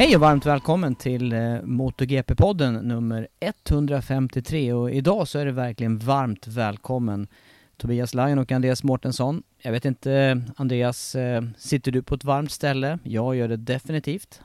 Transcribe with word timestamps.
Hej 0.00 0.14
och 0.14 0.20
varmt 0.20 0.46
välkommen 0.46 0.94
till 0.94 1.32
eh, 1.32 1.38
MotoGP-podden 1.62 2.82
nummer 2.82 3.28
153 3.40 4.72
och 4.72 4.90
idag 4.90 5.28
så 5.28 5.38
är 5.38 5.46
det 5.46 5.52
verkligen 5.52 5.98
varmt 5.98 6.46
välkommen 6.46 7.28
Tobias 7.76 8.14
Lajon 8.14 8.38
och 8.38 8.52
Andreas 8.52 8.82
Mårtensson. 8.82 9.42
Jag 9.58 9.72
vet 9.72 9.84
inte, 9.84 10.42
Andreas, 10.56 11.14
eh, 11.14 11.42
sitter 11.56 11.92
du 11.92 12.02
på 12.02 12.14
ett 12.14 12.24
varmt 12.24 12.50
ställe? 12.50 12.98
Jag 13.02 13.36
gör 13.36 13.48
det 13.48 13.56
definitivt. 13.56 14.40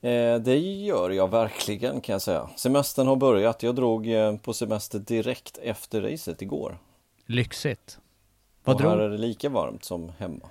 Eh, 0.00 0.36
det 0.36 0.58
gör 0.58 1.10
jag 1.10 1.30
verkligen 1.30 2.00
kan 2.00 2.12
jag 2.12 2.22
säga. 2.22 2.50
Semestern 2.56 3.06
har 3.06 3.16
börjat. 3.16 3.62
Jag 3.62 3.74
drog 3.74 4.08
på 4.42 4.52
semester 4.52 4.98
direkt 4.98 5.58
efter 5.62 6.02
racet 6.02 6.42
igår. 6.42 6.78
Lyxigt. 7.26 7.98
Vad 8.64 8.76
och 8.76 8.82
drog... 8.82 8.92
här 8.92 8.98
är 8.98 9.08
det 9.08 9.18
lika 9.18 9.48
varmt 9.48 9.84
som 9.84 10.12
hemma. 10.18 10.50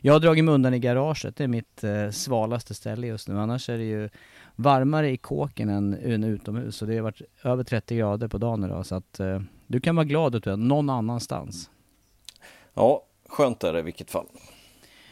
Jag 0.00 0.12
har 0.12 0.20
dragit 0.20 0.44
mig 0.44 0.54
undan 0.54 0.74
i 0.74 0.78
garaget, 0.78 1.36
det 1.36 1.44
är 1.44 1.48
mitt 1.48 1.84
eh, 1.84 2.10
svalaste 2.10 2.74
ställe 2.74 3.06
just 3.06 3.28
nu. 3.28 3.38
Annars 3.38 3.68
är 3.68 3.78
det 3.78 3.84
ju 3.84 4.08
varmare 4.56 5.10
i 5.10 5.16
kåken 5.16 5.68
än, 5.68 5.94
än 5.94 6.24
utomhus. 6.24 6.76
Så 6.76 6.86
det 6.86 6.96
har 6.96 7.02
varit 7.02 7.22
över 7.42 7.64
30 7.64 7.96
grader 7.96 8.28
på 8.28 8.38
dagen 8.38 8.64
idag. 8.64 8.86
Så 8.86 8.94
att 8.94 9.20
eh, 9.20 9.40
du 9.66 9.80
kan 9.80 9.96
vara 9.96 10.04
glad 10.04 10.34
att 10.34 10.42
du 10.42 10.50
är 10.50 10.56
någon 10.56 10.90
annanstans. 10.90 11.70
Ja, 12.74 13.02
skönt 13.28 13.64
är 13.64 13.72
det 13.72 13.78
i 13.78 13.82
vilket 13.82 14.10
fall. 14.10 14.26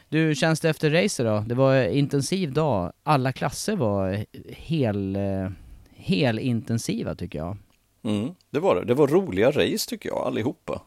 Du, 0.08 0.34
känns 0.34 0.60
det 0.60 0.68
efter 0.68 0.90
racet 0.90 1.26
då? 1.26 1.44
Det 1.46 1.54
var 1.54 1.74
en 1.74 1.90
intensiv 1.90 2.52
dag. 2.52 2.92
Alla 3.02 3.32
klasser 3.32 3.76
var 3.76 4.24
hel, 4.48 5.16
eh, 5.16 5.50
hel 5.90 6.38
intensiva 6.38 7.14
tycker 7.14 7.38
jag. 7.38 7.56
Mm, 8.02 8.34
det 8.50 8.60
var 8.60 8.74
det. 8.74 8.84
Det 8.84 8.94
var 8.94 9.08
roliga 9.08 9.50
race 9.50 9.88
tycker 9.88 10.08
jag 10.08 10.18
allihopa. 10.18 10.82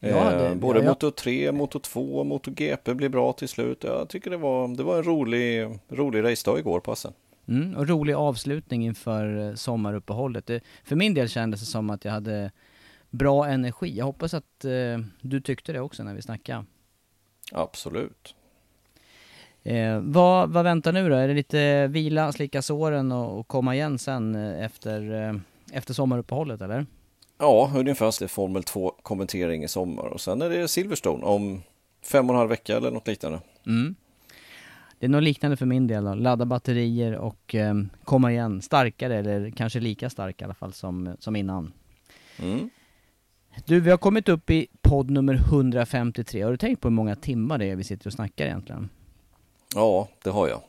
Ja, 0.00 0.30
det, 0.30 0.48
eh, 0.48 0.54
Både 0.54 0.78
ja, 0.78 0.84
ja. 0.84 0.90
Moto 0.90 1.10
3, 1.10 1.52
Moto 1.52 1.78
2 1.78 2.18
och 2.18 2.26
Moto 2.26 2.50
GP 2.50 2.94
blev 2.94 3.10
bra 3.10 3.32
till 3.32 3.48
slut. 3.48 3.84
Jag 3.84 4.08
tycker 4.08 4.30
det 4.30 4.36
var, 4.36 4.76
det 4.76 4.82
var 4.82 4.96
en 4.96 5.02
rolig, 5.02 5.68
rolig 5.88 6.24
racedag 6.24 6.58
igår 6.58 6.80
på 6.80 6.92
Assen. 6.92 7.12
Mm, 7.48 7.76
och 7.76 7.88
rolig 7.88 8.12
avslutning 8.14 8.84
inför 8.84 9.48
eh, 9.48 9.54
sommaruppehållet. 9.54 10.46
Det, 10.46 10.60
för 10.84 10.96
min 10.96 11.14
del 11.14 11.28
kändes 11.28 11.60
det 11.60 11.66
som 11.66 11.90
att 11.90 12.04
jag 12.04 12.12
hade 12.12 12.50
bra 13.10 13.46
energi. 13.46 13.96
Jag 13.96 14.04
hoppas 14.04 14.34
att 14.34 14.64
eh, 14.64 14.98
du 15.20 15.40
tyckte 15.40 15.72
det 15.72 15.80
också 15.80 16.02
när 16.02 16.14
vi 16.14 16.22
snackade. 16.22 16.64
Absolut. 17.52 18.34
Eh, 19.62 20.00
vad, 20.00 20.50
vad 20.50 20.64
väntar 20.64 20.92
nu 20.92 21.08
då? 21.08 21.14
Är 21.14 21.28
det 21.28 21.34
lite 21.34 21.86
vila, 21.86 22.32
slicka 22.32 22.62
såren 22.62 23.12
och, 23.12 23.38
och 23.38 23.48
komma 23.48 23.74
igen 23.74 23.98
sen 23.98 24.34
eh, 24.34 24.64
efter, 24.64 25.28
eh, 25.28 25.34
efter 25.72 25.94
sommaruppehållet 25.94 26.60
eller? 26.60 26.86
Ja, 27.38 27.72
ungefär 27.74 28.10
så. 28.10 28.28
Formel 28.28 28.62
2 28.62 28.94
kommentering 29.02 29.64
i 29.64 29.68
sommar 29.68 30.04
och 30.04 30.20
sen 30.20 30.42
är 30.42 30.50
det 30.50 30.68
Silverstone 30.68 31.24
om 31.24 31.62
fem 32.02 32.30
och 32.30 32.34
en 32.34 32.38
halv 32.38 32.50
vecka 32.50 32.76
eller 32.76 32.90
något 32.90 33.06
liknande. 33.06 33.40
Mm. 33.66 33.94
Det 34.98 35.06
är 35.06 35.10
något 35.10 35.22
liknande 35.22 35.56
för 35.56 35.66
min 35.66 35.86
del 35.86 36.04
då. 36.04 36.14
Ladda 36.14 36.44
batterier 36.44 37.16
och 37.16 37.54
eh, 37.54 37.74
komma 38.04 38.32
igen 38.32 38.62
starkare 38.62 39.16
eller 39.16 39.50
kanske 39.50 39.80
lika 39.80 40.10
stark 40.10 40.40
i 40.40 40.44
alla 40.44 40.54
fall 40.54 40.72
som, 40.72 41.16
som 41.18 41.36
innan. 41.36 41.72
Mm. 42.42 42.70
Du, 43.66 43.80
vi 43.80 43.90
har 43.90 43.98
kommit 43.98 44.28
upp 44.28 44.50
i 44.50 44.66
podd 44.82 45.10
nummer 45.10 45.34
153. 45.34 46.42
Har 46.42 46.50
du 46.50 46.56
tänkt 46.56 46.80
på 46.80 46.88
hur 46.88 46.94
många 46.94 47.16
timmar 47.16 47.58
det 47.58 47.66
är 47.66 47.76
vi 47.76 47.84
sitter 47.84 48.06
och 48.06 48.12
snackar 48.12 48.46
egentligen? 48.46 48.88
Ja, 49.74 50.08
det 50.22 50.30
har 50.30 50.48
jag. 50.48 50.60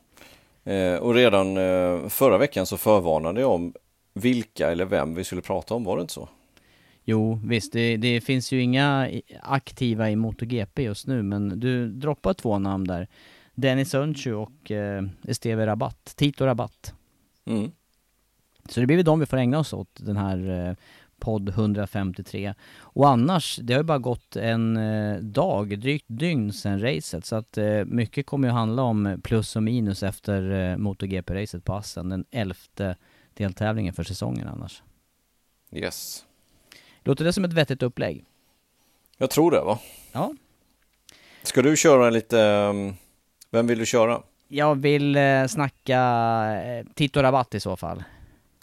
Eh, 0.63 0.99
och 0.99 1.13
redan 1.13 1.57
eh, 1.57 2.07
förra 2.07 2.37
veckan 2.37 2.65
så 2.65 2.77
förvarnade 2.77 3.41
jag 3.41 3.51
om 3.51 3.73
vilka 4.13 4.71
eller 4.71 4.85
vem 4.85 5.15
vi 5.15 5.23
skulle 5.23 5.41
prata 5.41 5.73
om, 5.73 5.83
var 5.83 5.95
det 5.95 6.01
inte 6.01 6.13
så? 6.13 6.29
Jo, 7.09 7.39
visst, 7.43 7.73
det, 7.73 7.97
det, 7.97 8.21
finns 8.21 8.51
ju 8.51 8.61
inga 8.61 9.09
aktiva 9.41 10.09
i 10.09 10.15
MotoGP 10.15 10.83
just 10.83 11.07
nu, 11.07 11.23
men 11.23 11.59
du 11.59 11.87
droppar 11.87 12.33
två 12.33 12.59
namn 12.59 12.87
där. 12.87 13.07
Dennis 13.55 13.95
Önchu 13.95 14.33
och 14.33 14.71
eh, 14.71 15.03
Esteve 15.27 15.67
Rabatt, 15.67 16.13
Tito 16.15 16.45
Rabatt. 16.45 16.93
Mm. 17.45 17.71
Så 18.69 18.79
det 18.79 18.85
blir 18.85 18.95
väl 18.95 19.05
de 19.05 19.19
vi 19.19 19.25
får 19.25 19.37
ägna 19.37 19.59
oss 19.59 19.73
åt, 19.73 19.89
den 19.99 20.17
här 20.17 20.67
eh, 20.69 20.75
podd 21.19 21.49
153. 21.49 22.53
Och 22.79 23.09
annars, 23.09 23.59
det 23.63 23.73
har 23.73 23.79
ju 23.79 23.85
bara 23.85 23.97
gått 23.97 24.35
en 24.35 24.77
eh, 24.77 25.17
dag, 25.17 25.79
drygt 25.79 26.05
dygn 26.07 26.53
sedan 26.53 26.81
racet, 26.81 27.25
så 27.25 27.35
att 27.35 27.57
eh, 27.57 27.85
mycket 27.85 28.25
kommer 28.25 28.47
ju 28.47 28.51
handla 28.51 28.81
om 28.81 29.21
plus 29.23 29.55
och 29.55 29.63
minus 29.63 30.03
efter 30.03 30.51
eh, 30.51 30.77
MotoGP-racet 30.77 31.63
på 31.63 31.73
Assen, 31.73 32.09
den 32.09 32.25
elfte 32.31 32.95
deltävlingen 33.33 33.93
för 33.93 34.03
säsongen 34.03 34.47
annars. 34.47 34.83
Yes. 35.71 36.25
Låter 37.03 37.25
det 37.25 37.33
som 37.33 37.45
ett 37.45 37.53
vettigt 37.53 37.83
upplägg? 37.83 38.25
Jag 39.17 39.29
tror 39.29 39.51
det 39.51 39.61
va? 39.61 39.79
Ja. 40.11 40.33
Ska 41.43 41.61
du 41.61 41.77
köra 41.77 42.09
lite, 42.09 42.37
um, 42.37 42.93
vem 43.51 43.67
vill 43.67 43.79
du 43.79 43.85
köra? 43.85 44.21
Jag 44.47 44.75
vill 44.75 45.15
eh, 45.15 45.45
snacka 45.45 46.01
eh, 46.65 46.85
Tito 46.93 47.21
Rabatt 47.21 47.55
i 47.55 47.59
så 47.59 47.75
fall. 47.75 48.03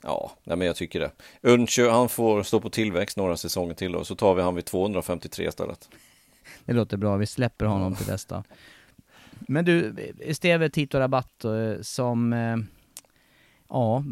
Ja, 0.03 0.31
nej 0.45 0.57
men 0.57 0.67
jag 0.67 0.77
tycker 0.77 1.01
det. 1.01 1.11
Unche, 1.41 1.91
han 1.91 2.09
får 2.09 2.43
stå 2.43 2.61
på 2.61 2.71
tillväxt 2.71 3.17
några 3.17 3.37
säsonger 3.37 3.75
till 3.75 3.97
och 3.97 4.07
så 4.07 4.15
tar 4.15 4.35
vi 4.35 4.43
han 4.43 4.55
vid 4.55 4.65
253 4.65 5.49
istället. 5.49 5.89
Det 6.65 6.73
låter 6.73 6.97
bra, 6.97 7.17
vi 7.17 7.27
släpper 7.27 7.65
honom 7.65 7.95
till 7.95 8.07
dess 8.07 8.25
då. 8.25 8.45
Men 9.41 9.65
du, 9.65 9.95
Esteve 10.21 10.71
Tito 10.71 10.99
Rabatt 10.99 11.45
eh, 11.45 11.83
som 11.83 12.33
Ja, 13.69 14.05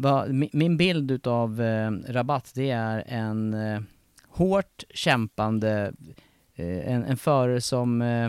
min 0.53 0.77
bild 0.77 1.11
utav 1.11 1.62
eh, 1.62 1.91
Rabatt 2.09 2.53
det 2.55 2.70
är 2.70 3.05
en 3.06 3.55
hårt 4.35 4.85
kämpande, 4.91 5.93
eh, 6.55 6.93
en, 6.93 7.05
en 7.05 7.17
förare 7.17 7.61
som 7.61 8.03
eh, 8.03 8.29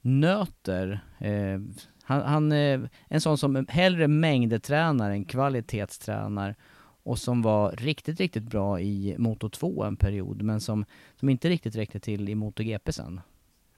nöter. 0.00 1.00
Eh, 1.18 1.60
han, 2.02 2.22
han 2.22 2.52
är 2.52 2.88
en 3.08 3.20
sån 3.20 3.38
som 3.38 3.66
hellre 3.68 4.08
mängdetränar 4.08 5.10
än 5.10 5.24
kvalitetstränar 5.24 6.54
och 7.02 7.18
som 7.18 7.42
var 7.42 7.70
riktigt, 7.70 8.20
riktigt 8.20 8.42
bra 8.42 8.80
i 8.80 9.14
Moto 9.18 9.48
2 9.48 9.84
en 9.84 9.96
period, 9.96 10.42
men 10.42 10.60
som, 10.60 10.84
som 11.20 11.28
inte 11.28 11.48
riktigt 11.48 11.76
räckte 11.76 12.00
till 12.00 12.28
i 12.28 12.34
MotoGP 12.34 12.92
sen. 12.92 13.20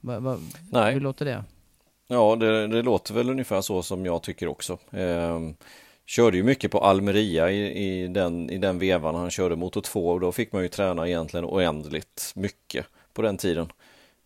Va, 0.01 0.21
va, 0.21 0.39
Nej. 0.71 0.95
Hur 0.95 1.01
låter 1.01 1.25
det? 1.25 1.45
Ja, 2.09 2.37
det, 2.37 2.67
det, 2.67 2.83
låter 2.83 3.15
väl 3.15 3.31
ungefär 3.31 3.61
så 3.61 3.83
som 3.83 4.07
jag 4.07 4.23
tycker 4.23 4.49
också. 4.49 4.79
Eh, 4.91 5.41
körde 6.09 6.37
ju 6.37 6.43
mycket 6.43 6.71
på 6.71 6.79
Almeria 6.79 7.51
i, 7.51 7.85
i, 7.85 8.09
den, 8.09 8.51
i 8.51 8.59
den 8.59 8.79
vevan 8.79 9.15
han 9.15 9.31
körde 9.31 9.57
motor 9.57 9.81
2 9.81 10.09
och 10.09 10.21
då 10.21 10.33
fick 10.33 10.53
man 10.53 10.63
ju 10.63 10.69
träna 10.69 11.09
egentligen 11.09 11.45
oändligt 11.45 12.33
mycket 12.35 12.87
på 13.13 13.23
den 13.23 13.37
tiden. 13.37 13.73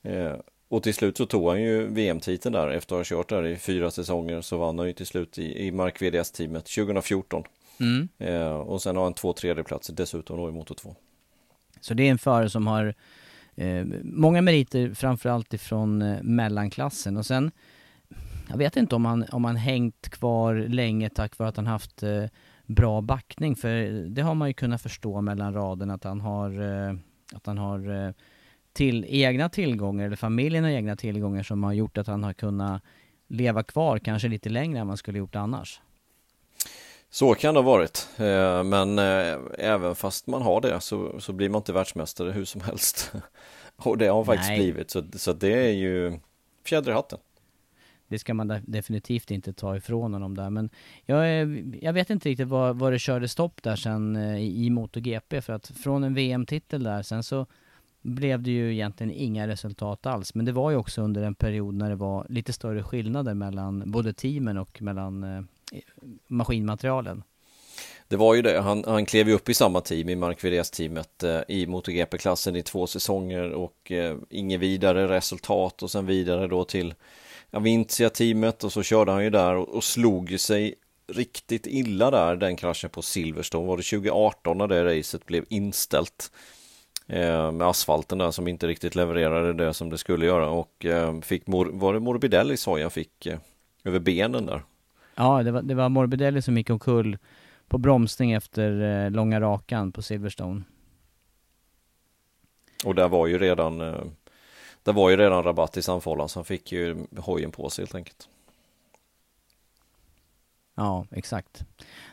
Eh, 0.03 0.35
och 0.69 0.83
till 0.83 0.95
slut 0.95 1.17
så 1.17 1.27
tog 1.27 1.49
han 1.49 1.63
ju 1.63 1.87
VM-titeln 1.87 2.53
där 2.53 2.69
efter 2.69 2.95
att 2.95 2.99
ha 2.99 3.17
kört 3.17 3.29
där 3.29 3.47
i 3.47 3.57
fyra 3.57 3.91
säsonger 3.91 4.41
så 4.41 4.57
vann 4.57 4.79
han 4.79 4.87
ju 4.87 4.93
till 4.93 5.07
slut 5.07 5.39
i, 5.39 5.67
i 5.67 5.73
Mark 5.73 6.03
VDS-teamet 6.03 6.65
2014. 6.65 7.45
Mm. 7.81 8.09
Eh, 8.19 8.53
och 8.53 8.83
sen 8.83 8.97
har 8.97 9.05
han 9.05 9.15
två 9.15 9.33
tredjeplatser 9.33 9.95
dessutom 9.95 10.37
då 10.37 10.49
i 10.49 10.53
Moto 10.53 10.75
2. 10.75 10.97
Så 11.81 11.95
det 11.95 12.03
är 12.03 12.11
en 12.11 12.19
förare 12.19 12.51
som 12.51 12.67
har 12.67 12.95
eh, 13.57 13.85
många 14.03 14.43
meriter 14.43 14.95
framförallt 14.95 15.55
ifrån 15.55 16.03
eh, 16.03 16.23
mellanklassen 16.23 17.17
och 17.17 17.27
sen 17.27 17.51
jag 18.53 18.59
vet 18.59 18.77
inte 18.77 18.95
om 18.95 19.05
han, 19.05 19.25
om 19.33 19.45
han 19.45 19.57
hängt 19.57 20.09
kvar 20.09 20.55
länge 20.55 21.11
tack 21.11 21.39
vare 21.39 21.49
att 21.49 21.57
han 21.57 21.67
haft 21.67 22.03
eh, 22.03 22.25
bra 22.67 23.01
backning 23.01 23.57
för 23.57 23.75
det 24.09 24.23
har 24.23 24.35
man 24.35 24.49
ju 24.49 24.55
kunnat 24.55 24.83
förstå 24.83 25.21
mellan 25.21 25.55
raderna 25.55 25.95
att 25.95 26.05
han 26.05 26.21
har, 26.21 26.61
eh, 26.61 26.95
att 27.35 27.47
han 27.47 27.59
har 27.59 28.07
eh, 28.07 28.13
till 28.73 29.05
egna 29.09 29.49
tillgångar 29.49 30.07
eller 30.07 30.17
familjen 30.17 30.65
har 30.65 30.71
egna 30.71 30.97
tillgångar 30.97 31.43
som 31.43 31.65
har 31.65 31.73
gjort 31.73 31.99
att 31.99 32.07
han 32.07 32.25
har 32.25 32.33
kunnat 32.33 32.83
leva 33.29 33.63
kvar 33.63 33.99
kanske 33.99 34.29
lite 34.29 34.49
längre 34.49 34.81
än 34.81 34.87
man 34.87 34.97
skulle 34.97 35.19
gjort 35.19 35.37
annars. 35.37 35.81
Så 37.11 37.35
kan 37.35 37.55
det 37.55 37.61
ha 37.61 37.65
varit, 37.65 38.09
eh, 38.17 38.65
men 38.65 38.99
eh, 38.99 39.39
även 39.59 39.95
fast 39.95 40.27
man 40.27 40.43
har 40.43 40.61
det 40.61 40.81
så, 40.81 41.21
så 41.21 41.33
blir 41.33 41.49
man 41.49 41.59
inte 41.59 41.73
världsmästare 41.73 42.31
hur 42.33 42.45
som 42.45 42.61
helst. 42.61 43.13
Och 43.77 43.99
det 43.99 44.07
har 44.07 44.15
han 44.15 44.25
faktiskt 44.25 44.49
Nej. 44.49 44.59
blivit, 44.59 44.91
så, 44.91 45.03
så 45.17 45.33
det 45.33 45.69
är 45.69 45.73
ju 45.73 46.19
fjäder 46.65 46.91
i 46.91 46.95
hatten. 46.95 47.19
Det 48.13 48.19
ska 48.19 48.35
man 48.35 48.61
definitivt 48.67 49.31
inte 49.31 49.53
ta 49.53 49.77
ifrån 49.77 50.13
honom 50.13 50.37
där, 50.37 50.51
men 50.51 50.71
jag, 51.07 51.49
jag 51.83 51.93
vet 51.93 52.11
inte 52.11 52.29
riktigt 52.29 52.49
vad, 52.49 52.79
vad 52.79 52.93
det 52.93 52.99
körde 52.99 53.29
stopp 53.29 53.63
där 53.63 53.77
sen 53.77 54.17
eh, 54.17 54.37
i, 54.37 54.67
i 54.67 54.71
MotoGP, 54.71 55.41
för 55.41 55.53
att 55.53 55.67
från 55.67 56.05
en 56.05 56.15
VM-titel 56.15 56.83
där, 56.83 57.03
sen 57.03 57.23
så 57.23 57.47
blev 58.03 58.43
det 58.43 58.51
ju 58.51 58.73
egentligen 58.73 59.13
inga 59.13 59.49
resultat 59.49 60.07
alls. 60.07 60.35
Men 60.35 60.45
det 60.45 60.53
var 60.53 60.71
ju 60.71 60.77
också 60.77 61.03
under 61.03 61.23
en 61.23 61.35
period 61.35 61.75
när 61.75 61.91
det 61.91 61.97
var 61.97 62.27
lite 62.29 62.53
större 62.53 62.83
skillnader 62.83 63.35
mellan 63.35 63.83
både 63.87 64.13
teamen 64.13 64.59
och 64.59 64.83
mellan 64.83 65.25
eh, 65.25 65.43
maskinmaterialen. 66.27 67.23
Det 68.09 68.17
var 68.17 68.35
ju 68.35 68.43
det, 68.43 68.61
han, 68.61 68.85
han 68.87 69.07
klev 69.07 69.29
ju 69.29 69.35
upp 69.35 69.49
i 69.49 69.55
samma 69.55 69.81
team 69.81 70.09
i 70.09 70.17
Mark 70.17 70.71
teamet 70.73 71.23
eh, 71.23 71.41
i 71.49 71.67
MotoGP-klassen 71.67 72.57
i 72.57 72.63
två 72.63 72.87
säsonger 72.87 73.51
och 73.53 73.93
eh, 73.93 74.17
inget 74.31 74.61
vidare 74.61 75.09
resultat 75.09 75.83
och 75.83 75.91
sen 75.91 76.07
vidare 76.07 76.47
då 76.47 76.65
till 76.65 76.95
Avintia-teamet 77.53 78.65
och 78.65 78.73
så 78.73 78.83
körde 78.83 79.13
han 79.13 79.25
ju 79.25 79.31
där 79.31 79.55
och, 79.55 79.69
och 79.69 79.85
slog 79.85 80.41
sig 80.41 80.75
riktigt 81.07 81.67
illa 81.67 82.11
där 82.11 82.37
den 82.37 82.57
kraschen 82.57 82.91
på 82.91 83.03
Silverstone. 83.03 83.67
Var 83.67 83.77
det 83.77 83.83
2018 83.83 84.59
när 84.59 84.69
det 84.69 84.99
racet 84.99 85.27
blev 85.27 85.45
inställt 85.49 86.33
eh, 87.07 87.53
med 87.53 87.67
asfalten 87.67 88.19
där 88.19 88.31
som 88.31 88.49
inte 88.49 88.67
riktigt 88.67 88.95
levererade 88.95 89.53
det 89.53 89.75
som 89.75 89.91
det 89.91 89.99
skulle 89.99 90.27
göra? 90.27 90.49
Och 90.51 90.85
eh, 90.85 91.21
fick, 91.21 91.43
var 91.47 91.95
det 91.95 92.01
Morbidelli 92.01 92.57
sa 92.57 92.79
jag 92.79 92.93
fick 92.93 93.27
eh, 93.27 93.39
över 93.85 93.99
benen 93.99 94.47
där? 94.47 94.63
Ja, 95.15 95.43
det 95.43 95.51
var, 95.51 95.63
det 95.63 95.75
var 95.75 95.89
Morbidelli 95.89 96.43
som 96.43 96.57
gick 96.57 96.71
omkull 96.71 97.19
på 97.69 97.79
bromsning 97.79 98.33
efter 98.33 99.05
eh, 99.05 99.11
långa 99.11 99.41
rakan 99.41 99.93
på 99.93 100.03
Silverstone. 100.03 100.63
Och 102.85 102.95
där 102.95 103.09
var 103.09 103.27
ju 103.27 103.39
redan 103.39 103.81
eh, 103.81 104.05
Det 104.83 104.93
var 104.93 105.11
ju 105.11 105.17
redan 105.17 105.43
rabatt 105.43 105.77
i 105.77 105.83
Sandfållan 105.83 106.29
så 106.29 106.39
han 106.39 106.45
fick 106.45 106.73
ju 106.73 107.07
hojen 107.17 107.51
på 107.51 107.71
sig 107.71 107.83
helt 107.83 107.95
enkelt. 107.95 108.29
Ja, 110.75 111.07
exakt. 111.11 111.65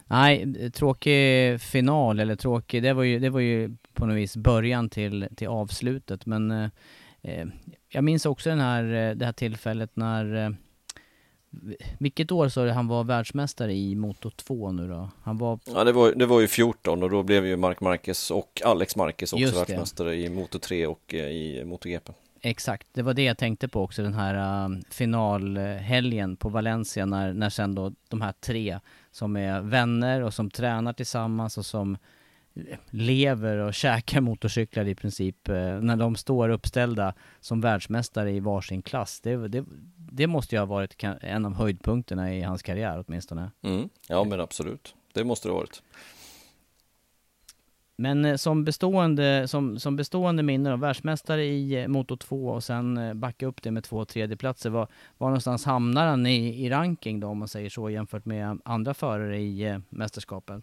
Nej, 0.07 0.71
tråkig 0.71 1.61
final 1.61 2.19
eller 2.19 2.35
tråkig, 2.35 2.83
det 2.83 2.93
var 2.93 3.03
ju, 3.03 3.19
det 3.19 3.29
var 3.29 3.39
ju 3.39 3.75
på 3.93 4.05
något 4.05 4.17
vis 4.17 4.37
början 4.37 4.89
till, 4.89 5.27
till 5.35 5.47
avslutet 5.47 6.25
men 6.25 6.51
eh, 7.21 7.45
jag 7.89 8.03
minns 8.03 8.25
också 8.25 8.49
den 8.49 8.59
här, 8.59 8.83
eh, 8.83 9.15
det 9.15 9.25
här 9.25 9.33
tillfället 9.33 9.95
när 9.95 10.45
eh, 10.45 10.49
vilket 11.99 12.31
år 12.31 12.49
sa 12.49 12.63
du 12.63 12.71
han 12.71 12.87
var 12.87 13.03
världsmästare 13.03 13.73
i 13.73 13.95
Moto 13.95 14.29
2 14.29 14.71
nu 14.71 14.87
då? 14.87 15.09
Han 15.23 15.37
var... 15.37 15.59
Ja 15.65 15.83
det 15.83 15.91
var, 15.91 16.11
det 16.11 16.25
var 16.25 16.41
ju 16.41 16.47
14 16.47 17.03
och 17.03 17.09
då 17.09 17.23
blev 17.23 17.45
ju 17.45 17.55
Mark 17.55 17.81
Marquez 17.81 18.31
och 18.31 18.61
Alex 18.65 18.95
Marquez 18.95 19.33
också 19.33 19.55
världsmästare 19.55 20.15
i 20.15 20.29
Moto 20.29 20.59
3 20.59 20.87
och 20.87 21.13
eh, 21.13 21.19
i 21.19 21.63
MotoGP. 21.65 22.11
Exakt, 22.41 22.87
det 22.93 23.01
var 23.01 23.13
det 23.13 23.23
jag 23.23 23.37
tänkte 23.37 23.67
på 23.67 23.83
också 23.83 24.03
den 24.03 24.13
här 24.13 24.65
uh, 24.69 24.79
finalhelgen 24.89 26.35
på 26.35 26.49
Valencia 26.49 27.05
när, 27.05 27.33
när 27.33 27.49
sen 27.49 27.75
då 27.75 27.93
de 28.09 28.21
här 28.21 28.31
tre 28.31 28.79
som 29.11 29.35
är 29.37 29.61
vänner 29.61 30.21
och 30.21 30.33
som 30.33 30.49
tränar 30.49 30.93
tillsammans 30.93 31.57
och 31.57 31.65
som 31.65 31.97
eh, 32.55 32.79
lever 32.89 33.57
och 33.57 33.73
käkar 33.73 34.21
motorcyklar 34.21 34.87
i 34.87 34.95
princip 34.95 35.49
uh, 35.49 35.55
när 35.81 35.95
de 35.95 36.15
står 36.15 36.49
uppställda 36.49 37.13
som 37.39 37.61
världsmästare 37.61 38.31
i 38.31 38.39
varsin 38.39 38.81
klass. 38.81 39.19
Det, 39.21 39.47
det, 39.47 39.65
det 39.95 40.27
måste 40.27 40.55
ju 40.55 40.59
ha 40.59 40.65
varit 40.65 41.03
en 41.21 41.45
av 41.45 41.53
höjdpunkterna 41.53 42.33
i 42.35 42.41
hans 42.41 42.63
karriär 42.63 43.03
åtminstone. 43.07 43.51
Mm. 43.61 43.89
Ja 44.07 44.23
men 44.23 44.39
absolut, 44.39 44.95
det 45.13 45.23
måste 45.23 45.47
det 45.47 45.51
ha 45.51 45.59
varit. 45.59 45.81
Men 47.99 48.25
eh, 48.25 48.35
som 48.35 48.63
bestående, 48.63 49.47
som, 49.47 49.79
som 49.79 49.95
bestående 49.95 50.43
minne 50.43 50.73
av 50.73 50.79
världsmästare 50.79 51.45
i 51.45 51.81
eh, 51.81 51.87
Moto 51.87 52.17
2 52.17 52.47
och 52.47 52.63
sen 52.63 52.97
eh, 52.97 53.13
backa 53.13 53.45
upp 53.45 53.61
det 53.63 53.71
med 53.71 53.83
två 53.83 54.05
tredjeplatser. 54.05 54.69
Var, 54.69 54.87
var 55.17 55.27
någonstans 55.27 55.65
hamnar 55.65 56.07
han 56.07 56.27
i, 56.27 56.65
i 56.65 56.69
ranking 56.69 57.19
då 57.19 57.27
om 57.27 57.37
man 57.37 57.47
säger 57.47 57.69
så 57.69 57.89
jämfört 57.89 58.25
med 58.25 58.59
andra 58.65 58.93
förare 58.93 59.37
i 59.37 59.79
mästerskapen? 59.89 60.61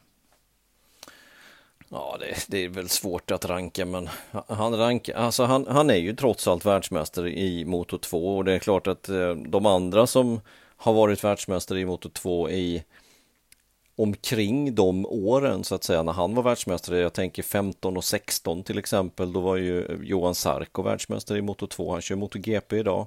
Ja, 1.89 2.17
det, 2.21 2.47
det, 2.49 2.65
är 2.65 2.69
väl 2.69 2.89
svårt 2.89 3.31
att 3.31 3.45
ranka, 3.45 3.87
men 3.87 4.09
han, 4.49 4.77
rank, 4.77 5.09
alltså 5.09 5.45
han, 5.45 5.67
han 5.69 5.91
är 5.91 5.97
ju 5.97 6.17
trots 6.17 6.49
allt 6.49 6.65
världsmästare 6.65 7.39
i 7.39 7.65
Moto 7.65 7.99
2 7.99 8.37
och 8.37 8.45
det 8.45 8.53
är 8.53 8.59
klart 8.59 8.87
att 8.87 9.11
de 9.47 9.67
andra 9.67 10.07
som 10.07 10.41
har 10.77 10.93
varit 10.93 11.25
världsmästare 11.25 11.81
i 11.81 11.85
Moto 11.85 12.09
2 12.09 12.51
i 12.51 12.85
omkring 13.97 14.75
de 14.75 15.07
åren 15.07 15.65
så 15.65 15.75
att 15.75 15.85
säga 15.85 16.03
när 16.03 16.13
han 16.13 16.35
var 16.35 16.43
världsmästare. 16.43 16.99
Jag 16.99 17.13
tänker 17.13 17.43
15 17.43 17.97
och 17.97 18.05
16 18.05 18.63
till 18.63 18.79
exempel. 18.79 19.33
Då 19.33 19.41
var 19.41 19.57
ju 19.57 19.99
Johan 20.03 20.35
Sarko 20.35 20.83
världsmästare 20.83 21.39
i 21.39 21.43
Moto 21.43 21.67
2. 21.67 21.93
Han 21.93 22.01
kör 22.01 22.17
MotoGP 22.17 22.77
idag. 22.77 23.07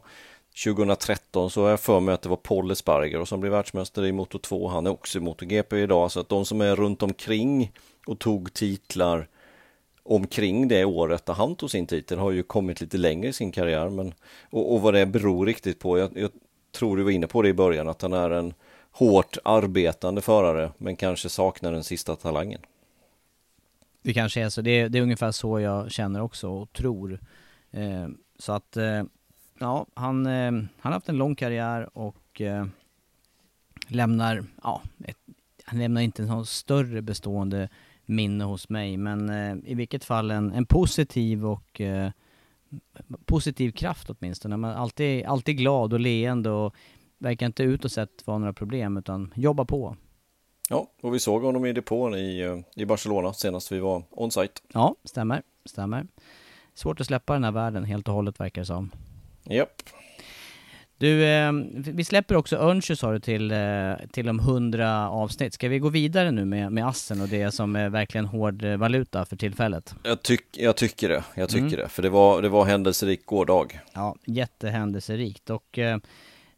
2013 0.63 1.49
så 1.49 1.61
har 1.61 1.69
jag 1.69 1.79
för 1.79 1.99
mig 1.99 2.13
att 2.13 2.21
det 2.21 2.29
var 2.29 2.37
Paul 2.37 2.71
Espargaro 2.71 3.25
som 3.25 3.39
blev 3.39 3.51
världsmästare 3.51 4.07
i 4.07 4.11
Moto 4.11 4.39
2. 4.39 4.67
Han 4.67 4.87
är 4.87 4.91
också 4.91 5.17
i 5.17 5.21
MotoGP 5.21 5.77
idag 5.77 6.11
så 6.11 6.19
att 6.19 6.29
de 6.29 6.45
som 6.45 6.61
är 6.61 6.75
runt 6.75 7.03
omkring 7.03 7.71
och 8.07 8.19
tog 8.19 8.53
titlar 8.53 9.27
omkring 10.03 10.67
det 10.67 10.85
året 10.85 11.25
där 11.25 11.33
han 11.33 11.55
tog 11.55 11.71
sin 11.71 11.87
titel 11.87 12.19
har 12.19 12.31
ju 12.31 12.43
kommit 12.43 12.81
lite 12.81 12.97
längre 12.97 13.29
i 13.29 13.33
sin 13.33 13.51
karriär. 13.51 13.89
Men, 13.89 14.13
och, 14.49 14.73
och 14.73 14.81
vad 14.81 14.93
det 14.93 15.05
beror 15.05 15.45
riktigt 15.45 15.79
på, 15.79 15.97
jag, 15.97 16.17
jag, 16.17 16.31
tror 16.71 16.97
du 16.97 17.03
var 17.03 17.11
inne 17.11 17.27
på 17.27 17.41
det 17.41 17.49
i 17.49 17.53
början, 17.53 17.87
att 17.87 18.01
han 18.01 18.13
är 18.13 18.29
en 18.29 18.53
hårt 18.91 19.37
arbetande 19.43 20.21
förare 20.21 20.71
men 20.77 20.95
kanske 20.95 21.29
saknar 21.29 21.71
den 21.71 21.83
sista 21.83 22.15
talangen. 22.15 22.61
Det 24.01 24.13
kanske 24.13 24.41
är 24.41 24.49
så, 24.49 24.61
det 24.61 24.71
är, 24.71 24.89
det 24.89 24.97
är 24.97 25.01
ungefär 25.01 25.31
så 25.31 25.59
jag 25.59 25.91
känner 25.91 26.21
också 26.21 26.49
och 26.49 26.73
tror. 26.73 27.19
Eh, 27.71 28.07
så 28.39 28.51
att, 28.51 28.77
eh, 28.77 29.03
ja, 29.59 29.85
han, 29.93 30.25
eh, 30.25 30.51
han 30.51 30.69
har 30.79 30.91
haft 30.91 31.09
en 31.09 31.17
lång 31.17 31.35
karriär 31.35 31.97
och 31.97 32.41
eh, 32.41 32.65
lämnar, 33.87 34.43
ja, 34.63 34.81
ett, 35.05 35.17
han 35.63 35.79
lämnar 35.79 36.01
inte 36.01 36.21
någon 36.21 36.45
större 36.45 37.01
bestående 37.01 37.69
minne 38.05 38.43
hos 38.43 38.69
mig. 38.69 38.97
Men 38.97 39.29
eh, 39.29 39.71
i 39.71 39.73
vilket 39.73 40.05
fall 40.05 40.31
en, 40.31 40.51
en 40.51 40.65
positiv 40.65 41.45
och 41.45 41.81
eh, 41.81 42.11
positiv 43.25 43.71
kraft 43.71 44.09
åtminstone. 44.09 44.57
Man 44.57 44.71
är 44.71 44.75
alltid, 44.75 45.25
alltid 45.25 45.57
glad 45.57 45.93
och 45.93 45.99
leende 45.99 46.49
och 46.49 46.75
verkar 47.19 47.45
inte 47.45 47.63
ut 47.63 47.85
och 47.85 47.91
sett 47.91 48.27
vara 48.27 48.37
några 48.37 48.53
problem 48.53 48.97
utan 48.97 49.33
jobba 49.35 49.65
på. 49.65 49.95
Ja, 50.69 50.87
och 51.01 51.13
vi 51.13 51.19
såg 51.19 51.41
honom 51.43 51.65
i 51.65 51.73
depån 51.73 52.15
i, 52.15 52.39
eh, 52.39 52.81
i 52.81 52.85
Barcelona 52.85 53.33
senast 53.33 53.71
vi 53.71 53.79
var 53.79 54.03
on-site. 54.09 54.61
Ja, 54.73 54.95
stämmer, 55.03 55.41
stämmer. 55.65 56.07
Svårt 56.73 57.01
att 57.01 57.07
släppa 57.07 57.33
den 57.33 57.43
här 57.43 57.51
världen 57.51 57.83
helt 57.83 58.07
och 58.07 58.13
hållet 58.13 58.39
verkar 58.39 58.61
det 58.61 58.65
som. 58.65 58.91
Japp. 59.43 59.81
Du, 60.99 61.25
eh, 61.25 61.51
vi 61.75 62.03
släpper 62.03 62.35
också 62.35 62.55
Örnskö 62.55 62.95
sa 62.95 63.11
du 63.11 63.19
till, 63.19 63.51
eh, 63.51 63.93
till 64.11 64.29
om 64.29 64.39
100 64.39 65.09
avsnitt. 65.09 65.53
Ska 65.53 65.69
vi 65.69 65.79
gå 65.79 65.89
vidare 65.89 66.31
nu 66.31 66.45
med, 66.45 66.71
med 66.71 66.87
Assen 66.87 67.21
och 67.21 67.27
det 67.27 67.51
som 67.51 67.75
är 67.75 67.89
verkligen 67.89 68.25
hård 68.25 68.63
eh, 68.63 68.77
valuta 68.77 69.25
för 69.25 69.35
tillfället? 69.35 69.95
Jag, 70.03 70.23
tyck, 70.23 70.45
jag 70.57 70.75
tycker 70.75 71.09
det, 71.09 71.23
jag 71.35 71.49
tycker 71.49 71.67
mm. 71.67 71.79
det. 71.79 71.89
För 71.89 72.01
det 72.01 72.09
var, 72.09 72.41
det 72.41 72.49
var 72.49 72.65
händelserik 72.65 73.25
gårdag. 73.25 73.79
Ja, 73.93 74.15
jättehändelserikt 74.25 75.49
och 75.49 75.79
eh, 75.79 75.97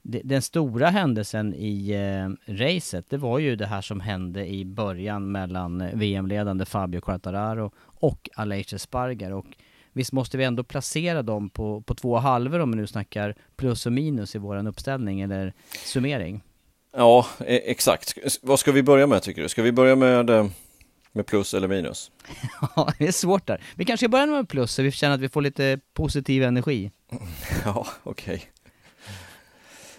den 0.01 0.41
stora 0.41 0.89
händelsen 0.89 1.53
i 1.53 1.91
eh, 1.91 2.53
racet, 2.53 3.09
det 3.09 3.17
var 3.17 3.39
ju 3.39 3.55
det 3.55 3.65
här 3.65 3.81
som 3.81 3.99
hände 3.99 4.47
i 4.47 4.65
början 4.65 5.31
mellan 5.31 5.81
eh, 5.81 5.93
VM-ledande 5.93 6.65
Fabio 6.65 7.01
Quartararo 7.01 7.71
och 7.79 8.29
Aleix 8.35 8.73
Espargar 8.73 9.31
och 9.31 9.45
visst 9.93 10.11
måste 10.11 10.37
vi 10.37 10.43
ändå 10.43 10.63
placera 10.63 11.21
dem 11.21 11.49
på, 11.49 11.81
på 11.81 11.95
två 11.95 12.17
halvor 12.17 12.59
om 12.59 12.71
vi 12.71 12.77
nu 12.77 12.87
snackar 12.87 13.35
plus 13.55 13.85
och 13.85 13.93
minus 13.93 14.35
i 14.35 14.37
våran 14.37 14.67
uppställning 14.67 15.21
eller 15.21 15.53
summering? 15.85 16.43
Ja, 16.97 17.27
e- 17.39 17.71
exakt. 17.71 18.17
Vad 18.41 18.59
ska 18.59 18.71
vi 18.71 18.83
börja 18.83 19.07
med 19.07 19.21
tycker 19.21 19.41
du? 19.41 19.49
Ska 19.49 19.61
vi 19.61 19.71
börja 19.71 19.95
med 19.95 20.29
eh, 20.29 20.47
med 21.11 21.25
plus 21.25 21.53
eller 21.53 21.67
minus? 21.67 22.11
Ja, 22.75 22.93
det 22.97 23.07
är 23.07 23.11
svårt 23.11 23.47
där. 23.47 23.63
Vi 23.75 23.85
kanske 23.85 24.07
börjar 24.07 24.27
med 24.27 24.49
plus 24.49 24.73
så 24.73 24.81
vi 24.81 24.91
känner 24.91 25.15
att 25.15 25.21
vi 25.21 25.29
får 25.29 25.41
lite 25.41 25.79
positiv 25.93 26.43
energi. 26.43 26.91
Ja, 27.65 27.87
okej. 28.03 28.35
Okay. 28.35 28.47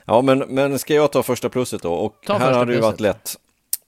Ja, 0.04 0.22
men, 0.22 0.38
men 0.38 0.78
ska 0.78 0.94
jag 0.94 1.12
ta 1.12 1.22
första 1.22 1.48
plusset 1.48 1.82
då? 1.82 1.92
Och 1.92 2.14
ta 2.26 2.38
här 2.38 2.52
har 2.52 2.66
det 2.66 2.74
ju 2.74 2.80
varit 2.80 3.00
lätt. 3.00 3.38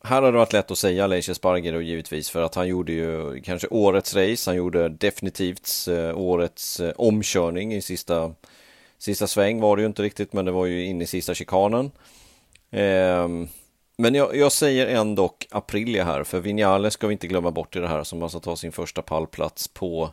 Här 0.02 0.22
har 0.22 0.32
det 0.32 0.38
varit 0.38 0.52
lätt 0.52 0.70
att 0.70 0.78
säga 0.78 1.06
Leif 1.06 1.36
Sparger 1.36 1.80
givetvis 1.80 2.30
för 2.30 2.42
att 2.42 2.54
han 2.54 2.68
gjorde 2.68 2.92
ju 2.92 3.40
kanske 3.40 3.68
årets 3.68 4.14
race. 4.16 4.50
Han 4.50 4.56
gjorde 4.56 4.88
definitivt 4.88 5.70
eh, 5.88 6.18
årets 6.18 6.80
eh, 6.80 6.92
omkörning 6.96 7.74
i 7.74 7.82
sista, 7.82 8.32
sista 8.98 9.26
sväng 9.26 9.60
var 9.60 9.76
det 9.76 9.82
ju 9.82 9.86
inte 9.86 10.02
riktigt, 10.02 10.32
men 10.32 10.44
det 10.44 10.52
var 10.52 10.66
ju 10.66 10.84
in 10.84 11.02
i 11.02 11.06
sista 11.06 11.34
chikanen. 11.34 11.90
Eh, 12.70 13.28
men 13.96 14.14
jag, 14.14 14.36
jag 14.36 14.52
säger 14.52 14.86
ändå 14.86 15.34
Aprilia 15.50 16.04
här, 16.04 16.24
för 16.24 16.40
Vinales 16.40 16.94
ska 16.94 17.06
vi 17.06 17.12
inte 17.12 17.26
glömma 17.26 17.50
bort 17.50 17.76
i 17.76 17.78
det 17.78 17.88
här 17.88 18.04
som 18.04 18.22
alltså 18.22 18.40
tar 18.40 18.56
sin 18.56 18.72
första 18.72 19.02
pallplats 19.02 19.68
på 19.68 20.10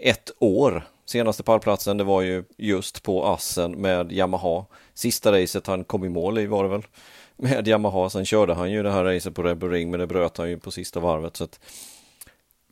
ett 0.00 0.30
år. 0.38 0.86
Senaste 1.04 1.42
pallplatsen 1.42 1.96
det 1.96 2.04
var 2.04 2.22
ju 2.22 2.44
just 2.56 3.02
på 3.02 3.24
Assen 3.26 3.72
med 3.72 4.12
Yamaha. 4.12 4.64
Sista 4.94 5.32
racet 5.32 5.66
han 5.66 5.84
kom 5.84 6.04
i 6.04 6.08
mål 6.08 6.38
i 6.38 6.46
var 6.46 6.62
det 6.62 6.70
väl 6.70 6.82
med 7.36 7.68
Yamaha. 7.68 8.10
Sen 8.10 8.24
körde 8.24 8.54
han 8.54 8.70
ju 8.70 8.82
det 8.82 8.90
här 8.90 9.04
racet 9.04 9.34
på 9.34 9.42
Red 9.42 9.62
Ring 9.62 9.90
men 9.90 10.00
det 10.00 10.06
bröt 10.06 10.36
han 10.36 10.50
ju 10.50 10.58
på 10.58 10.70
sista 10.70 11.00
varvet. 11.00 11.36
Så 11.36 11.44
att 11.44 11.60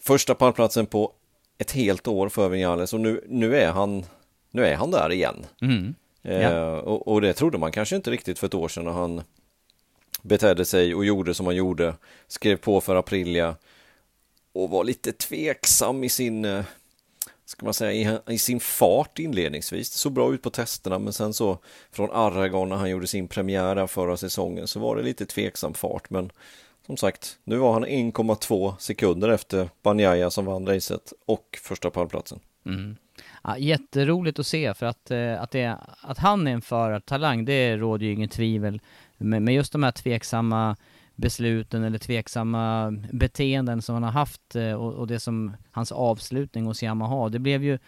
första 0.01 0.35
pallplatsen 0.35 0.87
på 0.87 1.13
ett 1.59 1.73
helt 1.73 2.09
år 2.09 2.29
för 2.29 2.49
Vinales 2.49 2.93
och 2.93 3.01
nu, 3.01 3.25
nu, 3.29 3.57
är, 3.57 3.71
han, 3.73 4.05
nu 4.51 4.67
är 4.67 4.75
han 4.75 4.91
där 4.91 5.13
igen. 5.13 5.47
Mm. 5.61 5.95
Ja. 6.23 6.31
Eh, 6.33 6.73
och, 6.73 7.09
och, 7.09 7.21
det 7.21 7.33
trodde 7.33 7.59
man 7.59 7.73
kanske 7.73 7.97
inte 7.97 8.11
riktigt 8.11 8.39
för 8.39 8.47
ett 8.47 8.55
år 8.55 8.69
sedan 8.69 8.85
när 8.85 8.93
han 8.93 9.23
betedde 10.23 10.65
sig 10.65 10.95
och 10.95 11.05
gjorde 11.05 11.35
som 11.35 11.47
han 11.47 11.57
gjorde. 11.57 11.95
Skrev 12.27 12.57
på 12.57 12.81
för 12.81 12.97
Aprilia 12.97 13.57
och 14.53 14.71
var 14.71 14.85
lite 14.85 15.13
tveksam 15.13 16.05
i 16.05 16.09
sin 16.09 16.45
eh, 16.45 16.65
ska 17.51 17.65
man 17.65 17.75
säga, 17.75 17.93
i, 18.29 18.35
i, 18.35 18.39
sin 18.39 18.61
fart 18.61 19.19
inledningsvis. 19.19 19.91
Det 19.91 19.99
såg 19.99 20.13
bra 20.13 20.35
ut 20.35 20.43
på 20.43 20.51
testerna 20.51 20.99
men 20.99 21.13
sen 21.13 21.35
så 21.35 21.59
från 21.93 22.11
Aragon 22.11 22.69
när 22.69 22.77
han 22.77 22.91
gjorde 22.91 23.07
sin 23.07 23.29
premiär 23.29 23.75
där 23.75 23.87
förra 23.87 24.17
säsongen 24.17 24.67
så 24.67 24.81
var 24.81 24.97
det 24.97 25.03
lite 25.03 25.27
tveksam 25.27 25.75
fart 25.75 26.11
men 26.11 26.31
som 26.87 26.97
sagt, 26.97 27.39
nu 27.45 27.57
var 27.57 27.73
han 27.73 27.87
1,2 27.87 28.77
sekunder 28.79 29.29
efter 29.29 29.69
Banjaya 29.83 30.31
som 30.31 30.45
vann 30.45 30.67
racet 30.67 31.13
och 31.27 31.59
första 31.63 31.91
pallplatsen. 31.91 32.41
Mm. 32.67 32.97
Ja, 33.45 33.59
jätteroligt 33.59 34.39
att 34.39 34.47
se 34.47 34.75
för 34.75 34.87
att, 34.87 35.11
eh, 35.11 35.43
att, 35.43 35.51
det, 35.51 35.77
att 36.01 36.19
han 36.19 36.47
är 36.47 36.53
en 36.53 36.63
förartalang, 36.63 37.45
det 37.45 37.77
råder 37.77 38.07
ju 38.07 38.13
ingen 38.13 38.29
tvivel. 38.29 38.81
Men, 39.17 39.45
men 39.45 39.55
just 39.55 39.73
de 39.73 39.83
här 39.83 39.93
tveksamma 39.93 40.77
besluten 41.21 41.85
eller 41.85 41.99
tveksamma 41.99 42.91
beteenden 43.13 43.83
som 43.83 43.95
han 43.95 44.03
har 44.03 44.11
haft 44.11 44.57
eh, 44.57 44.73
och, 44.73 44.95
och, 44.95 45.07
det 45.07 45.21
som 45.21 45.57
hans 45.71 45.93
avslutning 45.93 46.67
hos 46.67 46.83
Yamaha, 46.83 47.29
det 47.29 47.39
blev 47.39 47.65
ju, 47.65 47.79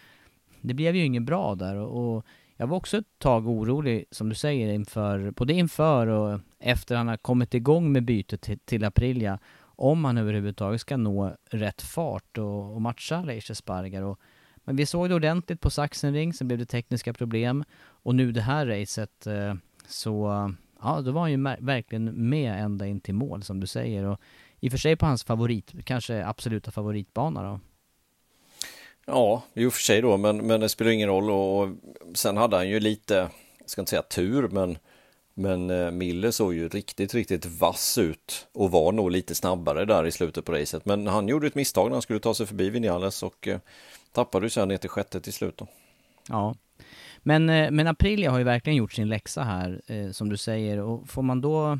det 0.61 0.73
blev 0.73 0.95
ju 0.95 1.05
inget 1.05 1.23
bra 1.23 1.55
där 1.55 1.75
och, 1.75 2.15
och 2.15 2.25
jag 2.57 2.67
var 2.67 2.77
också 2.77 2.97
ett 2.97 3.19
tag 3.19 3.47
orolig, 3.47 4.05
som 4.11 4.29
du 4.29 4.35
säger, 4.35 4.73
inför, 4.73 5.31
både 5.31 5.53
inför 5.53 6.07
och 6.07 6.39
efter 6.59 6.95
han 6.95 7.07
har 7.07 7.17
kommit 7.17 7.53
igång 7.53 7.91
med 7.91 8.05
bytet 8.05 8.41
till, 8.41 8.59
till 8.59 8.83
Aprilia, 8.83 9.39
om 9.61 10.05
han 10.05 10.17
överhuvudtaget 10.17 10.81
ska 10.81 10.97
nå 10.97 11.35
rätt 11.49 11.81
fart 11.81 12.37
och, 12.37 12.73
och 12.73 12.81
matcha 12.81 13.23
Leicester 13.23 13.53
Spargar. 13.53 14.01
Och, 14.01 14.19
men 14.63 14.75
vi 14.75 14.85
såg 14.85 15.09
det 15.09 15.15
ordentligt 15.15 15.61
på 15.61 15.69
Sachsenring, 15.69 16.33
sen 16.33 16.47
blev 16.47 16.59
det 16.59 16.65
tekniska 16.65 17.13
problem 17.13 17.63
och 17.85 18.15
nu 18.15 18.31
det 18.31 18.41
här 18.41 18.65
racet 18.65 19.27
eh, 19.27 19.53
så 19.87 20.53
ja, 20.83 21.01
då 21.01 21.11
var 21.11 21.21
han 21.21 21.31
ju 21.31 21.43
verkligen 21.59 22.29
med 22.29 22.63
ända 22.63 22.87
in 22.87 23.01
till 23.01 23.13
mål 23.13 23.43
som 23.43 23.59
du 23.59 23.67
säger. 23.67 24.05
Och 24.05 24.19
i 24.59 24.67
och 24.67 24.71
för 24.71 24.77
sig 24.77 24.95
på 24.95 25.05
hans 25.05 25.23
favorit, 25.23 25.71
kanske 25.85 26.25
absoluta 26.25 26.71
favoritbana 26.71 27.43
då. 27.43 27.59
Ja, 29.05 29.43
i 29.53 29.65
och 29.65 29.73
för 29.73 29.81
sig 29.81 30.01
då, 30.01 30.17
men, 30.17 30.37
men 30.47 30.59
det 30.59 30.69
spelar 30.69 30.91
ingen 30.91 31.09
roll 31.09 31.31
och 31.31 31.69
sen 32.13 32.37
hade 32.37 32.55
han 32.55 32.69
ju 32.69 32.79
lite, 32.79 33.29
jag 33.59 33.69
ska 33.69 33.81
inte 33.81 33.89
säga 33.89 34.01
tur, 34.01 34.47
men 34.47 34.77
men 35.33 35.69
eh, 35.69 35.91
Miller 35.91 36.31
såg 36.31 36.53
ju 36.53 36.69
riktigt, 36.69 37.13
riktigt 37.13 37.45
vass 37.45 37.97
ut 37.97 38.47
och 38.51 38.71
var 38.71 38.91
nog 38.91 39.11
lite 39.11 39.35
snabbare 39.35 39.85
där 39.85 40.05
i 40.05 40.11
slutet 40.11 40.45
på 40.45 40.51
racet. 40.51 40.85
Men 40.85 41.07
han 41.07 41.27
gjorde 41.27 41.47
ett 41.47 41.55
misstag 41.55 41.85
när 41.85 41.95
han 41.95 42.01
skulle 42.01 42.19
ta 42.19 42.33
sig 42.33 42.45
förbi 42.45 42.69
Vinales 42.69 43.23
och 43.23 43.47
eh, 43.47 43.59
tappade 44.11 44.49
sen 44.49 44.67
ner 44.67 44.77
till 44.77 44.89
sjätte 44.89 45.21
till 45.21 45.33
slut 45.33 45.57
då. 45.57 45.67
Ja, 46.29 46.55
men, 47.23 47.49
eh, 47.49 47.71
men 47.71 47.87
Aprilia 47.87 48.31
har 48.31 48.37
ju 48.37 48.43
verkligen 48.43 48.77
gjort 48.77 48.93
sin 48.93 49.09
läxa 49.09 49.43
här, 49.43 49.81
eh, 49.87 50.11
som 50.11 50.29
du 50.29 50.37
säger. 50.37 50.79
Och 50.79 51.09
får 51.09 51.21
man 51.21 51.41
då 51.41 51.79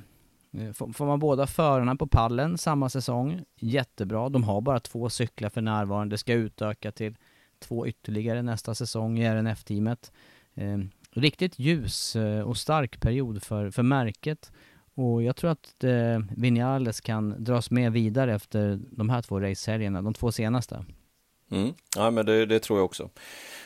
eh, 0.57 0.73
Får 0.73 1.05
man 1.05 1.19
båda 1.19 1.47
förarna 1.47 1.95
på 1.95 2.07
pallen 2.07 2.57
samma 2.57 2.89
säsong, 2.89 3.43
jättebra. 3.59 4.29
De 4.29 4.43
har 4.43 4.61
bara 4.61 4.79
två 4.79 5.09
cyklar 5.09 5.49
för 5.49 5.61
närvarande, 5.61 6.17
ska 6.17 6.33
utöka 6.33 6.91
till 6.91 7.15
två 7.59 7.87
ytterligare 7.87 8.41
nästa 8.41 8.75
säsong 8.75 9.19
i 9.19 9.25
RNF-teamet. 9.25 10.11
Eh, 10.55 10.77
riktigt 11.11 11.59
ljus 11.59 12.15
eh, 12.15 12.41
och 12.41 12.57
stark 12.57 12.99
period 12.99 13.43
för, 13.43 13.69
för 13.69 13.83
märket. 13.83 14.51
Och 14.95 15.23
jag 15.23 15.35
tror 15.35 15.51
att 15.51 15.83
eh, 15.83 16.19
Vinales 16.37 17.01
kan 17.01 17.43
dras 17.43 17.71
med 17.71 17.91
vidare 17.91 18.35
efter 18.35 18.79
de 18.91 19.09
här 19.09 19.21
två 19.21 19.39
racehelgerna, 19.39 20.01
de 20.01 20.13
två 20.13 20.31
senaste. 20.31 20.85
Mm. 21.51 21.73
Ja, 21.95 22.11
men 22.11 22.25
det, 22.25 22.45
det 22.45 22.59
tror 22.59 22.79
jag 22.79 22.85
också. 22.85 23.09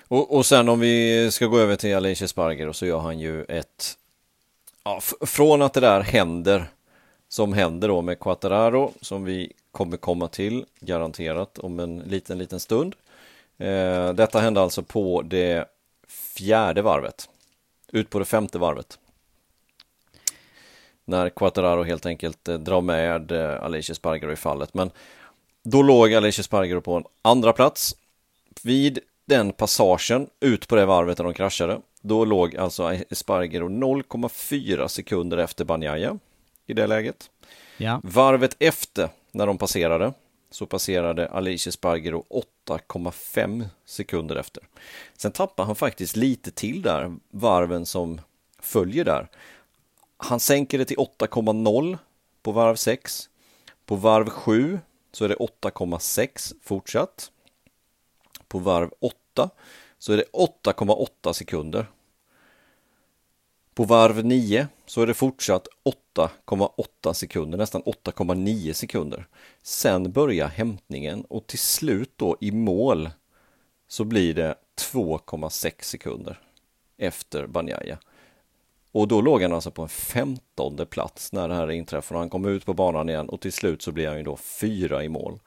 Och, 0.07 0.35
och 0.35 0.45
sen 0.45 0.69
om 0.69 0.79
vi 0.79 1.31
ska 1.31 1.45
gå 1.45 1.59
över 1.59 1.75
till 1.75 1.95
Alicia 1.95 2.27
Sparger 2.27 2.67
och 2.67 2.75
så 2.75 2.85
gör 2.85 2.99
han 2.99 3.19
ju 3.19 3.43
ett... 3.43 3.97
Ja, 4.83 4.99
från 5.21 5.61
att 5.61 5.73
det 5.73 5.79
där 5.79 6.01
händer, 6.01 6.65
som 7.29 7.53
händer 7.53 7.87
då 7.87 8.01
med 8.01 8.19
Quattararo, 8.19 8.93
som 9.01 9.25
vi 9.25 9.53
kommer 9.71 9.97
komma 9.97 10.27
till 10.27 10.65
garanterat 10.79 11.59
om 11.59 11.79
en 11.79 11.99
liten, 11.99 12.37
liten 12.37 12.59
stund. 12.59 12.95
Eh, 13.57 14.13
detta 14.13 14.39
hände 14.39 14.61
alltså 14.61 14.83
på 14.83 15.21
det 15.21 15.65
fjärde 16.07 16.81
varvet, 16.81 17.29
ut 17.91 18.09
på 18.09 18.19
det 18.19 18.25
femte 18.25 18.59
varvet. 18.59 18.99
När 21.05 21.29
Quattararo 21.29 21.83
helt 21.83 22.05
enkelt 22.05 22.47
eh, 22.47 22.57
drar 22.57 22.81
med 22.81 23.31
eh, 23.31 23.63
Alicia 23.63 23.95
Sparger 23.95 24.31
i 24.31 24.35
fallet, 24.35 24.73
men 24.73 24.91
då 25.63 25.81
låg 25.81 26.13
Alicia 26.13 26.43
Sparger 26.43 26.79
på 26.79 26.93
en 26.93 27.05
andra 27.21 27.53
plats. 27.53 27.95
Vid 28.63 28.99
den 29.27 29.53
passagen 29.53 30.29
ut 30.39 30.67
på 30.67 30.75
det 30.75 30.85
varvet 30.85 31.17
där 31.17 31.23
de 31.23 31.33
kraschade, 31.33 31.81
då 32.01 32.25
låg 32.25 32.55
alltså 32.55 32.93
Espargaro 33.09 33.69
0,4 33.69 34.87
sekunder 34.87 35.37
efter 35.37 35.65
Banjaya 35.65 36.19
i 36.65 36.73
det 36.73 36.87
läget. 36.87 37.29
Ja. 37.77 38.01
Varvet 38.03 38.55
efter, 38.59 39.09
när 39.31 39.47
de 39.47 39.57
passerade, 39.57 40.13
så 40.51 40.65
passerade 40.65 41.27
Alicia 41.27 41.69
Espargaro 41.69 42.25
8,5 42.67 43.65
sekunder 43.85 44.35
efter. 44.35 44.63
Sen 45.17 45.31
tappar 45.31 45.65
han 45.65 45.75
faktiskt 45.75 46.15
lite 46.15 46.51
till 46.51 46.81
där, 46.81 47.15
varven 47.29 47.85
som 47.85 48.21
följer 48.59 49.05
där. 49.05 49.27
Han 50.17 50.39
sänker 50.39 50.77
det 50.77 50.85
till 50.85 50.97
8,0 50.97 51.97
på 52.43 52.51
varv 52.51 52.75
6. 52.75 53.29
På 53.85 53.95
varv 53.95 54.29
7 54.29 54.79
så 55.11 55.25
är 55.25 55.29
det 55.29 55.35
8,6 55.35 56.53
fortsatt. 56.63 57.31
På 58.47 58.59
varv 58.59 58.89
8 58.99 59.49
så 59.97 60.13
är 60.13 60.17
det 60.17 60.25
8,8 60.33 61.33
sekunder. 61.33 61.85
På 63.73 63.83
varv 63.83 64.25
9 64.25 64.67
så 64.85 65.01
är 65.01 65.07
det 65.07 65.13
fortsatt 65.13 65.67
8,8 66.15 67.13
sekunder, 67.13 67.57
nästan 67.57 67.83
8,9 67.83 68.73
sekunder. 68.73 69.27
Sen 69.61 70.11
börjar 70.11 70.47
hämtningen 70.47 71.25
och 71.25 71.47
till 71.47 71.59
slut 71.59 72.11
då 72.15 72.37
i 72.39 72.51
mål 72.51 73.09
så 73.87 74.03
blir 74.03 74.33
det 74.33 74.55
2,6 74.93 75.71
sekunder 75.81 76.39
efter 76.97 77.47
Banjaya. 77.47 77.97
Och 78.91 79.07
då 79.07 79.21
låg 79.21 79.41
han 79.41 79.53
alltså 79.53 79.71
på 79.71 79.81
en 79.81 79.89
femtonde 79.89 80.85
plats 80.85 81.33
när 81.33 81.47
det 81.47 81.55
här 81.55 81.71
inträffade. 81.71 82.19
Han 82.19 82.29
kom 82.29 82.45
ut 82.45 82.65
på 82.65 82.73
banan 82.73 83.09
igen 83.09 83.29
och 83.29 83.41
till 83.41 83.53
slut 83.53 83.81
så 83.81 83.91
blir 83.91 84.07
han 84.07 84.17
ju 84.17 84.23
då 84.23 84.37
fyra 84.37 85.03
i 85.03 85.09
mål. 85.09 85.39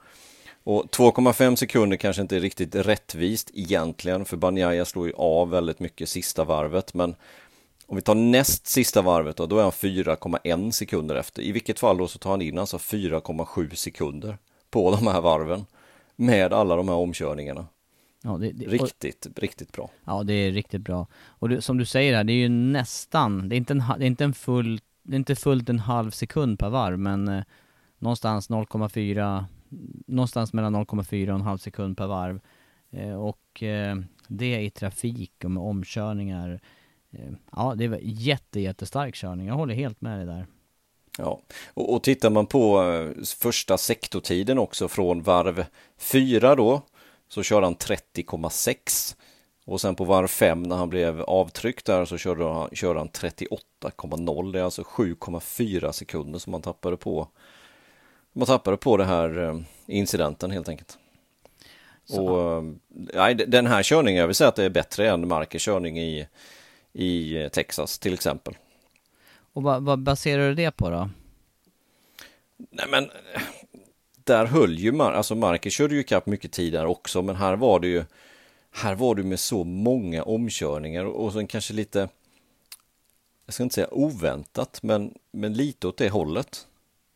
Och 0.63 0.85
2,5 0.85 1.55
sekunder 1.55 1.97
kanske 1.97 2.21
inte 2.21 2.35
är 2.35 2.39
riktigt 2.39 2.75
rättvist 2.75 3.51
egentligen 3.53 4.25
för 4.25 4.37
Banjaya 4.37 4.85
slår 4.85 5.07
ju 5.07 5.13
av 5.13 5.49
väldigt 5.49 5.79
mycket 5.79 6.09
sista 6.09 6.43
varvet 6.43 6.93
men 6.93 7.15
om 7.91 7.95
vi 7.95 8.01
tar 8.01 8.15
näst 8.15 8.67
sista 8.67 9.01
varvet 9.01 9.35
då, 9.37 9.45
då 9.45 9.57
är 9.57 9.63
han 9.63 9.71
4,1 9.71 10.71
sekunder 10.71 11.15
efter. 11.15 11.41
I 11.41 11.51
vilket 11.51 11.79
fall 11.79 11.97
då 11.97 12.07
så 12.07 12.19
tar 12.19 12.31
han 12.31 12.41
in 12.41 12.57
alltså 12.57 12.77
4,7 12.77 13.75
sekunder 13.75 14.37
på 14.69 14.91
de 14.91 15.07
här 15.07 15.21
varven 15.21 15.65
med 16.15 16.53
alla 16.53 16.75
de 16.75 16.89
här 16.89 16.95
omkörningarna. 16.95 17.65
Ja, 18.23 18.37
det, 18.37 18.51
det, 18.51 18.65
riktigt, 18.65 19.25
och, 19.25 19.39
riktigt 19.39 19.71
bra. 19.71 19.89
Ja, 20.05 20.23
det 20.23 20.33
är 20.33 20.51
riktigt 20.51 20.81
bra. 20.81 21.07
Och 21.25 21.49
det, 21.49 21.61
som 21.61 21.77
du 21.77 21.85
säger 21.85 22.15
här, 22.15 22.23
det 22.23 22.33
är 22.33 22.41
ju 22.41 22.49
nästan, 22.49 23.49
det 23.49 23.55
är 23.55 23.57
inte 23.57 23.73
en, 23.73 23.83
det 23.99 24.05
är 24.05 24.07
inte 24.07 24.23
en 24.23 24.33
full, 24.33 24.81
det 25.03 25.15
är 25.15 25.17
inte 25.17 25.35
fullt 25.35 25.69
en 25.69 25.79
halv 25.79 26.11
sekund 26.11 26.59
per 26.59 26.69
varv, 26.69 26.99
men 26.99 27.27
eh, 27.27 27.43
någonstans 27.99 28.49
0,4, 28.49 29.45
någonstans 30.07 30.53
mellan 30.53 30.75
0,4 30.75 31.29
och 31.29 31.35
en 31.35 31.41
halv 31.41 31.57
sekund 31.57 31.97
per 31.97 32.07
varv. 32.07 32.39
Eh, 32.91 33.13
och 33.13 33.63
eh, 33.63 33.97
det 34.27 34.61
i 34.61 34.69
trafik 34.69 35.31
och 35.43 35.51
med 35.51 35.63
omkörningar. 35.63 36.61
Eh, 37.11 37.31
ja, 37.51 37.73
det 37.77 37.87
var 37.87 37.99
jätte, 38.01 38.59
jättestark 38.59 39.15
körning. 39.15 39.47
Jag 39.47 39.55
håller 39.55 39.75
helt 39.75 40.01
med 40.01 40.17
dig 40.17 40.25
där. 40.25 40.45
Ja, 41.17 41.41
och, 41.73 41.93
och 41.93 42.03
tittar 42.03 42.29
man 42.29 42.45
på 42.45 42.83
första 43.39 43.77
sektortiden 43.77 44.57
också 44.57 44.87
från 44.87 45.21
varv 45.21 45.65
4 45.97 46.55
då, 46.55 46.81
så 47.27 47.43
kör 47.43 47.61
han 47.61 47.75
30,6. 47.75 49.15
Och 49.65 49.81
sen 49.81 49.95
på 49.95 50.03
varv 50.03 50.27
5 50.27 50.63
när 50.63 50.75
han 50.75 50.89
blev 50.89 51.21
avtryckt 51.21 51.85
där 51.85 52.05
så 52.05 52.17
körde 52.17 52.53
han, 52.53 52.69
körde 52.73 52.99
han 52.99 53.09
38,0. 53.09 54.51
Det 54.51 54.59
är 54.59 54.63
alltså 54.63 54.81
7,4 54.81 55.91
sekunder 55.91 56.39
som 56.39 56.53
han 56.53 56.61
tappade 56.61 56.97
på. 56.97 57.27
Man 58.33 58.47
tappade 58.47 58.77
på 58.77 58.97
det 58.97 59.05
här 59.05 59.37
eh, 59.39 59.59
incidenten 59.85 60.51
helt 60.51 60.69
enkelt. 60.69 60.97
Så. 62.05 62.27
Och, 62.27 62.63
nej, 62.89 63.35
den 63.35 63.67
här 63.67 63.83
körningen, 63.83 64.19
jag 64.19 64.27
vill 64.27 64.35
säga 64.35 64.47
att 64.47 64.55
det 64.55 64.63
är 64.63 64.69
bättre 64.69 65.09
än 65.09 65.27
Markers 65.27 65.65
körning 65.65 65.99
i, 65.99 66.27
i 66.93 67.49
Texas 67.53 67.99
till 67.99 68.13
exempel. 68.13 68.57
Och 69.53 69.63
vad, 69.63 69.83
vad 69.83 69.99
baserar 69.99 70.49
du 70.49 70.55
det 70.55 70.71
på 70.71 70.89
då? 70.89 71.09
Nej 72.57 72.85
men, 72.89 73.09
där 74.23 74.45
höll 74.45 74.79
ju 74.79 74.91
Mar 74.91 75.11
alltså 75.11 75.35
Marcus 75.35 75.73
körde 75.73 75.95
ju 75.95 76.03
kapp 76.03 76.25
mycket 76.25 76.51
tid 76.51 76.73
där 76.73 76.85
också, 76.85 77.21
men 77.21 77.35
här 77.35 77.55
var 77.55 77.79
det 77.79 77.87
ju 77.87 78.03
här 78.71 78.95
var 78.95 79.15
det 79.15 79.23
med 79.23 79.39
så 79.39 79.63
många 79.63 80.23
omkörningar 80.23 81.05
och 81.05 81.33
sen 81.33 81.47
kanske 81.47 81.73
lite 81.73 82.09
jag 83.45 83.53
ska 83.53 83.63
inte 83.63 83.75
säga 83.75 83.93
oväntat, 83.93 84.79
men, 84.83 85.13
men 85.31 85.53
lite 85.53 85.87
åt 85.87 85.97
det 85.97 86.09
hållet 86.09 86.67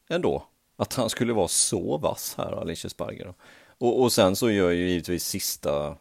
ändå. 0.09 0.47
Att 0.75 0.93
han 0.93 1.09
skulle 1.09 1.33
vara 1.33 1.47
så 1.47 1.97
vass 1.97 2.35
här, 2.37 2.61
Alicia 2.61 2.89
Sparger. 2.89 3.33
Och, 3.77 4.01
och 4.01 4.11
sen 4.11 4.35
så 4.35 4.51
gör 4.51 4.71
ju 4.71 4.89
givetvis 4.89 5.25
sista 5.25 5.95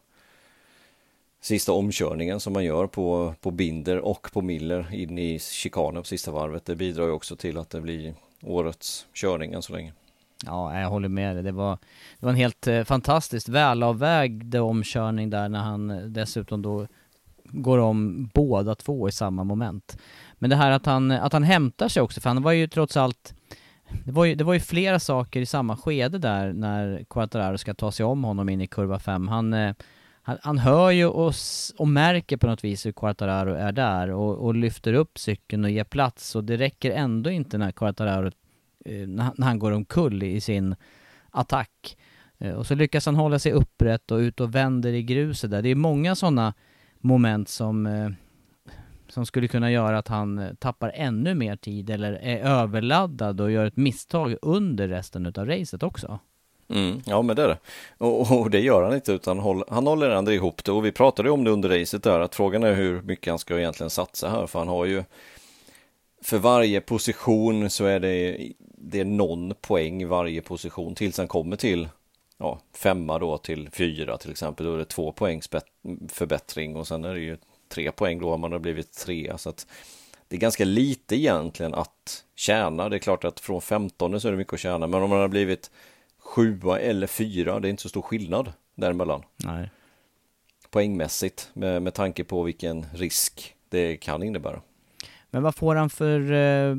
sista 1.45 1.71
omkörningen 1.71 2.39
som 2.39 2.53
man 2.53 2.63
gör 2.63 2.87
på, 2.87 3.33
på 3.41 3.51
Binder 3.51 3.99
och 3.99 4.27
på 4.33 4.41
Miller 4.41 4.93
in 4.93 5.19
i 5.19 5.39
chikanen 5.39 6.01
på 6.01 6.07
sista 6.07 6.31
varvet. 6.31 6.65
Det 6.65 6.75
bidrar 6.75 7.05
ju 7.05 7.11
också 7.11 7.35
till 7.35 7.57
att 7.57 7.69
det 7.69 7.81
blir 7.81 8.13
årets 8.43 9.07
körning 9.13 9.53
än 9.53 9.61
så 9.61 9.73
länge. 9.73 9.93
Ja, 10.45 10.79
jag 10.79 10.89
håller 10.89 11.09
med 11.09 11.35
dig. 11.35 11.43
Det 11.43 11.51
var, 11.51 11.77
det 12.19 12.25
var 12.25 12.29
en 12.29 12.35
helt 12.35 12.67
eh, 12.67 12.83
fantastiskt 12.83 13.49
välavvägd 13.49 14.55
omkörning 14.55 15.29
där 15.29 15.49
när 15.49 15.59
han 15.59 16.13
dessutom 16.13 16.61
då 16.61 16.87
går 17.43 17.77
om 17.77 18.29
båda 18.33 18.75
två 18.75 19.09
i 19.09 19.11
samma 19.11 19.43
moment. 19.43 19.97
Men 20.33 20.49
det 20.49 20.55
här 20.55 20.71
att 20.71 20.85
han, 20.85 21.11
att 21.11 21.33
han 21.33 21.43
hämtar 21.43 21.87
sig 21.87 22.01
också, 22.01 22.21
för 22.21 22.29
han 22.29 22.43
var 22.43 22.51
ju 22.51 22.67
trots 22.67 22.97
allt 22.97 23.33
det 24.03 24.11
var, 24.11 24.25
ju, 24.25 24.35
det 24.35 24.43
var 24.43 24.53
ju 24.53 24.59
flera 24.59 24.99
saker 24.99 25.41
i 25.41 25.45
samma 25.45 25.77
skede 25.77 26.17
där 26.17 26.53
när 26.53 27.03
Quattararo 27.09 27.57
ska 27.57 27.73
ta 27.73 27.91
sig 27.91 28.05
om 28.05 28.23
honom 28.23 28.49
in 28.49 28.61
i 28.61 28.67
kurva 28.67 28.99
5. 28.99 29.27
Han, 29.27 29.53
eh, 29.53 29.75
han, 30.21 30.37
han 30.41 30.57
hör 30.57 30.91
ju 30.91 31.05
och, 31.05 31.33
och 31.77 31.87
märker 31.87 32.37
på 32.37 32.47
något 32.47 32.63
vis 32.63 32.85
hur 32.85 32.91
Quattararo 32.91 33.53
är 33.53 33.71
där 33.71 34.11
och, 34.11 34.37
och 34.37 34.55
lyfter 34.55 34.93
upp 34.93 35.19
cykeln 35.19 35.63
och 35.63 35.69
ger 35.69 35.83
plats 35.83 36.35
och 36.35 36.43
det 36.43 36.57
räcker 36.57 36.91
ändå 36.91 37.29
inte 37.29 37.57
när 37.57 37.71
Quattararo... 37.71 38.31
Eh, 38.85 39.07
när, 39.07 39.43
han 39.43 39.59
går 39.59 39.71
omkull 39.71 40.23
i 40.23 40.41
sin 40.41 40.75
attack. 41.31 41.97
Eh, 42.37 42.53
och 42.53 42.67
så 42.67 42.75
lyckas 42.75 43.05
han 43.05 43.15
hålla 43.15 43.39
sig 43.39 43.51
upprätt 43.51 44.11
och 44.11 44.17
ut 44.17 44.39
och 44.39 44.55
vänder 44.55 44.93
i 44.93 45.03
gruset 45.03 45.51
där. 45.51 45.61
Det 45.61 45.69
är 45.69 45.75
många 45.75 46.15
sådana 46.15 46.53
moment 46.99 47.49
som, 47.49 47.85
eh, 47.85 48.09
som 49.07 49.25
skulle 49.25 49.47
kunna 49.47 49.71
göra 49.71 49.97
att 49.97 50.07
han 50.07 50.39
eh, 50.39 50.53
tappar 50.53 50.91
ännu 50.95 51.35
mer 51.35 51.55
tid 51.55 51.89
eller 51.89 52.13
är 52.13 52.37
överladdad 52.37 53.41
och 53.41 53.51
gör 53.51 53.65
ett 53.65 53.77
misstag 53.77 54.35
under 54.41 54.87
resten 54.87 55.25
av 55.25 55.45
racet 55.45 55.83
också. 55.83 56.19
Mm, 56.67 57.01
ja 57.05 57.21
men 57.21 57.35
det 57.35 57.43
är 57.43 57.47
det. 57.47 57.57
Och, 57.97 58.39
och, 58.39 58.49
det 58.51 58.59
gör 58.59 58.83
han 58.83 58.95
inte 58.95 59.11
utan 59.11 59.39
håll, 59.39 59.63
han 59.67 59.87
håller 59.87 60.09
ändå 60.09 60.31
ihop 60.31 60.63
det 60.63 60.71
och 60.71 60.85
vi 60.85 60.91
pratade 60.91 61.31
om 61.31 61.43
det 61.43 61.51
under 61.51 61.79
racet 61.79 62.03
där 62.03 62.19
att 62.19 62.35
frågan 62.35 62.63
är 62.63 62.73
hur 62.73 63.01
mycket 63.01 63.31
han 63.31 63.39
ska 63.39 63.57
egentligen 63.59 63.89
satsa 63.89 64.29
här 64.29 64.47
för 64.47 64.59
han 64.59 64.67
har 64.67 64.85
ju 64.85 65.03
för 66.23 66.37
varje 66.37 66.81
position 66.81 67.69
så 67.69 67.85
är 67.85 67.99
det, 67.99 68.37
det 68.77 68.99
är 68.99 69.05
någon 69.05 69.53
poäng 69.61 70.07
varje 70.07 70.41
position 70.41 70.95
tills 70.95 71.17
han 71.17 71.27
kommer 71.27 71.55
till 71.55 71.89
ja, 72.37 72.59
femma 72.73 73.19
då 73.19 73.37
till 73.37 73.69
fyra 73.69 74.17
till 74.17 74.31
exempel. 74.31 74.65
Då 74.65 74.73
är 74.73 74.77
det 74.77 74.85
två 74.85 75.11
poängs 75.11 75.49
förbättring 76.09 76.75
och 76.75 76.87
sen 76.87 77.05
är 77.05 77.13
det 77.13 77.19
ju 77.19 77.37
tre 77.69 77.91
poäng 77.91 78.19
då 78.19 78.33
om 78.33 78.41
man 78.41 78.51
har 78.51 78.59
blivit 78.59 78.93
trea. 78.93 79.37
Så 79.37 79.49
att 79.49 79.67
det 80.27 80.35
är 80.35 80.39
ganska 80.39 80.65
lite 80.65 81.15
egentligen 81.15 81.73
att 81.73 82.23
tjäna. 82.35 82.89
Det 82.89 82.95
är 82.95 82.99
klart 82.99 83.23
att 83.23 83.39
från 83.39 83.61
15 83.61 84.21
så 84.21 84.27
är 84.27 84.31
det 84.31 84.37
mycket 84.37 84.53
att 84.53 84.59
tjäna, 84.59 84.87
men 84.87 85.01
om 85.01 85.09
man 85.09 85.19
har 85.19 85.27
blivit 85.27 85.71
sjua 86.19 86.79
eller 86.79 87.07
fyra, 87.07 87.59
det 87.59 87.67
är 87.67 87.69
inte 87.69 87.83
så 87.83 87.89
stor 87.89 88.01
skillnad 88.01 88.53
däremellan. 88.75 89.23
Nej. 89.35 89.69
Poängmässigt 90.69 91.49
med, 91.53 91.81
med 91.81 91.93
tanke 91.93 92.23
på 92.23 92.43
vilken 92.43 92.85
risk 92.93 93.55
det 93.69 93.97
kan 93.97 94.23
innebära. 94.23 94.61
Men 95.29 95.43
vad 95.43 95.55
får 95.55 95.75
han 95.75 95.89
för, 95.89 96.31
eh, 96.31 96.75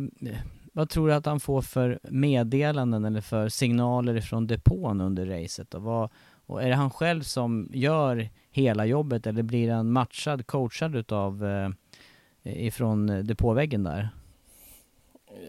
vad 0.72 0.88
tror 0.88 1.08
du 1.08 1.14
att 1.14 1.26
han 1.26 1.40
får 1.40 1.62
för 1.62 1.98
meddelanden 2.02 3.04
eller 3.04 3.20
för 3.20 3.48
signaler 3.48 4.16
ifrån 4.16 4.46
depån 4.46 5.00
under 5.00 5.26
racet? 5.26 5.74
Och, 5.74 5.82
vad, 5.82 6.10
och 6.46 6.62
är 6.62 6.68
det 6.68 6.74
han 6.74 6.90
själv 6.90 7.22
som 7.22 7.70
gör 7.72 8.28
hela 8.50 8.86
jobbet 8.86 9.26
eller 9.26 9.42
blir 9.42 9.70
han 9.70 9.92
matchad, 9.92 10.46
coachad 10.46 10.96
utav 10.96 11.44
eh, 11.46 11.70
ifrån 12.66 13.26
depåväggen 13.26 13.82
där? 13.82 14.08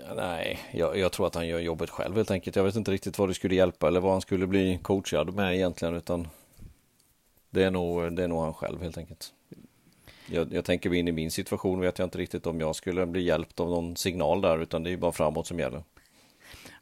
Ja, 0.08 0.14
nej, 0.16 0.60
jag, 0.72 0.98
jag, 0.98 1.12
tror 1.12 1.28
att 1.28 1.36
han 1.36 1.48
gör 1.48 1.60
jobbet 1.60 1.90
själv 1.90 2.16
helt 2.16 2.32
enkelt. 2.32 2.56
Jag 2.56 2.64
vet 2.64 2.76
inte 2.76 2.92
riktigt 2.92 3.20
vad 3.20 3.30
det 3.30 3.34
skulle 3.34 3.56
hjälpa 3.56 3.88
eller 3.88 4.00
vad 4.00 4.12
han 4.12 4.22
skulle 4.22 4.48
bli 4.48 4.80
coachad 4.82 5.34
med 5.34 5.56
egentligen 5.56 5.96
utan 5.96 6.28
det 7.50 7.64
är 7.64 7.72
nog, 7.72 8.14
det 8.14 8.24
är 8.24 8.28
nog 8.28 8.42
han 8.42 8.54
själv 8.54 8.82
helt 8.82 8.98
enkelt. 8.98 9.34
Jag, 10.30 10.54
jag 10.54 10.66
tänker 10.66 10.94
in 10.94 11.08
i 11.08 11.12
min 11.12 11.32
situation 11.32 11.80
vet 11.80 12.00
jag 12.00 12.06
inte 12.06 12.18
riktigt 12.18 12.48
om 12.48 12.60
jag 12.60 12.76
skulle 12.76 13.06
bli 13.06 13.22
hjälpt 13.22 13.60
av 13.60 13.70
någon 13.70 13.96
signal 13.96 14.42
där 14.42 14.60
utan 14.60 14.84
det 14.84 14.92
är 14.92 14.98
bara 14.98 15.12
framåt 15.12 15.48
som 15.48 15.60
gäller. 15.60 15.84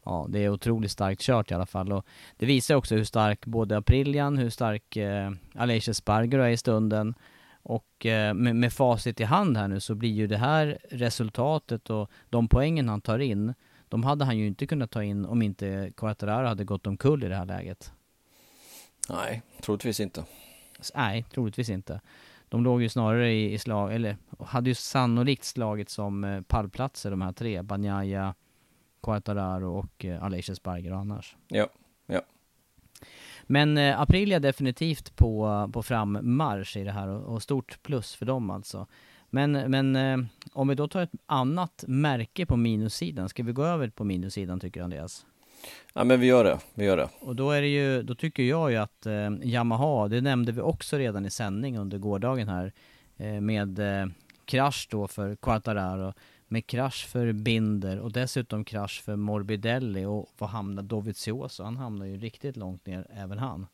Ja, 0.05 0.25
det 0.29 0.39
är 0.39 0.49
otroligt 0.49 0.91
starkt 0.91 1.21
kört 1.21 1.51
i 1.51 1.53
alla 1.53 1.65
fall 1.65 1.91
och 1.91 2.05
det 2.37 2.45
visar 2.45 2.75
också 2.75 2.95
hur 2.95 3.03
stark 3.03 3.45
både 3.45 3.77
Aprilian, 3.77 4.37
hur 4.37 4.49
stark 4.49 4.97
eh, 4.97 5.31
Alicia 5.55 5.93
Sparger 5.93 6.39
är 6.39 6.49
i 6.49 6.57
stunden 6.57 7.15
och 7.67 8.05
eh, 8.05 8.33
med, 8.33 8.55
med 8.55 8.73
facit 8.73 9.19
i 9.19 9.23
hand 9.23 9.57
här 9.57 9.67
nu 9.67 9.79
så 9.79 9.95
blir 9.95 10.11
ju 10.11 10.27
det 10.27 10.37
här 10.37 10.77
resultatet 10.91 11.89
och 11.89 12.11
de 12.29 12.47
poängen 12.47 12.89
han 12.89 13.01
tar 13.01 13.19
in, 13.19 13.53
de 13.89 14.03
hade 14.03 14.25
han 14.25 14.37
ju 14.37 14.47
inte 14.47 14.67
kunnat 14.67 14.91
ta 14.91 15.03
in 15.03 15.25
om 15.25 15.41
inte 15.41 15.91
Quattararo 15.97 16.47
hade 16.47 16.63
gått 16.63 16.87
omkull 16.87 17.23
i 17.23 17.27
det 17.27 17.35
här 17.35 17.45
läget. 17.45 17.91
Nej, 19.09 19.41
troligtvis 19.61 19.99
inte. 19.99 20.23
Nej, 20.95 21.25
troligtvis 21.33 21.69
inte. 21.69 22.01
De 22.49 22.63
låg 22.63 22.81
ju 22.81 22.89
snarare 22.89 23.31
i, 23.31 23.53
i 23.53 23.57
slag, 23.57 23.95
eller 23.95 24.17
hade 24.39 24.69
ju 24.69 24.75
sannolikt 24.75 25.43
slagit 25.43 25.89
som 25.89 26.23
eh, 26.23 26.41
pallplatser 26.41 27.11
de 27.11 27.21
här 27.21 27.31
tre, 27.31 27.61
Banjaya, 27.61 28.33
Quattararo 29.05 29.77
och 29.77 30.05
eh, 30.05 30.23
Alicia 30.23 30.55
Sparger 30.55 30.91
annars. 30.91 31.35
Ja, 31.47 31.67
ja. 32.05 32.21
Men 33.43 33.77
eh, 33.77 34.01
Aprilia 34.01 34.39
definitivt 34.39 35.15
på, 35.15 35.69
på 35.73 35.83
frammarsch 35.83 36.77
i 36.77 36.83
det 36.83 36.91
här 36.91 37.07
och, 37.07 37.33
och 37.33 37.43
stort 37.43 37.83
plus 37.83 38.15
för 38.15 38.25
dem 38.25 38.49
alltså. 38.49 38.87
Men, 39.29 39.51
men 39.51 39.95
eh, 39.95 40.17
om 40.53 40.67
vi 40.67 40.75
då 40.75 40.87
tar 40.87 41.01
ett 41.01 41.11
annat 41.25 41.83
märke 41.87 42.45
på 42.45 42.57
minussidan, 42.57 43.29
ska 43.29 43.43
vi 43.43 43.51
gå 43.51 43.63
över 43.63 43.89
på 43.89 44.03
minussidan 44.03 44.59
tycker 44.59 44.81
Andreas? 44.81 45.25
Ja 45.93 46.03
men 46.03 46.19
vi 46.19 46.27
gör 46.27 46.43
det, 46.43 46.59
vi 46.73 46.85
gör 46.85 46.97
det. 46.97 47.09
Och 47.19 47.35
då 47.35 47.51
är 47.51 47.61
det 47.61 47.67
ju, 47.67 48.03
då 48.03 48.15
tycker 48.15 48.43
jag 48.43 48.71
ju 48.71 48.77
att 48.77 49.05
eh, 49.05 49.29
Yamaha, 49.43 50.07
det 50.07 50.21
nämnde 50.21 50.51
vi 50.51 50.61
också 50.61 50.97
redan 50.97 51.25
i 51.25 51.29
sändning 51.29 51.77
under 51.77 51.97
gårdagen 51.97 52.47
här, 52.47 52.73
eh, 53.17 53.41
med 53.41 53.79
eh, 53.79 54.07
krasch 54.45 54.87
då 54.91 55.07
för 55.07 55.35
Quartararo 55.35 56.13
med 56.47 56.67
krasch 56.67 57.08
för 57.08 57.31
Binder 57.31 57.99
och 57.99 58.12
dessutom 58.12 58.65
krasch 58.65 59.01
för 59.05 59.15
Morbidelli 59.15 60.05
och 60.05 60.29
var 60.38 60.47
hamnar 60.47 60.84
Dovizioso? 60.84 61.63
Han 61.63 61.77
hamnar 61.77 62.05
ju 62.05 62.17
riktigt 62.17 62.58
långt 62.58 62.86
ner, 62.86 63.08
även 63.13 63.38
han. 63.38 63.67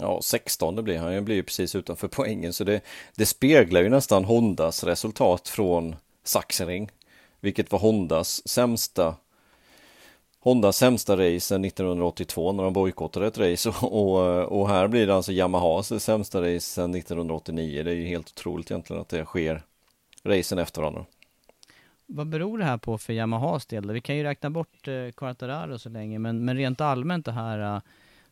Ja, 0.00 0.20
16 0.22 0.76
det 0.76 0.82
blir 0.82 0.98
han. 0.98 1.14
Han 1.14 1.24
blir 1.24 1.36
ju 1.36 1.42
precis 1.42 1.74
utanför 1.74 2.08
poängen 2.08 2.52
så 2.52 2.64
det, 2.64 2.80
det 3.16 3.26
speglar 3.26 3.82
ju 3.82 3.88
nästan 3.88 4.24
Hondas 4.24 4.84
resultat 4.84 5.48
från 5.48 5.96
Sachsenring. 6.24 6.90
Vilket 7.40 7.72
var 7.72 7.78
Hondas 7.78 8.48
sämsta 8.48 9.16
Hondas 10.40 10.76
sämsta 10.76 11.12
race 11.12 11.40
sedan 11.40 11.64
1982 11.64 12.52
när 12.52 12.64
de 12.64 12.72
bojkottade 12.72 13.26
ett 13.26 13.38
race 13.38 13.68
och, 13.68 13.82
och, 13.82 14.60
och 14.60 14.68
här 14.68 14.88
blir 14.88 15.06
det 15.06 15.14
alltså 15.14 15.32
Yamahas 15.32 16.02
sämsta 16.02 16.42
race 16.42 16.60
sedan 16.60 16.94
1989. 16.94 17.82
Det 17.82 17.90
är 17.90 17.94
ju 17.94 18.06
helt 18.06 18.28
otroligt 18.28 18.70
egentligen 18.70 19.02
att 19.02 19.08
det 19.08 19.24
sker 19.24 19.62
racen 20.24 20.58
efter 20.58 20.80
varandra. 20.80 21.04
Vad 22.06 22.28
beror 22.28 22.58
det 22.58 22.64
här 22.64 22.78
på 22.78 22.98
för 22.98 23.12
Yamahas 23.12 23.66
del? 23.66 23.92
Vi 23.92 24.00
kan 24.00 24.16
ju 24.16 24.22
räkna 24.22 24.50
bort 24.50 24.88
eh, 24.88 25.10
Quartararo 25.16 25.78
så 25.78 25.88
länge, 25.88 26.18
men, 26.18 26.44
men 26.44 26.56
rent 26.56 26.80
allmänt 26.80 27.24
det 27.24 27.32
här, 27.32 27.58
uh, 27.58 27.82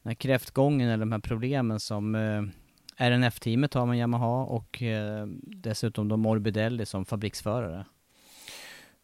den 0.02 0.10
här 0.10 0.14
kräftgången 0.14 0.88
eller 0.88 1.04
de 1.04 1.12
här 1.12 1.18
problemen 1.18 1.80
som 1.80 2.14
eh, 2.14 2.20
uh, 2.20 2.48
RNF-teamet 2.96 3.74
har 3.74 3.86
med 3.86 3.98
Yamaha 3.98 4.44
och 4.44 4.82
uh, 4.82 5.26
dessutom 5.42 6.08
då 6.08 6.16
Morbidelli 6.16 6.86
som 6.86 7.04
fabriksförare. 7.04 7.84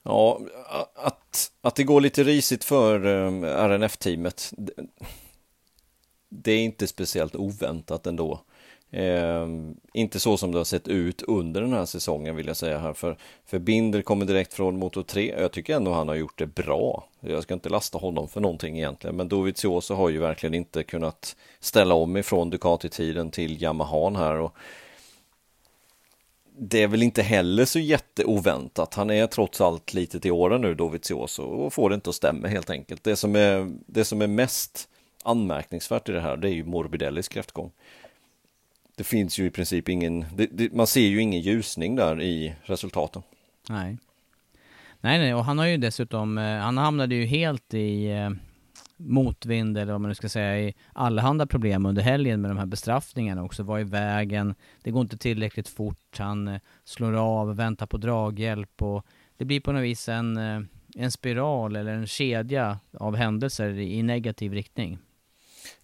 Ja, 0.02 0.40
att, 0.94 1.52
att 1.60 1.74
det 1.74 1.84
går 1.84 2.00
lite 2.00 2.24
risigt 2.24 2.64
för 2.64 3.06
uh, 3.06 3.44
RNF-teamet, 3.44 4.52
det, 4.56 4.72
det 6.28 6.52
är 6.52 6.60
inte 6.64 6.86
speciellt 6.86 7.36
oväntat 7.36 8.06
ändå. 8.06 8.40
Eh, 8.90 9.46
inte 9.92 10.20
så 10.20 10.36
som 10.36 10.52
det 10.52 10.58
har 10.58 10.64
sett 10.64 10.88
ut 10.88 11.22
under 11.22 11.60
den 11.60 11.72
här 11.72 11.86
säsongen 11.86 12.36
vill 12.36 12.46
jag 12.46 12.56
säga 12.56 12.78
här. 12.78 12.92
För, 12.92 13.16
för 13.46 13.58
Binder 13.58 14.02
kommer 14.02 14.26
direkt 14.26 14.54
från 14.54 14.78
Moto 14.78 15.02
3. 15.02 15.34
Jag 15.40 15.52
tycker 15.52 15.76
ändå 15.76 15.92
han 15.92 16.08
har 16.08 16.14
gjort 16.14 16.38
det 16.38 16.46
bra. 16.46 17.04
Jag 17.20 17.42
ska 17.42 17.54
inte 17.54 17.68
lasta 17.68 17.98
honom 17.98 18.28
för 18.28 18.40
någonting 18.40 18.76
egentligen, 18.76 19.16
men 19.16 19.28
Dovizioso 19.28 19.94
har 19.94 20.08
ju 20.08 20.18
verkligen 20.18 20.54
inte 20.54 20.82
kunnat 20.82 21.36
ställa 21.60 21.94
om 21.94 22.16
ifrån 22.16 22.50
Ducati-tiden 22.50 23.30
till 23.30 23.62
Yamahan 23.62 24.16
här 24.16 24.34
och 24.34 24.56
det 26.60 26.82
är 26.82 26.88
väl 26.88 27.02
inte 27.02 27.22
heller 27.22 27.64
så 27.64 27.78
jätteoväntat. 27.78 28.94
Han 28.94 29.10
är 29.10 29.26
trots 29.26 29.60
allt 29.60 29.94
lite 29.94 30.20
till 30.20 30.32
åren 30.32 30.60
nu, 30.60 30.74
Dovizioso, 30.74 31.42
och 31.42 31.72
får 31.72 31.90
det 31.90 31.94
inte 31.94 32.10
att 32.10 32.16
stämma 32.16 32.48
helt 32.48 32.70
enkelt. 32.70 33.04
Det 33.04 33.16
som 33.16 33.36
är, 33.36 33.72
det 33.86 34.04
som 34.04 34.22
är 34.22 34.26
mest 34.26 34.88
anmärkningsvärt 35.22 36.08
i 36.08 36.12
det 36.12 36.20
här, 36.20 36.36
det 36.36 36.48
är 36.48 36.52
ju 36.52 36.64
Morbidellis 36.64 37.28
kräftgång. 37.28 37.70
Det 38.98 39.04
finns 39.04 39.38
ju 39.38 39.46
i 39.46 39.50
princip 39.50 39.88
ingen, 39.88 40.24
det, 40.34 40.46
det, 40.46 40.72
man 40.72 40.86
ser 40.86 41.00
ju 41.00 41.20
ingen 41.20 41.40
ljusning 41.40 41.96
där 41.96 42.22
i 42.22 42.54
resultaten. 42.62 43.22
Nej. 43.68 43.98
Nej, 45.00 45.18
nej, 45.18 45.34
och 45.34 45.44
han 45.44 45.58
har 45.58 45.66
ju 45.66 45.76
dessutom, 45.76 46.38
eh, 46.38 46.58
han 46.58 46.78
hamnade 46.78 47.14
ju 47.14 47.24
helt 47.24 47.74
i 47.74 48.10
eh, 48.10 48.30
motvind 48.96 49.78
eller 49.78 49.92
vad 49.92 50.00
man 50.00 50.08
nu 50.08 50.14
ska 50.14 50.28
säga 50.28 50.60
i 50.60 50.74
allehanda 50.92 51.46
problem 51.46 51.86
under 51.86 52.02
helgen 52.02 52.40
med 52.40 52.50
de 52.50 52.58
här 52.58 52.66
bestraffningarna 52.66 53.44
också. 53.44 53.62
Var 53.62 53.78
i 53.78 53.84
vägen, 53.84 54.54
det 54.82 54.90
går 54.90 55.02
inte 55.02 55.18
tillräckligt 55.18 55.68
fort, 55.68 56.18
han 56.18 56.48
eh, 56.48 56.60
slår 56.84 57.12
av, 57.12 57.56
väntar 57.56 57.86
på 57.86 57.96
draghjälp 57.96 58.82
och 58.82 59.06
det 59.36 59.44
blir 59.44 59.60
på 59.60 59.72
något 59.72 59.82
vis 59.82 60.08
en, 60.08 60.36
en 60.94 61.10
spiral 61.10 61.76
eller 61.76 61.92
en 61.92 62.06
kedja 62.06 62.78
av 62.92 63.16
händelser 63.16 63.78
i 63.78 64.02
negativ 64.02 64.52
riktning. 64.52 64.98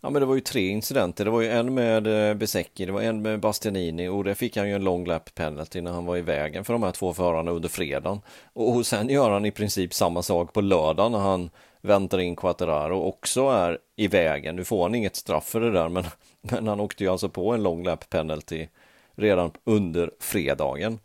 Ja 0.00 0.10
men 0.10 0.20
det 0.20 0.26
var 0.26 0.34
ju 0.34 0.40
tre 0.40 0.68
incidenter. 0.68 1.24
Det 1.24 1.30
var 1.30 1.40
ju 1.40 1.48
en 1.48 1.74
med 1.74 2.30
eh, 2.30 2.34
Besecki, 2.34 2.86
det 2.86 2.92
var 2.92 3.02
en 3.02 3.22
med 3.22 3.40
Bastianini 3.40 4.08
och 4.08 4.24
det 4.24 4.34
fick 4.34 4.56
han 4.56 4.68
ju 4.68 4.74
en 4.74 4.84
long 4.84 5.06
lap 5.06 5.34
penalty 5.34 5.80
när 5.80 5.92
han 5.92 6.06
var 6.06 6.16
i 6.16 6.20
vägen 6.20 6.64
för 6.64 6.72
de 6.72 6.82
här 6.82 6.90
två 6.90 7.14
förarna 7.14 7.50
under 7.50 7.68
fredagen. 7.68 8.20
Och 8.52 8.86
sen 8.86 9.08
gör 9.08 9.30
han 9.30 9.44
i 9.44 9.50
princip 9.50 9.94
samma 9.94 10.22
sak 10.22 10.52
på 10.52 10.60
lördagen 10.60 11.12
när 11.12 11.18
han 11.18 11.50
väntar 11.80 12.18
in 12.18 12.36
Quattararo 12.36 12.98
och 12.98 13.08
också 13.08 13.48
är 13.48 13.78
i 13.96 14.08
vägen. 14.08 14.56
Nu 14.56 14.64
får 14.64 14.82
han 14.82 14.94
inget 14.94 15.16
straff 15.16 15.48
för 15.48 15.60
det 15.60 15.72
där 15.72 15.88
men, 15.88 16.04
men 16.40 16.68
han 16.68 16.80
åkte 16.80 17.04
ju 17.04 17.10
alltså 17.10 17.28
på 17.28 17.52
en 17.52 17.62
long 17.62 17.84
lap 17.84 18.10
penalty 18.10 18.66
redan 19.14 19.50
under 19.64 20.10
fredagen. 20.20 20.98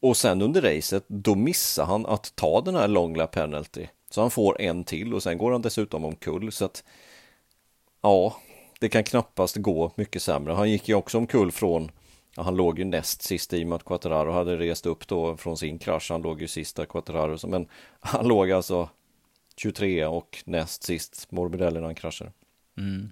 Och 0.00 0.16
sen 0.16 0.42
under 0.42 0.62
racet, 0.62 1.04
då 1.06 1.34
missar 1.34 1.84
han 1.84 2.06
att 2.06 2.32
ta 2.36 2.60
den 2.60 2.74
här 2.74 2.88
long 2.88 3.16
lap 3.16 3.30
penalty. 3.30 3.86
Så 4.10 4.20
han 4.20 4.30
får 4.30 4.60
en 4.60 4.84
till 4.84 5.14
och 5.14 5.22
sen 5.22 5.38
går 5.38 5.52
han 5.52 5.62
dessutom 5.62 6.04
omkull. 6.04 6.52
Så 6.52 6.64
att 6.64 6.84
Ja, 8.02 8.36
det 8.80 8.88
kan 8.88 9.04
knappast 9.04 9.56
gå 9.56 9.92
mycket 9.96 10.22
sämre. 10.22 10.52
Han 10.52 10.70
gick 10.70 10.88
ju 10.88 10.94
också 10.94 11.18
omkull 11.18 11.52
från 11.52 11.90
ja, 12.36 12.42
han 12.42 12.56
låg 12.56 12.78
ju 12.78 12.84
näst 12.84 13.22
sist 13.22 13.52
i 13.52 13.64
och 13.64 13.68
med 13.68 13.76
att 13.76 13.84
Quattararo 13.84 14.32
hade 14.32 14.56
rest 14.56 14.86
upp 14.86 15.08
då 15.08 15.36
från 15.36 15.56
sin 15.56 15.78
krasch. 15.78 16.10
Han 16.10 16.22
låg 16.22 16.40
ju 16.40 16.48
sista 16.48 16.86
Quattararo, 16.86 17.48
men 17.48 17.66
han 18.00 18.28
låg 18.28 18.52
alltså 18.52 18.88
23 19.56 20.06
och 20.06 20.42
näst 20.44 20.82
sist 20.82 21.26
Morbidelli 21.30 21.80
när 21.80 21.86
han 21.86 21.94
kraschade. 21.94 22.32
Mm. 22.78 23.10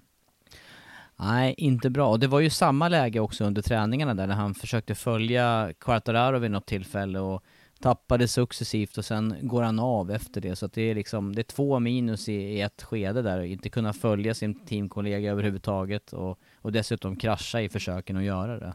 Nej, 1.15 1.55
inte 1.57 1.89
bra. 1.89 2.17
Det 2.17 2.27
var 2.27 2.39
ju 2.39 2.49
samma 2.49 2.87
läge 2.87 3.19
också 3.19 3.43
under 3.43 3.61
träningarna 3.61 4.13
där 4.13 4.27
när 4.27 4.35
han 4.35 4.55
försökte 4.55 4.95
följa 4.95 5.73
Quartararo 5.79 6.39
vid 6.39 6.51
något 6.51 6.65
tillfälle 6.65 7.19
och 7.19 7.43
tappade 7.81 8.27
successivt 8.27 8.97
och 8.97 9.05
sen 9.05 9.35
går 9.41 9.61
han 9.61 9.79
av 9.79 10.11
efter 10.11 10.41
det. 10.41 10.55
Så 10.55 10.65
att 10.65 10.73
det 10.73 10.81
är 10.81 10.95
liksom, 10.95 11.35
det 11.35 11.41
är 11.41 11.43
två 11.43 11.79
minus 11.79 12.29
i, 12.29 12.33
i 12.33 12.61
ett 12.61 12.83
skede 12.83 13.21
där, 13.21 13.41
inte 13.41 13.69
kunna 13.69 13.93
följa 13.93 14.33
sin 14.33 14.65
teamkollega 14.65 15.31
överhuvudtaget 15.31 16.13
och, 16.13 16.39
och 16.55 16.71
dessutom 16.71 17.15
krascha 17.15 17.61
i 17.61 17.69
försöken 17.69 18.17
att 18.17 18.23
göra 18.23 18.59
det. 18.59 18.73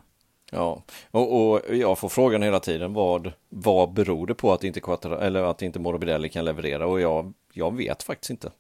Ja, 0.53 0.83
och, 1.11 1.51
och 1.51 1.77
jag 1.77 1.99
får 1.99 2.09
frågan 2.09 2.42
hela 2.42 2.61
tiden 2.61 2.92
vad, 2.92 3.33
vad 3.49 3.92
beror 3.92 4.27
det 4.27 4.35
på 4.35 4.53
att 4.53 4.64
inte, 4.64 4.81
Quattro, 4.81 5.14
eller 5.14 5.42
att 5.42 5.62
inte 5.62 5.79
Morbidelli 5.79 6.29
kan 6.29 6.45
leverera 6.45 6.87
och 6.87 7.01
jag, 7.01 7.33
jag 7.53 7.77
vet 7.77 8.03
faktiskt 8.03 8.31
inte. 8.31 8.51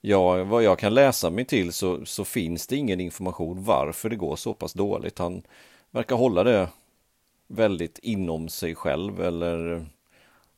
Jag, 0.00 0.44
vad 0.44 0.62
jag 0.62 0.78
kan 0.78 0.94
läsa 0.94 1.30
mig 1.30 1.44
till 1.44 1.72
så, 1.72 2.04
så 2.04 2.24
finns 2.24 2.66
det 2.66 2.76
ingen 2.76 3.00
information 3.00 3.64
varför 3.64 4.10
det 4.10 4.16
går 4.16 4.36
så 4.36 4.54
pass 4.54 4.72
dåligt. 4.72 5.18
Han 5.18 5.42
verkar 5.90 6.16
hålla 6.16 6.44
det 6.44 6.68
väldigt 7.46 7.98
inom 7.98 8.48
sig 8.48 8.74
själv 8.74 9.20
eller 9.20 9.86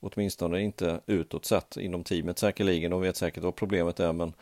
åtminstone 0.01 0.61
inte 0.61 1.01
utåt 1.07 1.45
sett 1.45 1.77
inom 1.77 2.05
teamet 2.05 2.39
säkerligen. 2.39 2.91
De 2.91 3.01
vet 3.01 3.17
säkert 3.17 3.43
vad 3.45 3.57
problemet 3.57 4.01
är 4.01 4.13
men, 4.13 4.33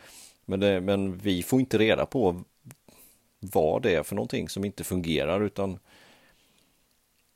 men, 0.45 0.59
det, 0.59 0.81
men 0.81 1.17
vi 1.17 1.43
får 1.43 1.59
inte 1.59 1.77
reda 1.77 2.05
på 2.05 2.43
vad 3.39 3.81
det 3.81 3.95
är 3.95 4.03
för 4.03 4.15
någonting 4.15 4.49
som 4.49 4.65
inte 4.65 4.83
fungerar 4.83 5.41
utan 5.41 5.79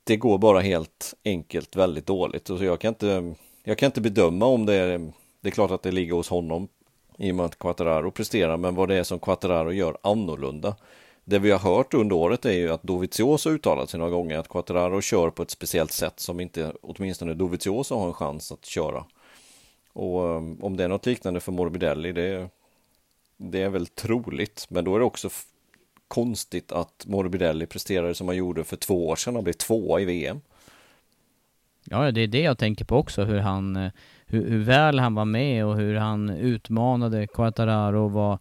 det 0.04 0.16
går 0.16 0.38
bara 0.38 0.60
helt 0.60 1.14
enkelt 1.24 1.76
väldigt 1.76 2.06
dåligt. 2.06 2.50
Och 2.50 2.58
så 2.58 2.64
jag 2.64 2.80
kan 2.80 2.88
inte 2.88 3.34
jag 3.62 3.78
kan 3.78 3.86
inte 3.86 4.00
bedöma 4.00 4.46
om 4.46 4.66
det 4.66 4.74
är 4.74 5.12
det 5.40 5.48
är 5.48 5.52
klart 5.52 5.70
att 5.70 5.82
det 5.82 5.92
ligger 5.92 6.12
hos 6.12 6.28
honom 6.28 6.68
i 7.18 7.30
och 7.30 7.34
med 7.34 7.46
att 7.46 7.58
Quattararo 7.58 8.10
presterar 8.10 8.56
men 8.56 8.74
vad 8.74 8.88
det 8.88 8.94
är 8.94 9.02
som 9.02 9.18
Quattararo 9.18 9.72
gör 9.72 9.96
annorlunda 10.02 10.76
det 11.24 11.38
vi 11.38 11.50
har 11.50 11.58
hört 11.58 11.94
under 11.94 12.16
året 12.16 12.44
är 12.44 12.52
ju 12.52 12.72
att 12.72 12.82
Dovizioso 12.82 13.50
uttalat 13.50 13.90
sig 13.90 13.98
några 13.98 14.10
gånger 14.10 14.38
att 14.38 14.48
Quattararo 14.48 15.00
kör 15.00 15.30
på 15.30 15.42
ett 15.42 15.50
speciellt 15.50 15.92
sätt 15.92 16.20
som 16.20 16.40
inte 16.40 16.72
åtminstone 16.82 17.34
Dovizioso 17.34 17.94
har 17.94 18.06
en 18.06 18.14
chans 18.14 18.52
att 18.52 18.64
köra. 18.64 19.04
Och 19.92 20.28
eh, 20.28 20.42
om 20.60 20.76
det 20.76 20.84
är 20.84 20.88
något 20.88 21.06
liknande 21.06 21.40
för 21.40 21.52
Morbidelli, 21.52 22.12
det, 22.12 22.48
det 23.36 23.62
är 23.62 23.68
väl 23.68 23.86
troligt. 23.86 24.66
Men 24.68 24.84
då 24.84 24.94
är 24.94 24.98
det 24.98 25.04
också 25.04 25.28
konstigt 26.08 26.72
att 26.72 27.06
Morbidelli 27.06 27.66
presterade 27.66 28.14
som 28.14 28.28
han 28.28 28.36
gjorde 28.36 28.64
för 28.64 28.76
två 28.76 29.08
år 29.08 29.16
sedan 29.16 29.36
och 29.36 29.42
blev 29.42 29.52
tvåa 29.52 30.00
i 30.00 30.04
VM. 30.04 30.40
Ja, 31.84 32.10
det 32.10 32.20
är 32.20 32.26
det 32.26 32.40
jag 32.40 32.58
tänker 32.58 32.84
på 32.84 32.96
också, 32.96 33.24
hur 33.24 33.38
han, 33.38 33.76
eh, 33.76 33.90
hur, 34.26 34.50
hur 34.50 34.64
väl 34.64 34.98
han 34.98 35.14
var 35.14 35.24
med 35.24 35.66
och 35.66 35.76
hur 35.76 35.94
han 35.94 36.30
utmanade 36.30 37.26
Quattararo 37.26 38.04
och 38.04 38.12
var 38.12 38.38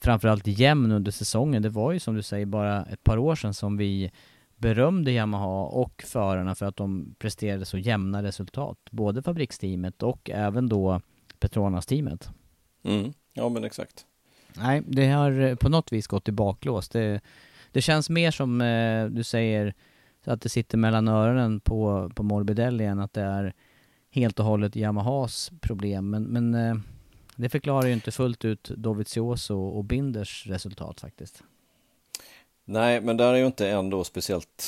framförallt 0.00 0.46
jämn 0.46 0.92
under 0.92 1.10
säsongen. 1.10 1.62
Det 1.62 1.68
var 1.68 1.92
ju 1.92 1.98
som 1.98 2.14
du 2.14 2.22
säger 2.22 2.46
bara 2.46 2.84
ett 2.84 3.04
par 3.04 3.18
år 3.18 3.34
sedan 3.34 3.54
som 3.54 3.76
vi 3.76 4.10
berömde 4.56 5.12
Yamaha 5.12 5.62
och 5.62 6.04
förarna 6.06 6.54
för 6.54 6.66
att 6.66 6.76
de 6.76 7.14
presterade 7.18 7.64
så 7.64 7.78
jämna 7.78 8.22
resultat. 8.22 8.78
Både 8.90 9.22
fabriksteamet 9.22 10.02
och 10.02 10.30
även 10.30 10.68
då 10.68 11.00
Petronas-teamet. 11.38 12.30
Mm. 12.82 13.12
Ja 13.32 13.48
men 13.48 13.64
exakt. 13.64 14.06
Nej, 14.56 14.82
det 14.86 15.06
har 15.06 15.56
på 15.56 15.68
något 15.68 15.92
vis 15.92 16.06
gått 16.06 16.28
i 16.28 16.32
baklås. 16.32 16.88
Det, 16.88 17.20
det 17.72 17.82
känns 17.82 18.10
mer 18.10 18.30
som 18.30 18.60
eh, 18.60 19.06
du 19.06 19.24
säger 19.24 19.74
att 20.24 20.42
det 20.42 20.48
sitter 20.48 20.78
mellan 20.78 21.08
öronen 21.08 21.60
på, 21.60 22.10
på 22.14 22.22
Morbidelli 22.22 22.84
än 22.84 23.00
att 23.00 23.12
det 23.12 23.22
är 23.22 23.54
helt 24.10 24.38
och 24.38 24.44
hållet 24.44 24.76
Yamahas 24.76 25.52
problem. 25.60 26.10
Men, 26.10 26.22
men 26.22 26.54
eh, 26.54 26.74
det 27.40 27.48
förklarar 27.48 27.86
ju 27.86 27.92
inte 27.92 28.12
fullt 28.12 28.44
ut 28.44 28.70
Dovizioso 28.76 29.54
och 29.54 29.84
Binders 29.84 30.46
resultat 30.46 31.00
faktiskt. 31.00 31.42
Nej, 32.64 33.00
men 33.00 33.16
där 33.16 33.32
är 33.34 33.38
ju 33.38 33.46
inte 33.46 33.68
ändå 33.68 34.04
speciellt, 34.04 34.64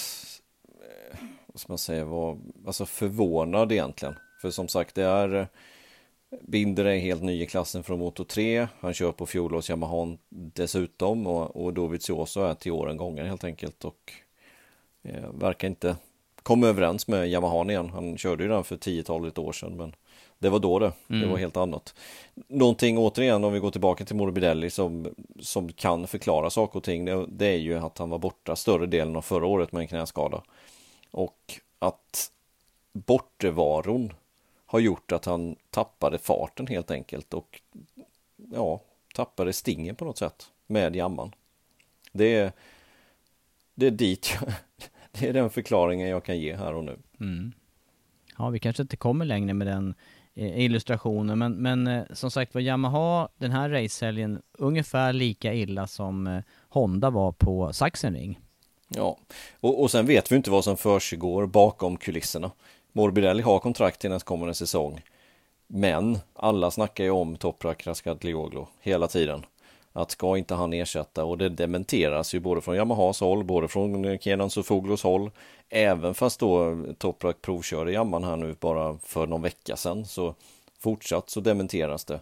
eh, 0.64 1.18
vad 1.46 1.60
ska 1.60 1.72
man 1.72 1.78
säga, 1.78 2.04
var, 2.04 2.38
alltså 2.66 2.86
förvånad 2.86 3.72
egentligen. 3.72 4.14
För 4.40 4.50
som 4.50 4.68
sagt, 4.68 4.94
det 4.94 5.04
är 5.04 5.34
eh, 5.34 5.46
Binder 6.40 6.84
är 6.84 6.98
helt 6.98 7.22
ny 7.22 7.42
i 7.42 7.46
klassen 7.46 7.82
från 7.82 7.98
Moto 7.98 8.24
3. 8.24 8.68
Han 8.80 8.94
kör 8.94 9.12
på 9.12 9.26
fjolårs 9.26 9.70
Yamaha 9.70 10.16
dessutom 10.28 11.26
och, 11.26 11.56
och 11.64 11.74
Dovizioso 11.74 12.40
är 12.40 12.54
till 12.54 12.72
åren 12.72 12.96
gången 12.96 13.26
helt 13.26 13.44
enkelt 13.44 13.84
och 13.84 14.12
eh, 15.02 15.30
verkar 15.30 15.68
inte 15.68 15.96
komma 16.42 16.66
överens 16.66 17.08
med 17.08 17.28
Yamaha 17.28 17.70
igen. 17.70 17.90
Han 17.90 18.18
körde 18.18 18.42
ju 18.42 18.48
den 18.48 18.64
för 18.64 18.76
tiotalet 18.76 19.38
år 19.38 19.52
sedan 19.52 19.76
men 19.76 19.94
det 20.42 20.50
var 20.50 20.58
då 20.58 20.78
det, 20.78 20.92
mm. 21.08 21.22
det 21.22 21.28
var 21.28 21.38
helt 21.38 21.56
annat. 21.56 21.94
Någonting 22.34 22.98
återigen 22.98 23.44
om 23.44 23.52
vi 23.52 23.58
går 23.58 23.70
tillbaka 23.70 24.04
till 24.04 24.16
Morbidelli 24.16 24.70
som, 24.70 25.14
som 25.40 25.72
kan 25.72 26.06
förklara 26.06 26.50
saker 26.50 26.76
och 26.76 26.84
ting, 26.84 27.04
det, 27.04 27.26
det 27.28 27.46
är 27.46 27.58
ju 27.58 27.78
att 27.78 27.98
han 27.98 28.10
var 28.10 28.18
borta 28.18 28.56
större 28.56 28.86
delen 28.86 29.16
av 29.16 29.22
förra 29.22 29.46
året 29.46 29.72
med 29.72 29.80
en 29.80 29.88
knäskada. 29.88 30.42
Och 31.10 31.60
att 31.78 32.30
bortevaron 32.92 34.12
har 34.66 34.80
gjort 34.80 35.12
att 35.12 35.24
han 35.24 35.56
tappade 35.70 36.18
farten 36.18 36.66
helt 36.66 36.90
enkelt 36.90 37.34
och 37.34 37.60
ja, 38.52 38.80
tappade 39.14 39.52
stingen 39.52 39.94
på 39.94 40.04
något 40.04 40.18
sätt 40.18 40.50
med 40.66 40.96
jamman. 40.96 41.34
Det 42.12 42.34
är, 42.34 42.52
det 43.74 43.86
är 43.86 43.90
dit 43.90 44.38
jag, 44.40 44.52
det 45.12 45.28
är 45.28 45.32
den 45.32 45.50
förklaringen 45.50 46.08
jag 46.08 46.24
kan 46.24 46.38
ge 46.38 46.56
här 46.56 46.74
och 46.74 46.84
nu. 46.84 46.98
Mm. 47.20 47.52
Ja, 48.38 48.48
vi 48.48 48.58
kanske 48.58 48.82
inte 48.82 48.96
kommer 48.96 49.24
längre 49.24 49.54
med 49.54 49.66
den 49.66 49.94
illustrationer. 50.34 51.36
Men, 51.36 51.52
men 51.52 51.86
eh, 51.86 52.02
som 52.10 52.30
sagt 52.30 52.54
var, 52.54 52.60
Yamaha 52.60 53.28
den 53.38 53.50
här 53.50 53.68
racehelgen 53.68 54.42
ungefär 54.58 55.12
lika 55.12 55.54
illa 55.54 55.86
som 55.86 56.26
eh, 56.26 56.42
Honda 56.68 57.10
var 57.10 57.32
på 57.32 57.72
Sachsenring. 57.72 58.38
Ja, 58.88 59.18
och, 59.60 59.82
och 59.82 59.90
sen 59.90 60.06
vet 60.06 60.32
vi 60.32 60.36
inte 60.36 60.50
vad 60.50 60.64
som 60.64 60.76
försiggår 60.76 61.46
bakom 61.46 61.96
kulisserna. 61.96 62.50
Morbidelli 62.92 63.42
har 63.42 63.58
kontrakt 63.58 64.00
till 64.00 64.10
nästkommande 64.10 64.54
säsong. 64.54 65.00
Men 65.66 66.18
alla 66.34 66.70
snackar 66.70 67.04
ju 67.04 67.10
om 67.10 67.36
Toprak 67.36 67.86
Raskatlioglu 67.86 68.64
hela 68.80 69.08
tiden. 69.08 69.44
Att 69.92 70.10
ska 70.10 70.36
inte 70.36 70.54
han 70.54 70.72
ersätta 70.72 71.24
och 71.24 71.38
det 71.38 71.48
dementeras 71.48 72.34
ju 72.34 72.40
både 72.40 72.60
från 72.60 72.76
Yamahas 72.76 73.20
håll, 73.20 73.44
både 73.44 73.68
från 73.68 74.18
Kenan 74.18 74.50
Sofoglos 74.50 75.02
håll. 75.02 75.30
Även 75.68 76.14
fast 76.14 76.40
då 76.40 76.76
Toprak 76.98 77.42
provkörde 77.42 77.92
Yamaha 77.92 78.26
här 78.26 78.36
nu 78.36 78.56
bara 78.60 78.98
för 78.98 79.26
någon 79.26 79.42
vecka 79.42 79.76
sedan 79.76 80.06
så 80.06 80.34
fortsatt 80.78 81.30
så 81.30 81.40
dementeras 81.40 82.04
det. 82.04 82.20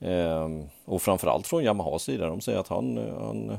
Eh, 0.00 0.48
och 0.84 1.02
framförallt 1.02 1.46
från 1.46 1.64
Yamahas 1.64 2.02
sida, 2.02 2.26
de 2.26 2.40
säger 2.40 2.58
att 2.58 2.68
han, 2.68 2.96
han 3.20 3.58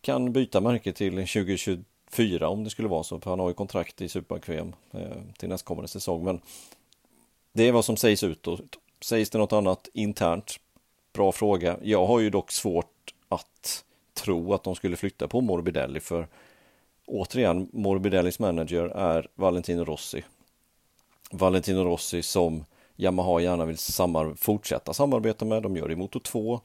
kan 0.00 0.32
byta 0.32 0.60
märke 0.60 0.92
till 0.92 1.12
2024 1.12 2.48
om 2.48 2.64
det 2.64 2.70
skulle 2.70 2.88
vara 2.88 3.02
så, 3.02 3.20
för 3.20 3.30
han 3.30 3.40
har 3.40 3.48
ju 3.48 3.54
kontrakt 3.54 4.00
i 4.00 4.08
Super-QM 4.08 4.72
eh, 4.92 5.00
till 5.38 5.48
nästkommande 5.48 5.88
säsong. 5.88 6.24
Men 6.24 6.40
det 7.52 7.68
är 7.68 7.72
vad 7.72 7.84
som 7.84 7.96
sägs 7.96 8.22
utåt. 8.22 8.60
Sägs 9.00 9.30
det 9.30 9.38
något 9.38 9.52
annat 9.52 9.88
internt? 9.92 10.56
Bra 11.16 11.32
fråga. 11.32 11.76
Jag 11.82 12.06
har 12.06 12.20
ju 12.20 12.30
dock 12.30 12.52
svårt 12.52 13.14
att 13.28 13.84
tro 14.14 14.54
att 14.54 14.62
de 14.62 14.74
skulle 14.74 14.96
flytta 14.96 15.28
på 15.28 15.40
Morbidelli 15.40 16.00
för 16.00 16.28
återigen, 17.06 17.68
Morbidellis 17.72 18.38
manager 18.38 18.84
är 18.84 19.28
Valentino 19.34 19.84
Rossi. 19.84 20.24
Valentino 21.30 21.84
Rossi 21.84 22.22
som 22.22 22.64
Yamaha 22.96 23.40
gärna 23.40 23.64
vill 23.64 23.78
samar 23.78 24.34
fortsätta 24.34 24.94
samarbeta 24.94 25.44
med. 25.44 25.62
De 25.62 25.76
gör 25.76 25.88
det 25.88 25.92
i 25.92 25.96
Moto 25.96 26.20
2. 26.20 26.60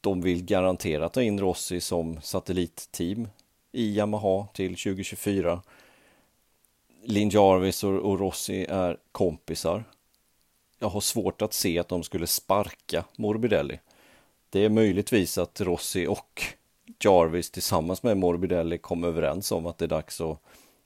De 0.00 0.20
vill 0.20 0.44
garanterat 0.44 1.12
ta 1.12 1.22
in 1.22 1.40
Rossi 1.40 1.80
som 1.80 2.20
satellitteam 2.20 3.28
i 3.72 3.96
Yamaha 3.96 4.46
till 4.52 4.70
2024. 4.70 5.62
Lin 7.04 7.30
Jarvis 7.30 7.84
och, 7.84 7.94
och 7.94 8.20
Rossi 8.20 8.66
är 8.68 8.96
kompisar. 9.12 9.84
Jag 10.82 10.88
har 10.88 11.00
svårt 11.00 11.42
att 11.42 11.52
se 11.52 11.78
att 11.78 11.88
de 11.88 12.02
skulle 12.02 12.26
sparka 12.26 13.04
Morbidelli. 13.16 13.78
Det 14.50 14.64
är 14.64 14.68
möjligtvis 14.68 15.38
att 15.38 15.60
Rossi 15.60 16.06
och 16.06 16.42
Jarvis 17.04 17.50
tillsammans 17.50 18.02
med 18.02 18.16
Morbidelli 18.16 18.78
kom 18.78 19.04
överens 19.04 19.52
om 19.52 19.66
att 19.66 19.78
det 19.78 19.84
är 19.84 19.88
dags 19.88 20.20
att, 20.20 20.38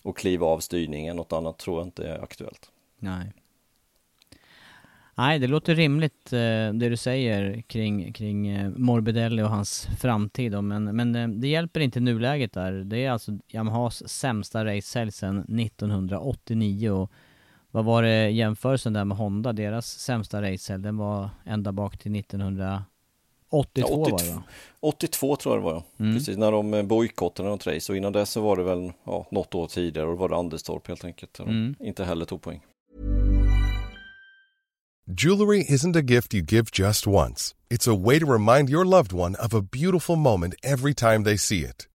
att 0.04 0.16
kliva 0.16 0.46
av 0.46 0.60
styrningen. 0.60 1.16
Något 1.16 1.32
annat 1.32 1.58
tror 1.58 1.78
jag 1.78 1.86
inte 1.86 2.08
är 2.08 2.22
aktuellt. 2.22 2.70
Nej. 2.98 3.32
Nej, 5.14 5.38
det 5.38 5.46
låter 5.46 5.74
rimligt 5.74 6.32
eh, 6.32 6.72
det 6.72 6.88
du 6.88 6.96
säger 6.96 7.62
kring, 7.62 8.12
kring 8.12 8.48
eh, 8.48 8.70
Morbidelli 8.70 9.42
och 9.42 9.50
hans 9.50 9.88
framtid 9.98 10.52
då, 10.52 10.62
men, 10.62 10.96
men 10.96 11.14
eh, 11.14 11.28
det 11.28 11.48
hjälper 11.48 11.80
inte 11.80 12.00
nuläget 12.00 12.52
där. 12.52 12.72
Det 12.72 13.04
är 13.04 13.10
alltså 13.10 13.38
Yamahas 13.48 14.08
sämsta 14.08 14.64
racehelg 14.64 15.12
sedan 15.12 15.38
1989 15.38 16.90
och 16.90 17.10
vad 17.76 17.84
var 17.84 18.02
det 18.02 18.30
jämförelsen 18.30 18.92
där 18.92 19.04
med 19.04 19.16
Honda? 19.16 19.52
Deras 19.52 19.86
sämsta 19.86 20.42
racehelg, 20.42 20.82
den 20.82 20.96
var 20.96 21.30
ända 21.44 21.72
bak 21.72 21.98
till 21.98 22.16
1982 22.16 22.84
ja, 23.50 23.86
82, 23.86 24.10
var 24.10 24.18
det 24.18 24.30
va? 24.30 24.42
82 24.80 25.36
tror 25.36 25.54
jag 25.54 25.62
det 25.62 25.64
var 25.64 25.72
ja. 25.74 26.04
Mm. 26.04 26.14
Precis, 26.14 26.36
när 26.36 26.52
de 26.52 26.88
bojkottade 26.88 27.48
något 27.48 27.66
race 27.66 27.92
och 27.92 27.96
innan 27.96 28.12
dess 28.12 28.30
så 28.30 28.40
var 28.40 28.56
det 28.56 28.62
väl 28.62 28.92
ja, 29.04 29.26
något 29.30 29.54
år 29.54 29.66
tidigare 29.66 30.06
och 30.06 30.12
då 30.12 30.20
var 30.20 30.28
det 30.28 30.36
Anderstorp 30.36 30.88
helt 30.88 31.04
enkelt. 31.04 31.34
De 31.34 31.48
mm. 31.48 31.74
inte 31.80 32.04
heller 32.04 32.24
tog 32.24 32.42
poäng. 32.42 32.60
Jewelry 35.20 35.64
isn't 35.68 35.98
a 35.98 36.02
gift 36.02 36.34
you 36.34 36.44
give 36.48 36.66
just 36.72 37.06
once. 37.06 37.54
It's 37.70 37.90
a 37.90 38.04
way 38.06 38.20
to 38.20 38.26
remind 38.32 38.70
your 38.70 38.84
loved 38.84 39.12
one 39.12 39.36
of 39.46 39.54
a 39.54 39.60
beautiful 39.72 40.16
moment 40.16 40.54
every 40.62 40.94
time 40.94 41.24
they 41.24 41.38
see 41.38 41.58
it. 41.58 41.88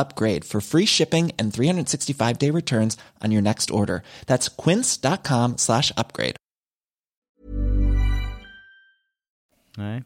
upgrade 0.00 0.44
for 0.44 0.60
free 0.60 0.86
shipping 0.86 1.32
and 1.38 1.52
365-day 1.52 2.50
returns 2.50 2.98
on 3.24 3.32
your 3.32 3.42
next 3.42 3.70
order. 3.70 4.02
That's 4.26 4.48
quince.com 4.64 5.56
slash 5.56 5.92
upgrade. 5.96 6.36
Nej. 9.76 10.02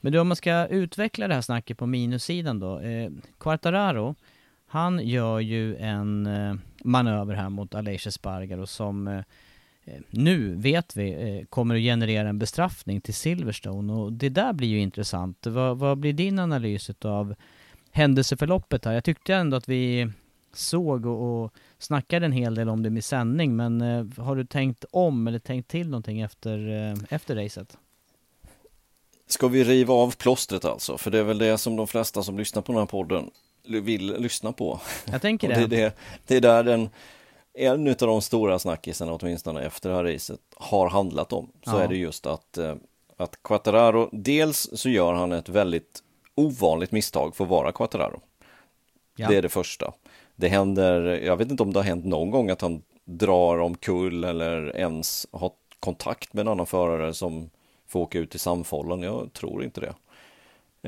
Men 0.00 0.12
då 0.12 0.20
om 0.20 0.28
man 0.28 0.36
ska 0.36 0.66
utveckla 0.66 1.28
det 1.28 1.34
här 1.34 1.42
snacket 1.42 1.78
på 1.78 1.86
minussidan 1.86 2.60
då. 2.60 2.80
Eh, 2.80 3.10
Quartararo 3.38 4.14
Han 4.74 5.06
gör 5.06 5.40
ju 5.40 5.76
en 5.76 6.26
eh, 6.26 6.54
manöver 6.84 7.34
här 7.34 7.48
mot 7.48 7.74
Aleix 7.74 8.06
Espargaro 8.06 8.66
som 8.66 9.08
eh, 9.08 9.22
eh, 9.84 10.00
nu 10.10 10.54
vet 10.54 10.96
vi 10.96 11.12
eh, 11.12 11.46
kommer 11.46 11.74
att 11.74 11.80
generera 11.80 12.28
en 12.28 12.38
bestraffning 12.38 13.00
till 13.00 13.14
Silverstone 13.14 13.92
och 13.92 14.12
det 14.12 14.28
där 14.28 14.52
blir 14.52 14.68
ju 14.68 14.78
intressant. 14.78 15.46
Vad, 15.46 15.78
vad 15.78 15.98
blir 15.98 16.12
din 16.12 16.38
analys 16.38 16.90
av 17.04 17.34
händelseförloppet 17.94 18.84
här? 18.84 18.92
Jag 18.92 19.04
tyckte 19.04 19.34
ändå 19.34 19.56
att 19.56 19.68
vi 19.68 20.10
såg 20.52 21.06
och, 21.06 21.44
och 21.44 21.52
snackade 21.78 22.26
en 22.26 22.32
hel 22.32 22.54
del 22.54 22.68
om 22.68 22.82
det 22.82 22.90
med 22.90 23.04
sändning 23.04 23.56
men 23.56 23.80
har 24.16 24.36
du 24.36 24.44
tänkt 24.44 24.84
om 24.90 25.26
eller 25.26 25.38
tänkt 25.38 25.70
till 25.70 25.88
någonting 25.88 26.20
efter, 26.20 26.58
efter 27.10 27.36
racet? 27.36 27.76
Ska 29.26 29.48
vi 29.48 29.64
riva 29.64 29.94
av 29.94 30.16
plåstret 30.16 30.64
alltså? 30.64 30.98
För 30.98 31.10
det 31.10 31.18
är 31.18 31.22
väl 31.22 31.38
det 31.38 31.58
som 31.58 31.76
de 31.76 31.86
flesta 31.86 32.22
som 32.22 32.38
lyssnar 32.38 32.62
på 32.62 32.72
den 32.72 32.78
här 32.78 32.86
podden 32.86 33.30
vill 33.66 34.06
lyssna 34.06 34.52
på. 34.52 34.80
Jag 35.04 35.22
tänker 35.22 35.48
det. 35.54 35.54
det, 35.54 35.62
är 35.62 35.84
det. 35.84 35.96
Det 36.26 36.36
är 36.36 36.40
där 36.40 36.62
den, 36.62 36.90
en 37.54 37.88
av 37.88 37.96
de 37.96 38.22
stora 38.22 38.58
snackisarna 38.58 39.12
åtminstone 39.12 39.62
efter 39.62 39.88
det 39.90 39.96
här 39.96 40.04
racet 40.04 40.40
har 40.56 40.88
handlat 40.88 41.32
om. 41.32 41.50
Så 41.64 41.70
ja. 41.70 41.80
är 41.80 41.88
det 41.88 41.96
just 41.96 42.26
att, 42.26 42.58
eh, 42.58 42.74
att 43.16 43.42
Quattararo, 43.42 44.08
dels 44.12 44.70
så 44.72 44.88
gör 44.88 45.12
han 45.12 45.32
ett 45.32 45.48
väldigt 45.48 46.02
ovanligt 46.34 46.92
misstag 46.92 47.36
för 47.36 47.44
att 47.44 47.50
vara 47.50 47.72
Quattararo. 47.72 48.20
Ja. 49.16 49.28
Det 49.28 49.36
är 49.36 49.42
det 49.42 49.48
första. 49.48 49.92
Det 50.36 50.48
händer, 50.48 51.02
jag 51.02 51.36
vet 51.36 51.50
inte 51.50 51.62
om 51.62 51.72
det 51.72 51.78
har 51.78 51.84
hänt 51.84 52.04
någon 52.04 52.30
gång 52.30 52.50
att 52.50 52.60
han 52.60 52.82
drar 53.04 53.58
omkull 53.58 54.24
eller 54.24 54.76
ens 54.76 55.26
har 55.30 55.52
kontakt 55.80 56.32
med 56.32 56.40
en 56.40 56.48
annan 56.48 56.66
förare 56.66 57.14
som 57.14 57.50
får 57.86 58.00
åka 58.00 58.18
ut 58.18 58.34
i 58.34 58.38
samfållen. 58.38 59.02
Jag 59.02 59.32
tror 59.32 59.64
inte 59.64 59.80
det. 59.80 59.94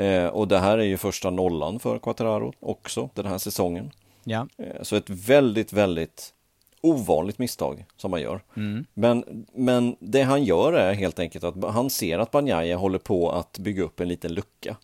Eh, 0.05 0.27
och 0.27 0.49
det 0.49 0.59
här 0.59 0.79
är 0.79 0.85
ju 0.85 0.97
första 0.97 1.31
nollan 1.31 1.81
för 1.81 1.99
Quattararo 1.99 2.53
också 2.61 3.11
den 3.15 3.27
här 3.27 3.39
säsongen. 3.39 3.91
Ja. 4.25 4.49
Eh, 4.59 4.83
så 4.83 4.97
ett 4.97 5.11
väldigt, 5.11 5.73
väldigt 5.73 6.33
ovanligt 6.81 7.39
misstag 7.39 7.85
som 7.97 8.13
han 8.13 8.23
gör. 8.23 8.41
Mm. 8.57 8.87
Men, 8.95 9.47
men 9.53 9.97
det 9.99 10.23
han 10.23 10.45
gör 10.45 10.73
är 10.73 10.95
helt 10.95 11.19
enkelt 11.19 11.45
att 11.45 11.65
han 11.65 11.91
ser 11.91 12.19
att 12.19 12.31
Banjaya 12.31 12.77
håller 12.77 12.99
på 12.99 13.31
att 13.31 13.59
bygga 13.59 13.83
upp 13.83 14.01
en 14.01 14.09
liten 14.09 14.35
lucka. 14.35 14.77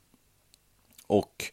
Och 1.13 1.45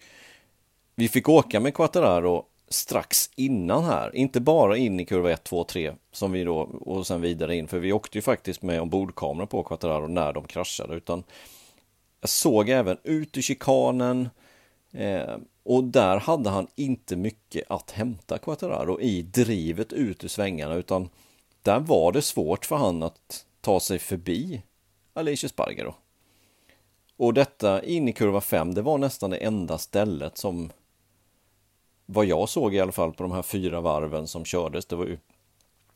vi 0.96 1.08
fick 1.08 1.30
åka 1.30 1.60
med 1.60 1.74
Quattararo 1.74 2.46
strax 2.68 3.30
innan 3.36 3.84
här, 3.84 4.16
inte 4.16 4.40
bara 4.42 4.78
in 4.78 5.00
i 5.00 5.06
kurva 5.06 5.32
1, 5.32 5.44
2, 5.44 5.64
3 5.64 5.94
som 6.12 6.32
vi 6.32 6.44
då 6.44 6.58
och 6.60 7.08
sen 7.08 7.22
vidare 7.22 7.56
in, 7.56 7.68
för 7.68 7.80
vi 7.80 7.94
åkte 7.94 8.18
ju 8.18 8.22
faktiskt 8.22 8.62
med 8.62 8.82
ombordkamera 8.82 9.48
på 9.48 9.64
Quattararo 9.64 10.08
när 10.08 10.34
de 10.34 10.48
kraschade, 10.48 10.96
utan 10.96 11.24
jag 12.22 12.30
såg 12.30 12.70
även 12.70 12.98
ut 13.04 13.38
i 13.38 13.42
chikanen 13.42 14.30
eh, 14.92 15.38
och 15.64 15.84
där 15.84 16.20
hade 16.20 16.50
han 16.50 16.68
inte 16.76 17.16
mycket 17.16 17.72
att 17.72 17.92
hämta 17.92 18.38
Quattararo 18.38 19.02
i 19.02 19.22
drivet 19.22 19.94
ut 19.94 20.24
ur 20.24 20.28
svängarna. 20.28 20.76
Utan 20.76 21.10
där 21.64 21.80
var 21.80 22.12
det 22.12 22.22
svårt 22.22 22.66
för 22.66 22.76
han 22.76 23.04
att 23.04 23.46
ta 23.62 23.80
sig 23.80 24.00
förbi 24.00 24.62
Alicia 25.14 25.50
Spargaro. 25.50 25.96
Och 27.20 27.34
detta 27.34 27.84
in 27.84 28.08
i 28.08 28.14
kurva 28.14 28.42
5, 28.42 28.74
det 28.74 28.82
var 28.82 28.98
nästan 28.98 29.30
det 29.30 29.38
enda 29.38 29.78
stället 29.78 30.38
som 30.38 30.72
vad 32.06 32.26
jag 32.26 32.50
såg 32.50 32.76
i 32.76 32.80
alla 32.80 32.92
fall 32.92 33.14
på 33.14 33.24
de 33.24 33.32
här 33.32 33.42
fyra 33.42 33.82
varven 33.82 34.28
som 34.28 34.46
kördes, 34.46 34.86
det 34.86 34.96
var 34.96 35.06
ju 35.06 35.18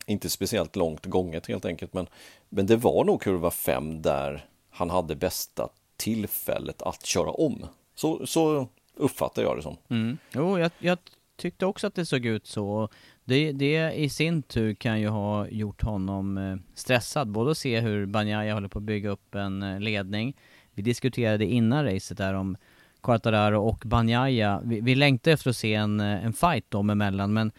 inte 0.06 0.30
speciellt 0.30 0.76
långt 0.76 1.06
gånget 1.06 1.48
helt 1.48 1.66
enkelt. 1.66 1.94
Men, 1.94 2.08
men 2.50 2.66
det 2.66 2.76
var 2.76 3.04
nog 3.04 3.22
kurva 3.22 3.52
5 3.52 4.02
där 4.02 4.46
han 4.70 4.90
hade 4.90 5.16
bästa 5.16 5.70
tillfället 5.98 6.82
att 6.82 7.06
köra 7.06 7.32
om. 7.32 7.66
Så, 7.96 8.28
så 8.28 8.68
uppfattar 8.96 9.42
jag 9.42 9.58
det 9.58 9.62
som. 9.62 9.78
Mm. 9.90 10.18
Jo, 10.34 10.60
jag, 10.60 10.72
jag 10.80 10.98
tyckte 11.36 11.66
också 11.66 11.88
att 11.88 11.96
det 11.96 12.06
såg 12.06 12.26
ut 12.26 12.48
så. 12.48 12.90
Det, 13.24 13.52
det 13.52 13.92
i 13.92 14.10
sin 14.10 14.44
tur 14.44 14.74
kan 14.74 15.02
ju 15.02 15.08
ha 15.08 15.48
gjort 15.48 15.84
honom 15.84 16.38
eh, 16.38 16.56
stressad, 16.76 17.28
både 17.28 17.52
att 17.52 17.58
se 17.58 17.80
hur 17.80 18.06
Banjaya 18.06 18.54
håller 18.54 18.68
på 18.68 18.80
att 18.80 18.84
bygga 18.84 19.10
upp 19.10 19.36
en 19.36 19.64
eh, 19.64 19.80
ledning. 19.80 20.36
Vi 20.74 20.82
diskuterade 20.82 21.46
innan 21.46 21.86
racet 21.86 22.18
där 22.18 22.34
om 22.34 22.58
Quartararo 23.04 23.68
och 23.68 23.84
Banjaya. 23.86 24.62
Vi, 24.64 24.82
vi 24.82 24.96
längtar 24.96 25.32
efter 25.32 25.50
att 25.50 25.58
se 25.58 25.74
en, 25.74 26.00
eh, 26.00 26.26
en 26.26 26.34
fight 26.34 26.72
dem 26.72 26.90
emellan, 26.90 27.34
men 27.34 27.52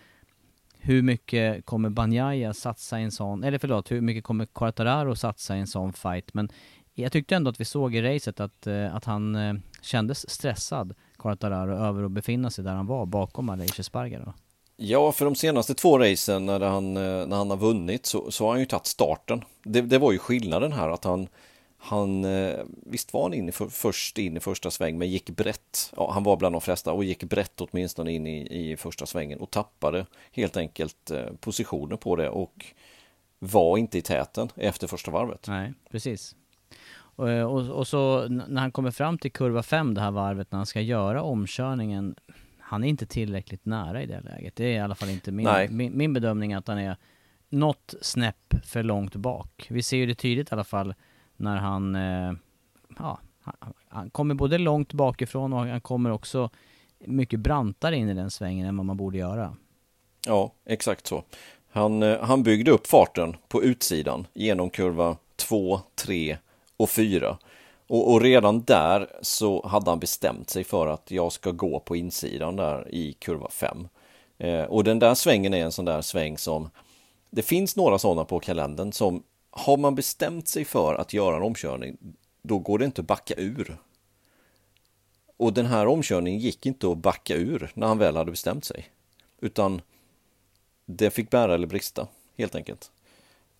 hur 0.79 1.03
mycket 1.03 1.67
kommer 1.67 1.89
Banjaya 1.89 2.55
satsa 2.55 3.01
i 3.01 3.03
en 3.03 3.13
sån, 3.13 3.45
eller 3.45 3.59
förlåt, 3.59 3.91
hur 3.91 4.01
mycket 4.01 4.25
kommer 4.25 4.47
Quartararo 4.47 5.17
satsa 5.17 5.57
i 5.57 5.61
en 5.61 5.67
sån 5.67 5.93
fight? 5.93 6.35
Men 6.35 6.49
jag 6.95 7.13
tyckte 7.13 7.37
ändå 7.37 7.51
att 7.51 7.61
vi 7.61 7.65
såg 7.65 7.95
i 7.95 8.03
racet 8.03 8.41
att, 8.41 8.67
eh, 8.67 8.95
att 8.95 9.05
han 9.05 9.35
eh, 9.35 9.55
kändes 9.83 10.31
stressad, 10.31 10.95
Quartararo, 11.19 11.77
över 11.77 12.05
att 12.05 12.11
befinna 12.11 12.51
sig 12.51 12.65
där 12.65 12.75
han 12.75 12.87
var, 12.87 13.07
bakom 13.07 13.49
Aleix 13.49 13.81
Espargaro. 13.81 14.33
Ja, 14.77 15.13
för 15.13 15.25
de 15.25 15.35
senaste 15.35 15.75
två 15.75 15.99
racen 15.99 16.47
när 16.47 16.61
han, 16.61 16.95
när 16.95 17.37
han 17.37 17.51
har 17.51 17.57
vunnit 17.57 18.07
så, 18.07 18.31
så 18.31 18.45
har 18.45 18.51
han 18.51 18.61
ju 18.61 18.67
tagit 18.67 18.87
starten. 18.87 19.45
Det, 19.65 19.81
det 19.81 19.99
var 19.99 20.13
ju 20.13 20.19
skillnaden 20.19 20.73
här 20.73 20.89
att 20.89 21.05
han, 21.05 21.29
han 21.85 22.25
eh, 22.25 22.65
visst 22.87 23.13
var 23.13 23.23
han 23.23 23.35
in 23.35 23.49
i 23.49 23.53
för, 23.53 23.69
först 23.69 24.19
in 24.19 24.37
i 24.37 24.41
första 24.41 24.71
sväng 24.71 24.99
men 24.99 25.09
gick 25.09 25.31
brett. 25.31 25.93
Ja, 25.97 26.13
han 26.13 26.23
var 26.23 26.37
bland 26.37 26.55
de 26.55 26.61
flesta 26.61 26.93
och 26.93 27.05
gick 27.05 27.25
brett 27.25 27.61
åtminstone 27.61 28.13
in 28.13 28.27
i, 28.27 28.71
i 28.71 28.77
första 28.77 29.07
svängen 29.07 29.41
och 29.41 29.51
tappade 29.51 30.07
helt 30.33 30.57
enkelt 30.57 31.11
eh, 31.11 31.27
positioner 31.41 31.97
på 31.97 32.17
det 32.17 32.29
och 32.29 32.67
var 33.39 33.79
inte 33.79 33.99
i 33.99 34.03
täten 34.03 34.49
efter 34.57 34.87
första 34.87 35.11
varvet. 35.11 35.49
Nej, 35.49 35.73
precis. 35.91 36.37
Och, 36.97 37.29
och, 37.29 37.69
och 37.69 37.87
så 37.87 38.29
när 38.29 38.61
han 38.61 38.73
kommer 38.73 38.91
fram 38.91 39.19
till 39.19 39.33
kurva 39.33 39.63
5 39.63 39.95
det 39.95 40.01
här 40.01 40.11
varvet 40.11 40.53
när 40.53 40.57
han 40.57 40.67
ska 40.67 40.81
göra 40.81 41.23
omkörningen 41.23 42.15
han 42.59 42.85
är 42.85 42.89
inte 42.89 43.07
tillräckligt 43.07 43.65
nära 43.65 44.03
i 44.03 44.07
det 44.07 44.21
läget. 44.21 44.57
Det 44.57 44.65
är 44.65 44.77
i 44.77 44.79
alla 44.79 44.95
fall 44.95 45.11
inte 45.11 45.33
min, 45.33 45.49
min, 45.71 45.97
min, 45.97 46.13
bedömning 46.13 46.55
att 46.55 46.69
han 46.69 46.79
är 46.79 46.97
något 47.49 47.95
snäpp 48.01 48.55
för 48.65 48.83
långt 48.83 49.17
bak. 49.17 49.67
Vi 49.71 49.83
ser 49.83 49.97
ju 49.97 50.07
det 50.07 50.15
tydligt 50.15 50.53
i 50.53 50.55
alla 50.55 50.65
fall 50.65 50.95
när 51.37 51.57
han, 51.57 51.95
eh, 51.95 52.33
ja, 52.99 53.19
han, 53.89 54.11
kommer 54.11 54.35
både 54.35 54.59
långt 54.59 54.93
bakifrån 54.93 55.53
och 55.53 55.67
han 55.67 55.81
kommer 55.81 56.11
också 56.11 56.51
mycket 56.99 57.41
brantare 57.41 57.97
in 57.97 58.09
i 58.09 58.15
den 58.15 58.31
svängen 58.31 58.67
än 58.67 58.77
vad 58.77 58.87
man 58.87 58.97
borde 58.97 59.19
göra. 59.19 59.57
Ja, 60.27 60.53
exakt 60.65 61.07
så. 61.07 61.25
Han, 61.73 62.03
eh, 62.03 62.21
han 62.21 62.43
byggde 62.43 62.71
upp 62.71 62.87
farten 62.87 63.37
på 63.49 63.63
utsidan 63.63 64.27
genom 64.35 64.71
kurva 64.71 65.17
2, 65.37 65.81
3 65.95 66.37
och 66.77 66.91
4 66.91 67.39
och, 67.87 68.13
och, 68.13 68.21
redan 68.21 68.63
där 68.63 69.09
så 69.23 69.67
hade 69.67 69.91
han 69.91 69.99
bestämt 69.99 70.51
sig 70.51 70.65
för 70.65 70.87
att 70.87 71.11
jag 71.11 71.33
ska 71.33 71.51
gå 71.51 71.81
på 71.81 71.97
insidan 71.97 72.57
där 72.57 72.95
i 72.95 73.13
kurva 73.13 73.51
5. 73.51 73.89
Eh, 74.39 74.63
och 74.63 74.85
den 74.85 74.99
där 74.99 75.15
svängen 75.15 75.55
är 75.55 75.65
en 75.65 75.73
sån 75.73 75.85
där 75.85 76.03
sväng 76.03 76.39
som 76.39 76.71
det 77.31 77.43
finns 77.43 77.77
några 77.77 77.99
sådana 77.99 78.25
på 78.25 78.41
kalendern 78.41 78.93
som 78.93 79.23
har 79.57 79.77
man 79.77 79.95
bestämt 79.95 80.49
sig 80.49 80.65
för 80.65 80.95
att 80.95 81.13
göra 81.13 81.37
en 81.37 81.43
omkörning 81.43 81.97
då 82.43 82.59
går 82.59 82.79
det 82.79 82.85
inte 82.85 83.01
att 83.01 83.07
backa 83.07 83.35
ur. 83.35 83.77
Och 85.37 85.53
den 85.53 85.67
här 85.67 85.87
omkörningen 85.87 86.41
gick 86.41 86.67
inte 86.67 86.91
att 86.91 86.99
backa 86.99 87.35
ur 87.35 87.71
när 87.75 87.87
han 87.87 87.99
väl 87.99 88.17
hade 88.17 88.31
bestämt 88.31 88.65
sig. 88.65 88.89
Utan 89.41 89.81
det 90.87 91.11
fick 91.11 91.31
bära 91.31 91.55
eller 91.55 91.67
brista, 91.67 92.07
helt 92.37 92.55
enkelt. 92.55 92.91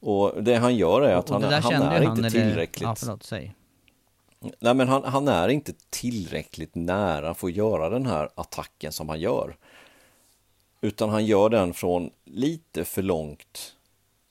Och 0.01 0.43
det 0.43 0.55
han 0.55 0.77
gör 0.77 1.03
är 1.03 1.15
att 1.15 1.29
han, 1.29 1.43
han 1.43 1.83
är 1.83 2.03
inte 2.03 2.31
tillräckligt... 2.31 2.83
Ja, 2.83 2.95
förlåt, 2.95 3.23
säg. 3.23 3.55
Nej, 4.59 4.75
men 4.75 4.89
han, 4.89 5.05
han, 5.05 5.29
är 5.29 5.49
inte 5.49 5.73
tillräckligt 5.91 6.75
nära 6.75 7.35
för 7.35 7.47
att 7.47 7.55
göra 7.55 7.89
den 7.89 8.07
här 8.07 8.29
attacken 8.35 8.93
som 8.93 9.09
han 9.09 9.21
gör. 9.21 9.57
Utan 10.81 11.11
han 11.11 11.27
gör 11.27 11.49
den 11.49 11.75
från 11.75 12.11
lite 12.25 12.85
för 12.85 13.03
långt 13.03 13.75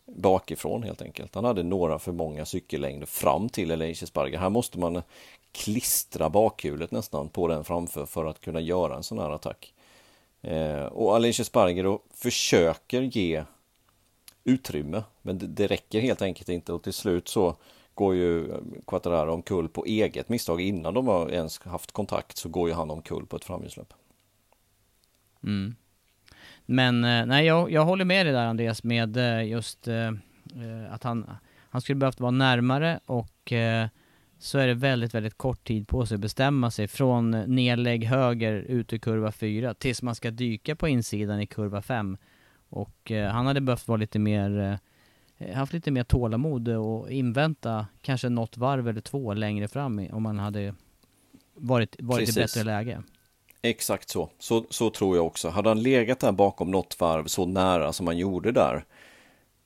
bakifrån 0.05 0.83
helt 0.83 1.01
enkelt. 1.01 1.35
Han 1.35 1.45
hade 1.45 1.63
några 1.63 1.99
för 1.99 2.11
många 2.11 2.45
cykellängder 2.45 3.05
fram 3.05 3.49
till 3.49 3.71
Elisha 3.71 4.05
Sparger. 4.05 4.37
Här 4.37 4.49
måste 4.49 4.79
man 4.79 5.01
klistra 5.51 6.29
bakhjulet 6.29 6.91
nästan 6.91 7.29
på 7.29 7.47
den 7.47 7.63
framför 7.63 8.05
för 8.05 8.25
att 8.25 8.41
kunna 8.41 8.59
göra 8.59 8.95
en 8.95 9.03
sån 9.03 9.19
här 9.19 9.29
attack. 9.29 9.73
Eh, 10.41 10.85
och 10.85 11.15
Alicia 11.15 11.45
Sparger 11.45 11.83
då 11.83 12.01
försöker 12.13 13.01
ge 13.01 13.43
utrymme, 14.43 15.03
men 15.21 15.37
det, 15.37 15.47
det 15.47 15.67
räcker 15.67 16.01
helt 16.01 16.21
enkelt 16.21 16.49
inte 16.49 16.73
och 16.73 16.83
till 16.83 16.93
slut 16.93 17.27
så 17.27 17.55
går 17.93 18.15
ju 18.15 18.53
Quattararo 18.87 19.33
omkull 19.33 19.69
på 19.69 19.85
eget 19.85 20.29
misstag. 20.29 20.61
Innan 20.61 20.93
de 20.93 21.07
har 21.07 21.29
ens 21.29 21.59
haft 21.59 21.91
kontakt 21.91 22.37
så 22.37 22.49
går 22.49 22.69
ju 22.69 22.75
han 22.75 22.91
omkull 22.91 23.25
på 23.25 23.35
ett 23.35 23.43
framhjulslopp. 23.43 23.93
Mm. 25.43 25.75
Men 26.65 27.03
eh, 27.03 27.25
nej, 27.25 27.45
jag, 27.45 27.71
jag 27.71 27.85
håller 27.85 28.05
med 28.05 28.25
dig 28.25 28.33
där 28.33 28.45
Andreas 28.45 28.83
med 28.83 29.17
eh, 29.17 29.47
just 29.47 29.87
eh, 29.87 30.11
att 30.89 31.03
han, 31.03 31.29
han 31.69 31.81
skulle 31.81 31.95
behövt 31.95 32.19
vara 32.19 32.31
närmare 32.31 32.99
och 33.05 33.53
så 34.43 34.57
är 34.57 34.67
det 34.67 34.73
väldigt, 34.73 35.13
väldigt 35.13 35.37
kort 35.37 35.63
tid 35.63 35.87
på 35.87 36.05
sig 36.05 36.15
att 36.15 36.21
bestämma 36.21 36.71
sig 36.71 36.87
från 36.87 37.31
nedlägg 37.31 38.03
höger 38.03 38.53
ut 38.53 38.93
i 38.93 38.99
kurva 38.99 39.31
4 39.31 39.73
tills 39.73 40.01
man 40.01 40.15
ska 40.15 40.31
dyka 40.31 40.75
på 40.75 40.87
insidan 40.87 41.41
i 41.41 41.47
kurva 41.47 41.81
5. 41.81 42.17
Och 42.69 43.11
eh, 43.11 43.31
han 43.31 43.45
hade 43.45 43.61
behövt 43.61 43.87
vara 43.87 43.97
lite 43.97 44.19
mer 44.19 44.79
eh, 45.37 45.55
haft 45.55 45.73
lite 45.73 45.91
mer 45.91 46.03
tålamod 46.03 46.67
och 46.67 47.11
invänta 47.11 47.87
kanske 48.01 48.29
något 48.29 48.57
varv 48.57 48.87
eller 48.87 49.01
två 49.01 49.33
längre 49.33 49.67
fram 49.67 50.07
om 50.11 50.23
man 50.23 50.39
hade 50.39 50.75
varit, 51.53 51.95
varit 51.99 52.29
i 52.29 52.39
bättre 52.39 52.63
läge. 52.63 53.03
Exakt 53.65 54.09
så. 54.09 54.29
så. 54.39 54.65
Så 54.69 54.89
tror 54.89 55.15
jag 55.15 55.25
också. 55.25 55.49
Hade 55.49 55.69
han 55.69 55.83
legat 55.83 56.19
där 56.19 56.31
bakom 56.31 56.71
något 56.71 56.99
varv 56.99 57.25
så 57.25 57.45
nära 57.45 57.93
som 57.93 58.07
han 58.07 58.17
gjorde 58.17 58.51
där, 58.51 58.85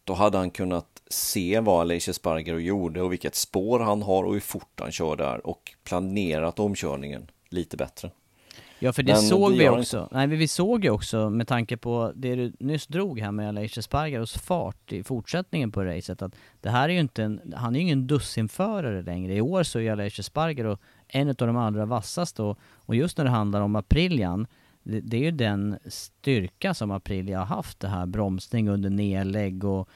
då 0.03 0.13
hade 0.13 0.38
han 0.38 0.51
kunnat 0.51 1.01
se 1.10 1.60
vad 1.60 1.81
Aleix 1.81 2.15
Sparger 2.15 2.57
gjorde 2.57 3.01
och 3.01 3.12
vilket 3.12 3.36
spår 3.36 3.79
han 3.79 4.01
har 4.01 4.23
och 4.23 4.33
hur 4.33 4.39
fort 4.39 4.79
han 4.79 4.91
kör 4.91 5.15
där 5.15 5.47
och 5.47 5.73
planerat 5.83 6.60
omkörningen 6.60 7.31
lite 7.49 7.77
bättre. 7.77 8.12
Ja 8.79 8.93
för 8.93 9.03
det 9.03 9.13
Men 9.13 9.21
såg 9.21 9.51
det 9.51 9.57
vi 9.57 9.69
också, 9.69 10.01
inte. 10.03 10.15
nej 10.15 10.27
vi 10.27 10.47
såg 10.47 10.83
ju 10.83 10.89
också 10.89 11.29
med 11.29 11.47
tanke 11.47 11.77
på 11.77 12.12
det 12.15 12.36
du 12.36 12.53
nyss 12.60 12.88
drog 12.88 13.19
här 13.19 13.31
med 13.31 13.49
Aleix 13.49 13.77
Espargaros 13.77 14.33
fart 14.33 14.91
i 14.91 15.03
fortsättningen 15.03 15.71
på 15.71 15.83
racet 15.83 16.21
att 16.21 16.36
det 16.62 16.69
här 16.69 16.89
är 16.89 16.93
ju 16.93 16.99
inte 16.99 17.23
en, 17.23 17.53
han 17.55 17.75
är 17.75 17.79
ju 17.79 17.83
ingen 17.83 18.07
dussinförare 18.07 19.01
längre. 19.01 19.33
I 19.33 19.41
år 19.41 19.63
så 19.63 19.79
är 19.79 19.91
Aleix 19.91 20.19
Espargaro 20.19 20.77
en 21.08 21.30
av 21.30 21.36
de 21.36 21.58
allra 21.58 21.86
vassaste 21.86 22.43
och, 22.43 22.60
och 22.62 22.96
just 22.96 23.17
när 23.17 23.26
det 23.26 23.32
handlar 23.32 23.62
om 23.62 23.76
Aprilian 23.76 24.48
det, 24.84 25.00
det, 25.00 25.17
är 25.17 25.22
ju 25.22 25.32
den 25.32 25.80
styrka 25.86 26.74
som 26.74 26.91
Aprilia 26.91 27.39
har 27.39 27.46
haft 27.46 27.80
det 27.80 27.88
här 27.88 28.06
bromsning 28.06 28.70
under 28.70 28.89
nedlägg 28.89 29.63
och 29.63 29.89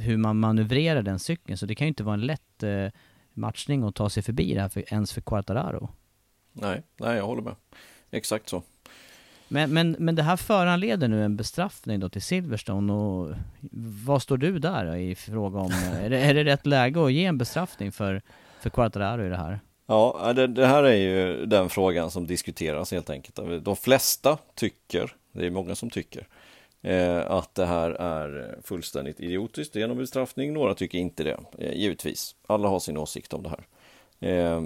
hur 0.00 0.16
man 0.16 0.38
manövrerar 0.38 1.02
den 1.02 1.18
cykeln 1.18 1.58
så 1.58 1.66
det 1.66 1.74
kan 1.74 1.86
ju 1.86 1.88
inte 1.88 2.04
vara 2.04 2.14
en 2.14 2.26
lätt 2.26 2.62
eh, 2.62 2.86
matchning 3.32 3.82
att 3.82 3.94
ta 3.94 4.10
sig 4.10 4.22
förbi 4.22 4.54
det 4.54 4.60
här 4.60 4.68
för, 4.68 4.92
ens 4.92 5.12
för 5.12 5.20
Quartararo. 5.20 5.88
Nej, 6.52 6.82
nej 6.96 7.16
jag 7.16 7.26
håller 7.26 7.42
med. 7.42 7.54
Exakt 8.10 8.48
så. 8.48 8.62
Men, 9.48 9.72
men, 9.72 9.96
men 9.98 10.14
det 10.14 10.22
här 10.22 10.36
föranleder 10.36 11.08
nu 11.08 11.24
en 11.24 11.36
bestraffning 11.36 12.00
då 12.00 12.08
till 12.08 12.22
Silverstone 12.22 12.92
och 12.92 13.34
vad 14.06 14.22
står 14.22 14.36
du 14.36 14.58
där 14.58 14.96
i 14.96 15.14
fråga 15.14 15.58
om, 15.58 15.72
är 16.02 16.10
det, 16.10 16.18
är 16.18 16.34
det 16.34 16.44
rätt 16.44 16.66
läge 16.66 17.04
att 17.04 17.12
ge 17.12 17.24
en 17.24 17.38
bestraffning 17.38 17.92
för, 17.92 18.22
för 18.60 18.70
Quartararo 18.70 19.26
i 19.26 19.28
det 19.28 19.36
här? 19.36 19.60
Ja, 19.90 20.32
det, 20.36 20.46
det, 20.46 20.66
här 20.66 20.82
är 20.82 20.94
ju 20.94 21.46
den 21.46 21.68
frågan 21.68 22.10
som 22.10 22.26
diskuteras 22.26 22.92
helt 22.92 23.10
enkelt. 23.10 23.64
De 23.64 23.76
flesta 23.76 24.38
tycker, 24.54 25.16
det 25.32 25.46
är 25.46 25.50
många 25.50 25.74
som 25.74 25.90
tycker, 25.90 26.28
eh, 26.82 27.30
att 27.30 27.54
det 27.54 27.66
här 27.66 27.90
är 27.90 28.58
fullständigt 28.64 29.20
idiotiskt 29.20 29.76
genom 29.76 29.96
bestraffning. 29.96 30.52
Några 30.52 30.74
tycker 30.74 30.98
inte 30.98 31.24
det, 31.24 31.38
eh, 31.58 31.72
givetvis. 31.72 32.34
Alla 32.46 32.68
har 32.68 32.80
sin 32.80 32.96
åsikt 32.96 33.32
om 33.32 33.42
det 33.42 33.48
här. 33.48 33.66
Eh, 34.30 34.62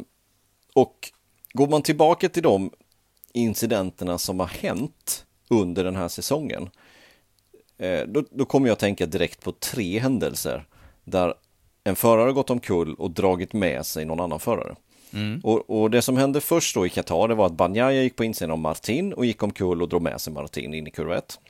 och 0.75 1.13
Går 1.55 1.69
man 1.69 1.83
tillbaka 1.83 2.29
till 2.29 2.43
de 2.43 2.71
incidenterna 3.33 4.19
som 4.19 4.41
har 4.41 4.47
hänt 4.47 5.27
under 5.49 5.85
den 5.85 5.97
här 5.97 6.09
säsongen, 6.09 6.71
eh, 7.79 8.01
då, 8.07 8.25
då 8.31 8.45
kommer 8.45 8.69
jag 8.69 8.79
tänka 8.79 9.07
direkt 9.07 9.45
på 9.45 9.53
tre 9.53 9.99
händelser 9.99 10.67
där 11.05 11.35
en 11.85 11.97
förare 11.97 12.33
gått 12.33 12.51
omkull 12.51 12.95
och 12.95 13.11
dragit 13.11 13.53
med 13.53 13.87
sig 13.87 14.05
någon 14.05 14.21
annan 14.21 14.41
förare. 14.41 14.77
Mm. 15.15 15.41
Och, 15.45 15.83
och, 15.83 15.91
det 15.91 16.03
som 16.03 16.17
hände 16.17 16.41
först 16.41 16.75
då 16.75 16.87
i 16.87 16.89
Qatar, 16.89 17.29
det 17.29 17.35
var 17.35 17.47
att 17.47 17.53
Banjaya 17.53 18.03
gick 18.03 18.17
på 18.17 18.25
insidan 18.25 18.51
av 18.51 18.59
Martin 18.59 19.13
och 19.13 19.27
gick 19.27 19.43
omkull 19.43 19.83
och 19.83 19.89
drog 19.89 20.03
med 20.03 20.21
sig 20.21 20.33
Martin 20.33 20.75
in 20.75 20.87
i 20.87 20.91
kurva 20.91 21.19
1. 21.19 21.41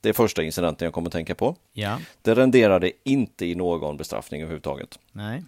Det 0.00 0.08
är 0.08 0.12
första 0.12 0.42
incidenten 0.42 0.86
jag 0.86 0.92
kommer 0.92 1.08
att 1.08 1.12
tänka 1.12 1.34
på. 1.34 1.56
Ja. 1.72 1.98
Det 2.22 2.34
renderade 2.34 2.92
inte 3.04 3.46
i 3.46 3.54
någon 3.54 3.96
bestraffning 3.96 4.42
överhuvudtaget. 4.42 4.98
Nej. 5.12 5.42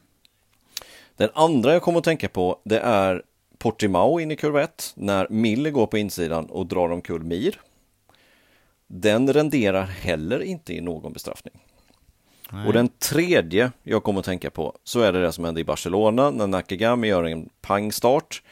Den 1.17 1.31
andra 1.35 1.73
jag 1.73 1.83
kommer 1.83 1.99
att 1.99 2.05
tänka 2.05 2.29
på, 2.29 2.61
det 2.65 2.81
är 2.81 3.23
Portimao 3.59 4.21
in 4.21 4.31
i 4.31 4.37
kurva 4.37 4.63
1 4.63 4.93
när 4.95 5.27
Miller 5.31 5.71
går 5.71 5.87
på 5.87 5.99
insidan 5.99 6.47
och 6.47 6.67
drar 6.67 6.93
omkull 6.93 7.25
Mir. 7.25 7.61
Den 8.87 9.33
renderar 9.33 9.85
heller 9.85 10.43
inte 10.43 10.75
i 10.75 10.81
någon 10.81 11.13
bestraffning. 11.13 11.55
Nej. 12.53 12.67
Och 12.67 12.73
den 12.73 12.89
tredje 12.89 13.73
jag 13.83 14.03
kommer 14.03 14.19
att 14.21 14.27
tänka 14.27 14.51
på, 14.51 14.79
så 14.85 15.01
är 15.01 15.13
det 15.13 15.23
det 15.23 15.33
som 15.33 15.45
hände 15.45 15.61
i 15.61 15.65
Barcelona 15.65 16.31
när 16.31 16.47
Nakagami 16.47 17.09
gör 17.09 17.25
en 17.25 17.49
pangstart, 17.61 18.43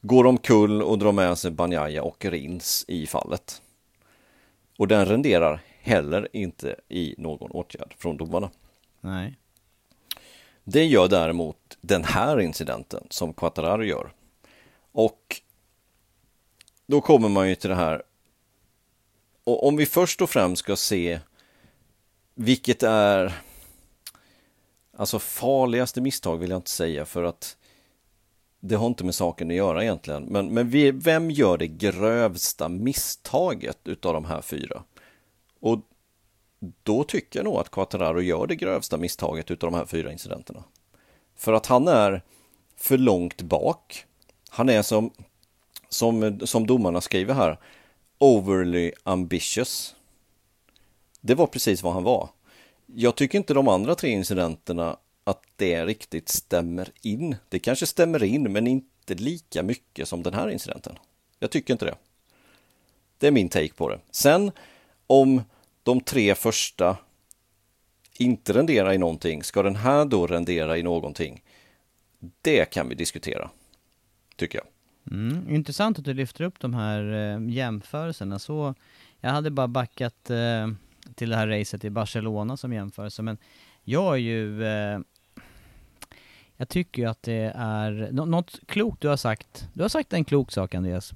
går 0.00 0.26
omkull 0.26 0.82
och 0.82 0.98
drar 0.98 1.12
med 1.12 1.38
sig 1.38 1.50
Banjaya 1.50 2.02
och 2.02 2.24
Rins 2.24 2.84
i 2.88 3.06
fallet. 3.06 3.62
Och 4.78 4.88
den 4.88 5.06
renderar 5.06 5.60
heller 5.80 6.28
inte 6.32 6.76
i 6.88 7.14
någon 7.18 7.50
åtgärd 7.50 7.94
från 7.98 8.16
domarna. 8.16 8.50
Nej. 9.00 9.36
Det 10.64 10.84
gör 10.84 11.08
däremot 11.08 11.78
den 11.80 12.04
här 12.04 12.40
incidenten 12.40 13.06
som 13.10 13.32
Quattararo 13.32 13.84
gör. 13.84 14.12
Och 14.92 15.40
då 16.86 17.00
kommer 17.00 17.28
man 17.28 17.48
ju 17.48 17.54
till 17.54 17.70
det 17.70 17.76
här. 17.76 18.02
Och 19.44 19.68
om 19.68 19.76
vi 19.76 19.86
först 19.86 20.22
och 20.22 20.30
främst 20.30 20.58
ska 20.58 20.76
se 20.76 21.20
vilket 22.34 22.82
är 22.82 23.32
alltså 24.96 25.18
farligaste 25.18 26.00
misstag 26.00 26.36
vill 26.36 26.50
jag 26.50 26.58
inte 26.58 26.70
säga 26.70 27.04
för 27.04 27.24
att 27.24 27.56
det 28.60 28.74
har 28.74 28.86
inte 28.86 29.04
med 29.04 29.14
saken 29.14 29.50
att 29.50 29.56
göra 29.56 29.82
egentligen. 29.82 30.24
Men, 30.24 30.54
men 30.54 30.70
vi, 30.70 30.90
vem 30.90 31.30
gör 31.30 31.58
det 31.58 31.66
grövsta 31.66 32.68
misstaget 32.68 33.78
utav 33.84 34.14
de 34.14 34.24
här 34.24 34.42
fyra? 34.42 34.82
Och 35.60 35.80
då 36.82 37.04
tycker 37.04 37.38
jag 37.38 37.44
nog 37.44 37.56
att 37.56 37.70
Quattararo 37.70 38.20
gör 38.20 38.46
det 38.46 38.56
grövsta 38.56 38.96
misstaget 38.96 39.50
utav 39.50 39.70
de 39.70 39.76
här 39.76 39.86
fyra 39.86 40.12
incidenterna. 40.12 40.64
För 41.36 41.52
att 41.52 41.66
han 41.66 41.88
är 41.88 42.22
för 42.76 42.98
långt 42.98 43.42
bak. 43.42 44.06
Han 44.48 44.68
är 44.68 44.82
som, 44.82 45.10
som, 45.88 46.40
som 46.44 46.66
domarna 46.66 47.00
skriver 47.00 47.34
här, 47.34 47.58
overly 48.18 48.92
ambitious. 49.02 49.96
Det 51.26 51.34
var 51.34 51.46
precis 51.46 51.82
vad 51.82 51.92
han 51.92 52.02
var. 52.02 52.28
Jag 52.86 53.16
tycker 53.16 53.38
inte 53.38 53.54
de 53.54 53.68
andra 53.68 53.94
tre 53.94 54.10
incidenterna 54.10 54.96
att 55.24 55.42
det 55.56 55.86
riktigt 55.86 56.28
stämmer 56.28 56.90
in. 57.02 57.36
Det 57.48 57.58
kanske 57.58 57.86
stämmer 57.86 58.24
in, 58.24 58.52
men 58.52 58.66
inte 58.66 59.14
lika 59.14 59.62
mycket 59.62 60.08
som 60.08 60.22
den 60.22 60.34
här 60.34 60.48
incidenten. 60.48 60.98
Jag 61.38 61.50
tycker 61.50 61.74
inte 61.74 61.84
det. 61.84 61.94
Det 63.18 63.26
är 63.26 63.30
min 63.30 63.48
take 63.48 63.74
på 63.74 63.88
det. 63.88 63.98
Sen 64.10 64.50
om 65.06 65.42
de 65.82 66.00
tre 66.00 66.34
första 66.34 66.96
inte 68.18 68.52
renderar 68.52 68.92
i 68.92 68.98
någonting, 68.98 69.42
ska 69.42 69.62
den 69.62 69.76
här 69.76 70.04
då 70.04 70.26
rendera 70.26 70.78
i 70.78 70.82
någonting? 70.82 71.42
Det 72.42 72.64
kan 72.64 72.88
vi 72.88 72.94
diskutera, 72.94 73.50
tycker 74.36 74.58
jag. 74.58 74.66
Mm, 75.16 75.54
intressant 75.54 75.98
att 75.98 76.04
du 76.04 76.14
lyfter 76.14 76.44
upp 76.44 76.60
de 76.60 76.74
här 76.74 77.12
eh, 77.12 77.48
jämförelserna. 77.48 78.38
Så, 78.38 78.74
jag 79.20 79.30
hade 79.30 79.50
bara 79.50 79.68
backat 79.68 80.30
eh, 80.30 80.68
till 81.14 81.28
det 81.28 81.36
här 81.36 81.48
racet 81.48 81.84
i 81.84 81.90
Barcelona 81.90 82.56
som 82.56 82.72
jämförelse, 82.72 83.22
men 83.22 83.38
jag 83.84 84.14
är 84.14 84.18
ju 84.18 84.64
eh, 84.64 84.98
jag 86.56 86.68
tycker 86.68 87.02
ju 87.02 87.08
att 87.08 87.22
det 87.22 87.52
är 87.56 88.08
något 88.12 88.60
klokt 88.66 89.02
du 89.02 89.08
har 89.08 89.16
sagt. 89.16 89.68
Du 89.72 89.82
har 89.82 89.88
sagt 89.88 90.12
en 90.12 90.24
klok 90.24 90.52
sak 90.52 90.74
Andreas. 90.74 91.14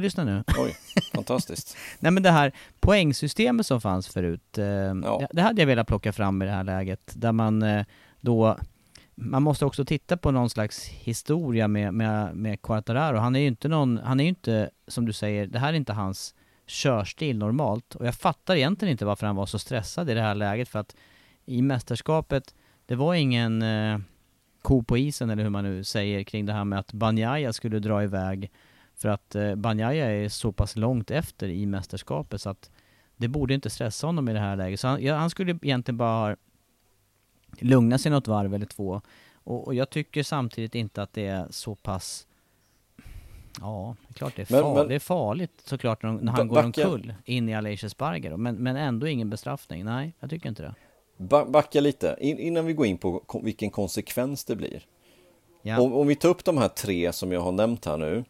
Lyssna 0.00 0.24
nu. 0.24 0.44
Oj, 0.58 0.76
fantastiskt. 1.14 1.76
Nej 1.98 2.12
men 2.12 2.22
det 2.22 2.30
här 2.30 2.52
poängsystemet 2.80 3.66
som 3.66 3.80
fanns 3.80 4.08
förut. 4.08 4.58
Eh, 4.58 4.64
ja. 4.64 5.28
Det 5.32 5.42
hade 5.42 5.62
jag 5.62 5.66
velat 5.66 5.86
plocka 5.86 6.12
fram 6.12 6.42
i 6.42 6.44
det 6.44 6.50
här 6.50 6.64
läget. 6.64 7.12
Där 7.14 7.32
man 7.32 7.62
eh, 7.62 7.84
då 8.20 8.58
man 9.14 9.42
måste 9.42 9.64
också 9.64 9.84
titta 9.84 10.16
på 10.16 10.30
någon 10.30 10.50
slags 10.50 10.88
historia 10.88 11.68
med, 11.68 11.94
med, 11.94 12.36
med 12.36 12.62
Quartararo. 12.62 13.16
Han 13.16 13.36
är 13.36 13.40
ju 13.40 13.46
inte 13.46 13.68
någon, 13.68 13.98
han 13.98 14.20
är 14.20 14.24
ju 14.24 14.28
inte, 14.28 14.70
som 14.88 15.06
du 15.06 15.12
säger, 15.12 15.46
det 15.46 15.58
här 15.58 15.68
är 15.68 15.76
inte 15.76 15.92
hans 15.92 16.34
körstil 16.70 17.38
normalt. 17.38 17.94
Och 17.94 18.06
jag 18.06 18.14
fattar 18.14 18.56
egentligen 18.56 18.92
inte 18.92 19.04
varför 19.04 19.26
han 19.26 19.36
var 19.36 19.46
så 19.46 19.58
stressad 19.58 20.10
i 20.10 20.14
det 20.14 20.22
här 20.22 20.34
läget 20.34 20.68
för 20.68 20.78
att 20.78 20.96
i 21.44 21.62
mästerskapet, 21.62 22.54
det 22.86 22.94
var 22.94 23.14
ingen 23.14 23.62
eh, 23.62 23.98
ko 24.62 24.82
på 24.82 24.98
isen 24.98 25.30
eller 25.30 25.42
hur 25.42 25.50
man 25.50 25.64
nu 25.64 25.84
säger 25.84 26.22
kring 26.22 26.46
det 26.46 26.52
här 26.52 26.64
med 26.64 26.78
att 26.78 26.92
Banjaya 26.92 27.52
skulle 27.52 27.78
dra 27.78 28.02
iväg 28.02 28.50
för 28.94 29.08
att 29.08 29.34
eh, 29.34 29.54
Banjaya 29.54 30.10
är 30.10 30.28
så 30.28 30.52
pass 30.52 30.76
långt 30.76 31.10
efter 31.10 31.48
i 31.48 31.66
mästerskapet 31.66 32.40
så 32.40 32.50
att 32.50 32.70
det 33.16 33.28
borde 33.28 33.54
inte 33.54 33.70
stressa 33.70 34.06
honom 34.06 34.28
i 34.28 34.32
det 34.32 34.40
här 34.40 34.56
läget. 34.56 34.80
Så 34.80 34.88
han, 34.88 35.02
ja, 35.02 35.16
han 35.16 35.30
skulle 35.30 35.58
egentligen 35.62 35.98
bara 35.98 36.36
lugna 37.58 37.98
sig 37.98 38.12
något 38.12 38.28
varv 38.28 38.54
eller 38.54 38.66
två. 38.66 39.00
Och, 39.32 39.66
och, 39.66 39.74
jag 39.74 39.90
tycker 39.90 40.22
samtidigt 40.22 40.74
inte 40.74 41.02
att 41.02 41.12
det 41.12 41.26
är 41.26 41.46
så 41.50 41.74
pass 41.74 42.26
Ja, 43.60 43.96
det 44.08 44.12
är 44.12 44.14
klart 44.14 44.36
det 44.36 44.50
är, 44.50 44.52
men, 44.52 44.62
far, 44.62 44.74
men, 44.74 44.88
det 44.88 44.94
är 44.94 44.98
farligt 44.98 45.62
såklart 45.64 46.02
när, 46.02 46.12
när 46.12 46.32
han 46.32 46.48
går 46.48 46.64
omkull 46.64 47.14
in 47.24 47.48
i 47.48 47.54
Alicia 47.54 47.88
Sparger 47.88 48.36
men, 48.36 48.56
men 48.56 48.76
ändå 48.76 49.06
ingen 49.06 49.30
bestraffning. 49.30 49.84
Nej, 49.84 50.12
jag 50.20 50.30
tycker 50.30 50.48
inte 50.48 50.62
det. 50.62 50.74
Backa 51.46 51.80
lite, 51.80 52.16
In, 52.20 52.38
innan 52.38 52.66
vi 52.66 52.72
går 52.72 52.86
in 52.86 52.98
på 52.98 53.22
vilken 53.42 53.70
konsekvens 53.70 54.44
det 54.44 54.56
blir. 54.56 54.86
Ja. 55.62 55.80
Om, 55.80 55.92
om, 55.92 56.06
vi 56.06 56.14
tar 56.14 56.28
upp 56.28 56.44
de 56.44 56.58
här 56.58 56.68
tre 56.68 57.12
som 57.12 57.32
jag 57.32 57.40
har 57.40 57.52
nämnt 57.52 57.84
här 57.84 57.96
nu. 57.96 58.24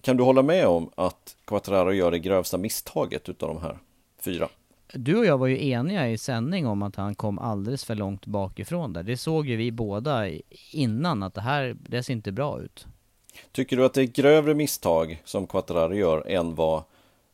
Kan 0.00 0.16
du 0.16 0.22
hålla 0.22 0.42
med 0.42 0.66
om 0.66 0.90
att 0.94 1.36
Quattraro 1.44 1.92
gör 1.92 2.10
det 2.10 2.18
grövsta 2.18 2.58
misstaget 2.58 3.28
utav 3.28 3.48
de 3.48 3.62
här 3.62 3.78
fyra? 4.20 4.48
Du 4.92 5.18
och 5.18 5.24
jag 5.24 5.38
var 5.38 5.46
ju 5.46 5.68
eniga 5.68 6.08
i 6.08 6.18
sändning 6.18 6.66
om 6.66 6.82
att 6.82 6.96
han 6.96 7.14
kom 7.14 7.38
alldeles 7.38 7.84
för 7.84 7.94
långt 7.94 8.26
bakifrån 8.26 8.92
där. 8.92 9.02
Det 9.02 9.16
såg 9.16 9.46
ju 9.46 9.56
vi 9.56 9.72
båda 9.72 10.28
innan 10.72 11.22
att 11.22 11.34
det 11.34 11.40
här, 11.40 11.76
det 11.88 12.02
ser 12.02 12.12
inte 12.12 12.32
bra 12.32 12.60
ut. 12.60 12.86
Tycker 13.52 13.76
du 13.76 13.84
att 13.84 13.94
det 13.94 14.02
är 14.02 14.06
grövre 14.06 14.54
misstag 14.54 15.22
som 15.24 15.46
Quattraro 15.46 15.94
gör 15.94 16.26
än 16.26 16.54
vad 16.54 16.82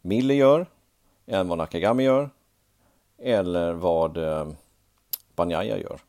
Mille 0.02 0.34
gör? 0.34 0.66
Än 1.26 1.48
vad 1.48 1.58
Nakagami 1.58 2.02
gör? 2.02 2.30
eller 3.22 3.72
vad 3.72 4.16
eh, 4.16 4.48
Banjaya 5.36 5.78
gör? 5.78 6.00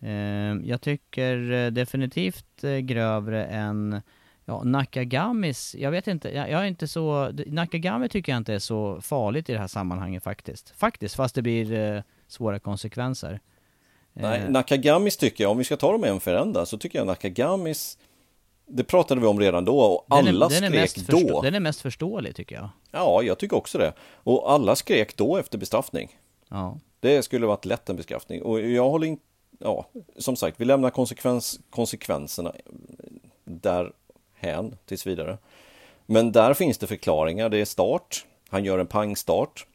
Eh, 0.00 0.68
jag 0.68 0.80
tycker 0.80 1.52
eh, 1.52 1.70
definitivt 1.70 2.62
grövre 2.82 3.46
än 3.46 4.00
Ja, 4.50 4.62
Nakagamis, 4.64 5.74
jag 5.78 5.90
vet 5.90 6.06
inte, 6.06 6.34
jag, 6.34 6.50
jag, 6.50 6.60
är 6.60 6.64
inte 6.64 6.88
så, 6.88 7.32
Nakagami 7.46 8.08
tycker 8.08 8.32
jag 8.32 8.36
inte 8.36 8.54
är 8.54 8.58
så 8.58 9.00
farligt 9.00 9.48
i 9.48 9.52
det 9.52 9.58
här 9.58 9.66
sammanhanget 9.66 10.22
faktiskt. 10.22 10.70
Faktiskt, 10.70 11.14
fast 11.14 11.34
det 11.34 11.42
blir 11.42 11.72
eh, 11.72 12.02
svåra 12.28 12.58
konsekvenser. 12.58 13.40
Nej, 14.12 14.40
eh. 14.40 14.50
Nakagamis 14.50 15.16
tycker 15.16 15.44
jag, 15.44 15.50
om 15.50 15.58
vi 15.58 15.64
ska 15.64 15.76
ta 15.76 15.92
dem 15.92 16.04
en 16.04 16.20
för 16.20 16.34
ända, 16.34 16.66
så 16.66 16.78
tycker 16.78 16.98
jag 16.98 17.06
Nakagamis 17.06 17.98
det 18.68 18.84
pratade 18.84 19.20
vi 19.20 19.26
om 19.26 19.40
redan 19.40 19.64
då 19.64 19.80
och 19.80 20.06
alla 20.08 20.48
den 20.48 20.64
är, 20.64 20.70
den 20.70 20.88
skrek 20.88 21.06
då. 21.06 21.40
Den 21.42 21.54
är 21.54 21.60
mest 21.60 21.80
förståelig 21.80 22.36
tycker 22.36 22.56
jag. 22.56 22.68
Ja, 22.90 23.22
jag 23.22 23.38
tycker 23.38 23.56
också 23.56 23.78
det. 23.78 23.92
Och 24.14 24.52
alla 24.52 24.76
skrek 24.76 25.16
då 25.16 25.36
efter 25.36 25.58
bestraffning. 25.58 26.18
Ja. 26.48 26.78
Det 27.00 27.22
skulle 27.22 27.46
varit 27.46 27.64
lätt 27.64 27.88
en 27.88 27.96
bestraffning. 27.96 28.42
Och 28.42 28.60
jag 28.60 28.90
håller 28.90 29.06
inte, 29.06 29.22
ja, 29.58 29.86
som 30.16 30.36
sagt, 30.36 30.60
vi 30.60 30.64
lämnar 30.64 30.90
konsekvens, 30.90 31.60
konsekvenserna 31.70 32.52
därhän 33.44 34.76
tills 34.86 35.06
vidare. 35.06 35.38
Men 36.06 36.32
där 36.32 36.54
finns 36.54 36.78
det 36.78 36.86
förklaringar. 36.86 37.48
Det 37.48 37.58
är 37.58 37.64
start. 37.64 38.26
Han 38.48 38.64
gör 38.64 38.78
en 38.78 38.86
pangstart 38.86 39.66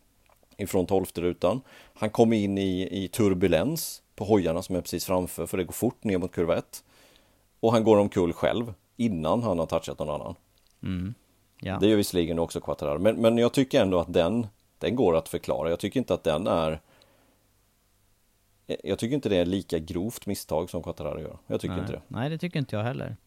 ifrån 0.58 0.86
tolfte 0.86 1.22
rutan. 1.22 1.62
Han 1.94 2.10
kommer 2.10 2.38
in 2.38 2.58
i, 2.58 3.04
i 3.04 3.08
turbulens 3.08 4.02
på 4.16 4.26
hojarna 4.26 4.62
som 4.62 4.76
är 4.76 4.82
precis 4.82 5.06
framför 5.06 5.46
för 5.46 5.58
det 5.58 5.64
går 5.64 5.74
fort 5.74 6.04
ner 6.04 6.18
mot 6.18 6.32
kurva 6.32 6.58
1. 6.58 6.84
Och 7.60 7.72
han 7.72 7.84
går 7.84 7.98
omkull 7.98 8.34
själv 8.34 8.74
innan 8.98 9.44
han 9.44 9.60
har 9.60 9.66
touchat 9.66 10.00
någon 10.00 10.10
annan. 10.10 10.36
Mm. 10.84 11.14
Ja. 11.62 11.78
Det 11.80 11.88
gör 11.88 11.98
visserligen 11.98 12.40
också 12.40 12.62
Quattararo, 12.62 13.00
men, 13.00 13.22
men 13.22 13.38
jag 13.38 13.54
tycker 13.54 13.82
ändå 13.82 14.00
att 14.00 14.14
den, 14.14 14.48
den 14.80 14.96
går 14.96 15.16
att 15.16 15.30
förklara. 15.30 15.70
Jag 15.70 15.80
tycker 15.80 16.00
inte 16.00 16.14
att 16.14 16.24
den 16.24 16.48
är 16.48 16.80
jag 18.84 19.00
tycker 19.00 19.16
inte 19.16 19.30
det 19.30 19.38
är 19.38 19.46
lika 19.46 19.80
grovt 19.80 20.26
misstag 20.26 20.70
som 20.70 20.84
Quattararo 20.84 21.20
gör. 21.20 21.38
Jag 21.48 21.62
tycker 21.62 21.74
Nej. 21.74 21.82
inte 21.82 21.94
det. 21.94 22.02
Nej, 22.08 22.30
det 22.30 22.38
tycker 22.38 22.60
inte 22.60 22.76
jag 22.76 22.84
heller. 22.84 23.18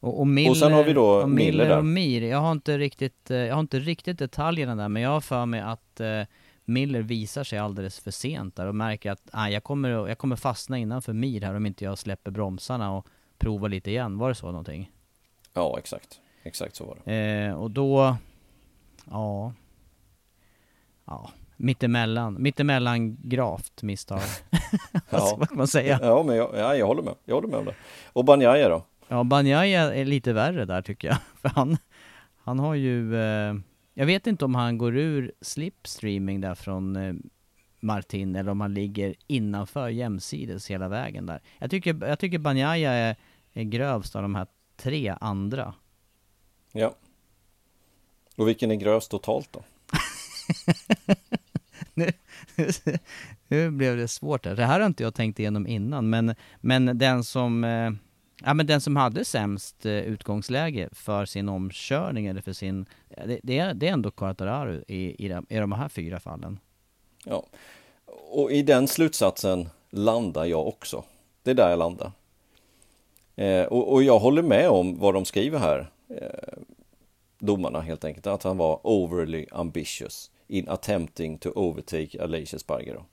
Och, 0.00 0.20
och, 0.20 0.26
Miller, 0.26 0.50
och 0.50 0.56
sen 0.56 0.72
har 0.72 0.84
vi 0.84 0.92
då 0.92 1.06
och 1.06 1.30
Miller, 1.30 1.52
Miller 1.52 1.78
och 1.78 1.84
Mir. 1.84 2.22
Jag 2.22 2.38
har 2.38 2.52
inte 2.52 2.78
riktigt, 2.78 3.30
eh, 3.30 3.36
jag 3.36 3.54
har 3.54 3.60
inte 3.60 3.78
riktigt 3.78 4.18
detaljerna 4.18 4.76
där, 4.76 4.88
men 4.88 5.02
jag 5.02 5.10
har 5.10 5.20
för 5.20 5.46
mig 5.46 5.60
att 5.60 6.00
eh, 6.00 6.22
Miller 6.64 7.02
visar 7.02 7.44
sig 7.44 7.58
alldeles 7.58 8.00
för 8.00 8.10
sent 8.10 8.56
där 8.56 8.66
och 8.66 8.74
märker 8.74 9.10
att 9.10 9.28
ah, 9.32 9.48
jag, 9.48 9.64
kommer, 9.64 9.88
jag 9.88 10.18
kommer 10.18 10.36
fastna 10.36 10.78
innanför 10.78 11.12
Mir 11.12 11.40
här 11.40 11.54
om 11.54 11.66
inte 11.66 11.84
jag 11.84 11.98
släpper 11.98 12.30
bromsarna 12.30 12.96
och 12.96 13.06
prova 13.38 13.68
lite 13.68 13.90
igen. 13.90 14.18
Var 14.18 14.28
det 14.28 14.34
så 14.34 14.46
någonting? 14.46 14.90
Ja, 15.54 15.78
exakt. 15.78 16.20
Exakt 16.42 16.76
så 16.76 16.84
var 16.84 16.98
det. 17.04 17.14
Eh, 17.14 17.54
och 17.54 17.70
då, 17.70 18.16
ja, 19.10 19.52
ja, 21.04 21.30
mittemellan, 21.56 22.42
mittemellan 22.42 23.16
gravt 23.22 23.82
misstag. 23.82 24.20
ja. 25.10 25.36
Vad 25.38 25.52
man 25.52 25.68
säga? 25.68 25.98
Ja, 26.02 26.22
men 26.22 26.36
jag, 26.36 26.50
ja, 26.54 26.76
jag 26.76 26.86
håller 26.86 27.02
med. 27.02 27.14
Jag 27.24 27.34
håller 27.34 27.48
med 27.48 27.58
om 27.58 27.64
det. 27.64 27.74
Och 28.12 28.24
Banjaya 28.24 28.68
då? 28.68 28.84
Ja, 29.08 29.24
Banjaya 29.24 29.94
är 29.94 30.04
lite 30.04 30.32
värre 30.32 30.64
där 30.64 30.82
tycker 30.82 31.08
jag. 31.08 31.16
För 31.40 31.48
han, 31.48 31.76
han 32.44 32.58
har 32.58 32.74
ju, 32.74 33.16
eh, 33.16 33.54
jag 33.94 34.06
vet 34.06 34.26
inte 34.26 34.44
om 34.44 34.54
han 34.54 34.78
går 34.78 34.96
ur 34.96 35.32
slipstreaming 35.40 36.40
där 36.40 36.54
från 36.54 36.96
eh, 36.96 37.14
Martin 37.80 38.36
eller 38.36 38.50
om 38.50 38.60
han 38.60 38.74
ligger 38.74 39.14
innanför 39.26 39.88
jämsides 39.88 40.70
hela 40.70 40.88
vägen 40.88 41.26
där. 41.26 41.40
Jag 41.58 41.70
tycker, 41.70 42.06
jag 42.06 42.18
tycker 42.18 42.38
Banjaya 42.38 42.92
är 42.92 43.16
är 43.52 43.62
grövst 43.62 44.16
av 44.16 44.22
de 44.22 44.34
här 44.34 44.46
tre 44.82 45.16
andra. 45.20 45.74
Ja. 46.72 46.94
Och 48.36 48.48
vilken 48.48 48.70
är 48.70 48.74
grövst 48.74 49.10
totalt 49.10 49.52
då? 49.52 49.62
nu, 51.94 52.12
nu 53.48 53.70
blev 53.70 53.96
det 53.96 54.08
svårt 54.08 54.46
här. 54.46 54.56
Det 54.56 54.64
här 54.64 54.80
har 54.80 54.86
inte 54.86 55.02
jag 55.02 55.14
tänkt 55.14 55.38
igenom 55.38 55.66
innan, 55.66 56.10
men, 56.10 56.34
men 56.60 56.98
den 56.98 57.24
som 57.24 57.64
eh, 57.64 57.90
Ja 58.44 58.54
men 58.54 58.66
den 58.66 58.80
som 58.80 58.96
hade 58.96 59.24
sämst 59.24 59.86
eh, 59.86 59.92
utgångsläge 59.92 60.88
för 60.92 61.24
sin 61.24 61.48
omkörning 61.48 62.26
eller 62.26 62.42
för 62.42 62.52
sin... 62.52 62.86
Det, 63.08 63.40
det 63.42 63.58
är, 63.58 63.74
det 63.74 63.88
är 63.88 63.92
ändå 63.92 64.10
Quartararo 64.10 64.82
i, 64.88 65.24
i, 65.24 65.28
de, 65.28 65.46
i 65.48 65.56
de 65.56 65.72
här 65.72 65.88
fyra 65.88 66.20
fallen. 66.20 66.58
Ja, 67.24 67.46
och 68.30 68.52
i 68.52 68.62
den 68.62 68.88
slutsatsen 68.88 69.68
landar 69.90 70.44
jag 70.44 70.66
också. 70.66 71.04
Det 71.42 71.50
är 71.50 71.54
där 71.54 71.70
jag 71.70 71.78
landar. 71.78 72.12
Eh, 73.40 73.66
och, 73.66 73.92
och, 73.92 74.02
jag 74.02 74.18
håller 74.18 74.42
med 74.42 74.68
om 74.68 74.98
vad 74.98 75.14
de 75.14 75.24
skriver 75.24 75.58
här, 75.58 75.90
eh, 76.08 76.58
domarna 77.38 77.80
helt 77.80 78.04
enkelt, 78.04 78.26
att 78.26 78.42
han 78.42 78.56
var 78.56 78.80
overly 78.82 79.46
ambitious 79.52 80.30
in 80.48 80.68
attempting 80.68 81.38
to 81.38 81.50
overtake 81.54 82.22
Alicia 82.22 82.58
Spargaro. 82.58 83.04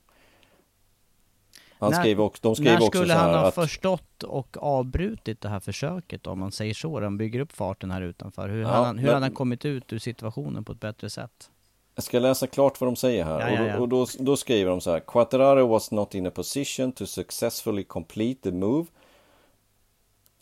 Han 1.78 1.90
när, 1.90 2.00
skrev 2.00 2.20
också, 2.20 2.40
de 2.42 2.54
skrev 2.54 2.80
när 2.80 2.86
skulle 2.86 3.14
han 3.14 3.34
ha 3.34 3.46
att, 3.46 3.54
förstått 3.54 4.22
och 4.22 4.56
avbrutit 4.60 5.40
det 5.40 5.48
här 5.48 5.60
försöket 5.60 6.26
om 6.26 6.38
man 6.38 6.52
säger 6.52 6.74
så? 6.74 7.00
De 7.00 7.18
bygger 7.18 7.40
upp 7.40 7.52
farten 7.52 7.90
här 7.90 8.02
utanför. 8.02 8.48
Hur, 8.48 8.60
ja, 8.60 8.68
hade, 8.68 8.86
han, 8.86 8.98
hur 8.98 9.04
men, 9.04 9.14
hade 9.14 9.26
han 9.26 9.34
kommit 9.34 9.64
ut 9.64 9.92
ur 9.92 9.98
situationen 9.98 10.64
på 10.64 10.72
ett 10.72 10.80
bättre 10.80 11.10
sätt? 11.10 11.50
Jag 11.94 12.04
ska 12.04 12.18
läsa 12.18 12.46
klart 12.46 12.80
vad 12.80 12.88
de 12.88 12.96
säger 12.96 13.24
här. 13.24 13.40
Ja, 13.40 13.50
ja, 13.50 13.66
ja. 13.66 13.78
Och, 13.78 13.88
då, 13.88 14.00
och 14.00 14.08
då, 14.18 14.24
då, 14.24 14.36
skriver 14.36 14.70
de 14.70 14.80
så 14.80 14.90
här. 14.90 15.00
Quattararo 15.00 15.66
was 15.66 15.90
not 15.90 16.14
in 16.14 16.26
a 16.26 16.30
position 16.30 16.92
to 16.92 17.06
successfully 17.06 17.84
complete 17.84 18.40
the 18.42 18.52
move 18.52 18.86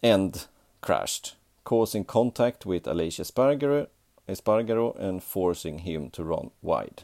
and 0.03 0.49
crashed, 0.81 1.37
causing 1.63 2.05
contact 2.05 2.67
with 2.67 2.89
Alicia 2.89 3.25
Spargaro, 3.25 3.87
Espargaro 4.29 4.95
and 4.99 5.23
forcing 5.23 5.79
him 5.79 6.11
to 6.11 6.25
run 6.25 6.51
wide. 6.61 7.03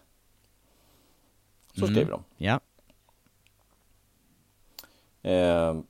Så 1.75 1.87
mm. 1.87 1.91
skriver 1.91 2.11
de. 2.11 2.23
Ja. 2.45 2.61
Um, 5.25 5.87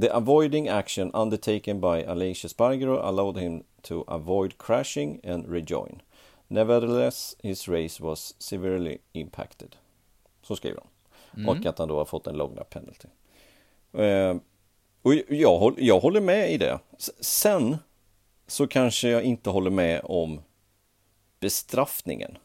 the 0.00 0.16
avoiding 0.16 0.68
action 0.68 1.10
undertaken 1.14 1.80
by 1.80 2.04
Alicia 2.04 2.48
Spargaro 2.48 3.00
allowed 3.02 3.36
him 3.36 3.64
to 3.82 4.04
avoid 4.08 4.58
crashing 4.58 5.20
and 5.24 5.48
rejoin. 5.48 6.02
Nevertheless, 6.48 7.36
his 7.42 7.68
race 7.68 8.00
was 8.00 8.34
severely 8.38 8.98
impacted. 9.12 9.76
Så 10.42 10.56
skriver 10.56 10.80
de. 10.80 10.86
Mm. 11.40 11.48
Och 11.48 11.66
att 11.66 11.78
han 11.78 11.88
då 11.88 11.98
har 11.98 12.04
fått 12.04 12.26
en 12.26 12.36
long 12.36 12.58
penalty. 12.70 13.08
Uh, 13.94 14.40
och 15.02 15.14
jag, 15.28 15.74
jag 15.78 16.00
håller 16.00 16.20
med 16.20 16.52
i 16.52 16.58
det. 16.58 16.78
Sen 17.20 17.76
så 18.46 18.66
kanske 18.66 19.08
jag 19.08 19.22
inte 19.22 19.50
håller 19.50 19.70
med 19.70 20.00
om 20.04 20.40
bestraffningen. 21.40 22.38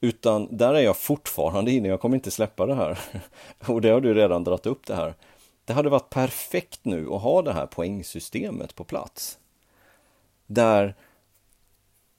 Utan 0.00 0.48
där 0.50 0.74
är 0.74 0.80
jag 0.80 0.96
fortfarande 0.96 1.70
inne, 1.70 1.88
jag 1.88 2.00
kommer 2.00 2.16
inte 2.16 2.30
släppa 2.30 2.66
det 2.66 2.74
här. 2.74 2.98
Och 3.66 3.80
det 3.80 3.88
har 3.88 4.00
du 4.00 4.14
redan 4.14 4.44
dratt 4.44 4.66
upp 4.66 4.86
det 4.86 4.94
här. 4.94 5.14
Det 5.64 5.72
hade 5.72 5.90
varit 5.90 6.10
perfekt 6.10 6.84
nu 6.84 7.12
att 7.12 7.22
ha 7.22 7.42
det 7.42 7.52
här 7.52 7.66
poängsystemet 7.66 8.74
på 8.74 8.84
plats. 8.84 9.38
Där, 10.46 10.94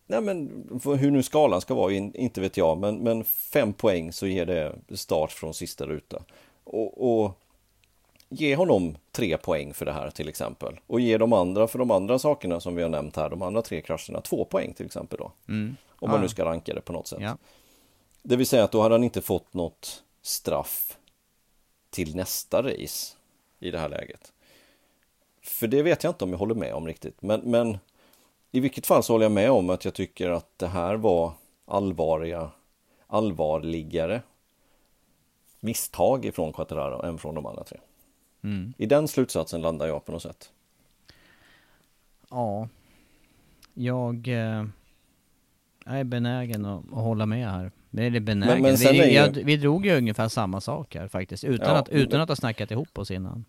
nej 0.08 0.22
men 0.22 0.68
hur 1.00 1.12
nu 1.12 1.24
skalan 1.24 1.62
ska 1.62 1.74
vara, 1.74 1.94
inte 1.94 2.42
vet 2.42 2.58
jag, 2.58 2.78
men, 2.78 2.96
men 2.96 3.24
fem 3.24 3.74
poäng 3.74 4.14
så 4.14 4.28
ger 4.28 4.46
det 4.46 4.98
start 4.98 5.32
från 5.32 5.54
sista 5.54 5.86
ruta. 5.86 6.24
Och, 6.64 7.24
och 7.24 7.40
ge 8.34 8.56
honom 8.56 8.98
tre 9.12 9.38
poäng 9.38 9.74
för 9.74 9.86
det 9.86 9.92
här 9.92 10.10
till 10.10 10.30
exempel. 10.30 10.80
Och 10.88 11.00
ge 11.00 11.18
de 11.18 11.34
andra 11.34 11.68
för 11.68 11.80
de 11.80 11.92
andra 11.92 12.20
sakerna 12.20 12.60
som 12.60 12.76
vi 12.76 12.82
har 12.82 12.90
nämnt 12.90 13.16
här, 13.16 13.30
de 13.30 13.42
andra 13.42 13.62
tre 13.62 13.82
krascherna, 13.82 14.22
två 14.22 14.46
poäng 14.46 14.74
till 14.74 14.86
exempel 14.86 15.20
då. 15.20 15.32
Mm. 15.48 15.76
Om 15.90 16.10
man 16.10 16.22
nu 16.22 16.30
ska 16.30 16.46
ranka 16.46 16.74
det 16.74 16.82
på 16.82 16.94
något 16.94 17.08
sätt. 17.08 17.20
Ja. 17.22 17.38
Det 18.24 18.36
vill 18.36 18.48
säga 18.48 18.64
att 18.64 18.72
då 18.72 18.82
hade 18.82 18.96
han 18.96 19.04
inte 19.04 19.22
fått 19.22 19.54
något 19.54 20.04
straff 20.22 20.98
till 21.90 22.16
nästa 22.16 22.64
race 22.64 23.16
i 23.60 23.72
det 23.72 23.80
här 23.80 23.90
läget. 23.90 24.34
För 25.42 25.68
det 25.68 25.84
vet 25.84 26.04
jag 26.04 26.12
inte 26.12 26.24
om 26.24 26.32
jag 26.32 26.38
håller 26.38 26.56
med 26.56 26.74
om 26.74 26.88
riktigt. 26.88 27.22
Men, 27.22 27.42
men 27.42 27.78
i 28.52 28.60
vilket 28.60 28.86
fall 28.86 29.04
så 29.04 29.14
håller 29.14 29.26
jag 29.26 29.32
med 29.32 29.52
om 29.52 29.70
att 29.70 29.86
jag 29.86 29.94
tycker 29.94 30.30
att 30.30 30.60
det 30.60 30.68
här 30.68 30.96
var 30.96 31.32
allvarliga, 31.66 32.52
allvarligare 33.08 34.22
misstag 35.60 36.26
ifrån 36.26 36.54
Quattararo 36.54 37.06
än 37.06 37.18
från 37.18 37.36
de 37.36 37.46
andra 37.46 37.64
tre. 37.64 37.78
Mm. 38.44 38.74
I 38.78 38.86
den 38.86 39.08
slutsatsen 39.08 39.62
landar 39.62 39.88
jag 39.88 40.06
på 40.06 40.12
något 40.12 40.22
sätt. 40.22 40.52
Ja, 42.30 42.68
jag 43.74 44.28
eh, 44.28 44.66
är 45.86 46.04
benägen 46.04 46.66
att, 46.66 46.86
att 46.86 47.04
hålla 47.04 47.26
med 47.26 47.52
här. 47.52 47.72
Det 47.90 48.04
är 48.04 48.10
det 48.10 48.20
benägen. 48.20 48.62
Men, 48.62 48.72
men 48.72 48.76
vi, 48.76 49.10
ju... 49.10 49.14
jag, 49.14 49.30
vi 49.30 49.58
drog 49.58 49.86
ju 49.86 49.98
ungefär 49.98 50.28
samma 50.30 50.62
sak 50.62 50.96
här 50.96 51.08
faktiskt, 51.08 51.44
utan, 51.44 51.70
ja, 51.70 51.76
att, 51.76 51.90
utan 51.90 52.12
men... 52.12 52.22
att 52.22 52.30
ha 52.30 52.36
snackat 52.36 52.72
ihop 52.72 52.98
oss 52.98 53.12
innan. 53.12 53.46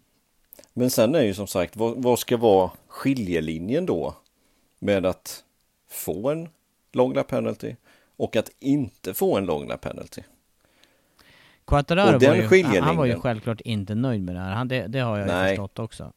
Men 0.72 0.90
sen 0.90 1.14
är 1.14 1.22
ju 1.22 1.34
som 1.34 1.46
sagt, 1.46 1.76
vad, 1.76 2.02
vad 2.02 2.18
ska 2.18 2.36
vara 2.36 2.70
skiljelinjen 2.88 3.86
då? 3.86 4.14
Med 4.78 5.06
att 5.06 5.44
få 5.88 6.30
en 6.30 6.48
long 6.92 7.14
lap 7.14 7.28
penalty 7.28 7.74
och 8.16 8.36
att 8.36 8.50
inte 8.58 9.14
få 9.14 9.36
en 9.36 9.46
long 9.46 9.68
lap 9.68 9.80
penalty. 9.80 10.22
Quattararo 11.66 12.18
var 12.18 12.34
ju, 12.34 12.80
han 12.80 12.96
var 12.96 13.04
ju 13.04 13.20
självklart 13.20 13.60
inte 13.60 13.94
nöjd 13.94 14.22
med 14.22 14.34
det 14.34 14.40
här, 14.40 14.52
han, 14.52 14.68
det, 14.68 14.86
det 14.86 15.00
har 15.00 15.18
jag 15.18 15.28
ju 15.28 15.48
förstått 15.48 15.78
också. 15.78 16.12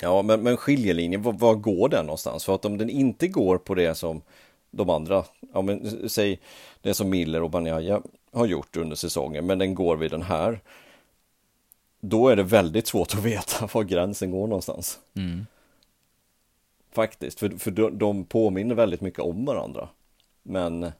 Ja, 0.00 0.22
men, 0.22 0.42
men 0.42 0.56
skiljelinjen, 0.56 1.22
var, 1.22 1.32
var, 1.32 1.54
går 1.54 1.88
den 1.88 2.06
någonstans? 2.06 2.44
För 2.44 2.54
att 2.54 2.64
om 2.64 2.78
den 2.78 2.90
inte 2.90 3.28
går 3.28 3.58
på 3.58 3.74
det 3.74 3.94
som 3.94 4.22
de 4.70 4.90
andra, 4.90 5.24
ja 5.52 5.62
men 5.62 6.08
säg 6.08 6.40
det 6.80 6.94
som 6.94 7.10
Miller 7.10 7.42
och 7.42 7.50
Banjaya 7.50 8.02
har 8.32 8.46
gjort 8.46 8.76
under 8.76 8.96
säsongen, 8.96 9.46
men 9.46 9.58
den 9.58 9.74
går 9.74 9.96
vid 9.96 10.10
den 10.10 10.22
här. 10.22 10.60
Då 12.00 12.28
är 12.28 12.36
det 12.36 12.42
väldigt 12.42 12.86
svårt 12.86 13.14
att 13.14 13.24
veta 13.24 13.68
var 13.72 13.84
gränsen 13.84 14.30
går 14.30 14.46
någonstans. 14.46 14.98
Mm. 15.14 15.46
Faktiskt, 16.92 17.38
för, 17.38 17.48
för 17.48 17.70
de, 17.70 17.98
de 17.98 18.24
påminner 18.24 18.74
väldigt 18.74 19.00
mycket 19.00 19.20
om 19.20 19.44
varandra. 19.44 19.88
Men 20.42 20.92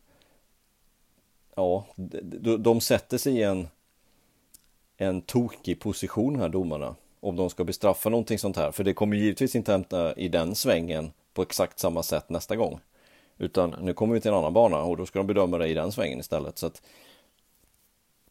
ja, 1.54 1.86
de, 1.96 2.62
de 2.62 2.80
sätter 2.80 3.18
sig 3.18 3.32
i 3.32 3.42
en, 3.42 3.68
en 5.00 5.22
tokig 5.22 5.80
position 5.80 6.40
här, 6.40 6.48
domarna. 6.48 6.96
Om 7.20 7.36
de 7.36 7.50
ska 7.50 7.64
bestraffa 7.64 8.08
någonting 8.08 8.38
sånt 8.38 8.56
här, 8.56 8.72
för 8.72 8.84
det 8.84 8.94
kommer 8.94 9.16
givetvis 9.16 9.54
inte 9.54 9.72
hämta 9.72 10.14
i 10.14 10.28
den 10.28 10.54
svängen 10.54 11.12
på 11.34 11.42
exakt 11.42 11.78
samma 11.78 12.02
sätt 12.02 12.28
nästa 12.28 12.56
gång. 12.56 12.80
Utan 13.38 13.76
nu 13.80 13.94
kommer 13.94 14.14
vi 14.14 14.20
till 14.20 14.30
en 14.30 14.36
annan 14.36 14.52
bana 14.52 14.82
och 14.82 14.96
då 14.96 15.06
ska 15.06 15.18
de 15.18 15.26
bedöma 15.26 15.58
det 15.58 15.68
i 15.68 15.74
den 15.74 15.92
svängen 15.92 16.20
istället. 16.20 16.58
Så 16.58 16.66
att 16.66 16.82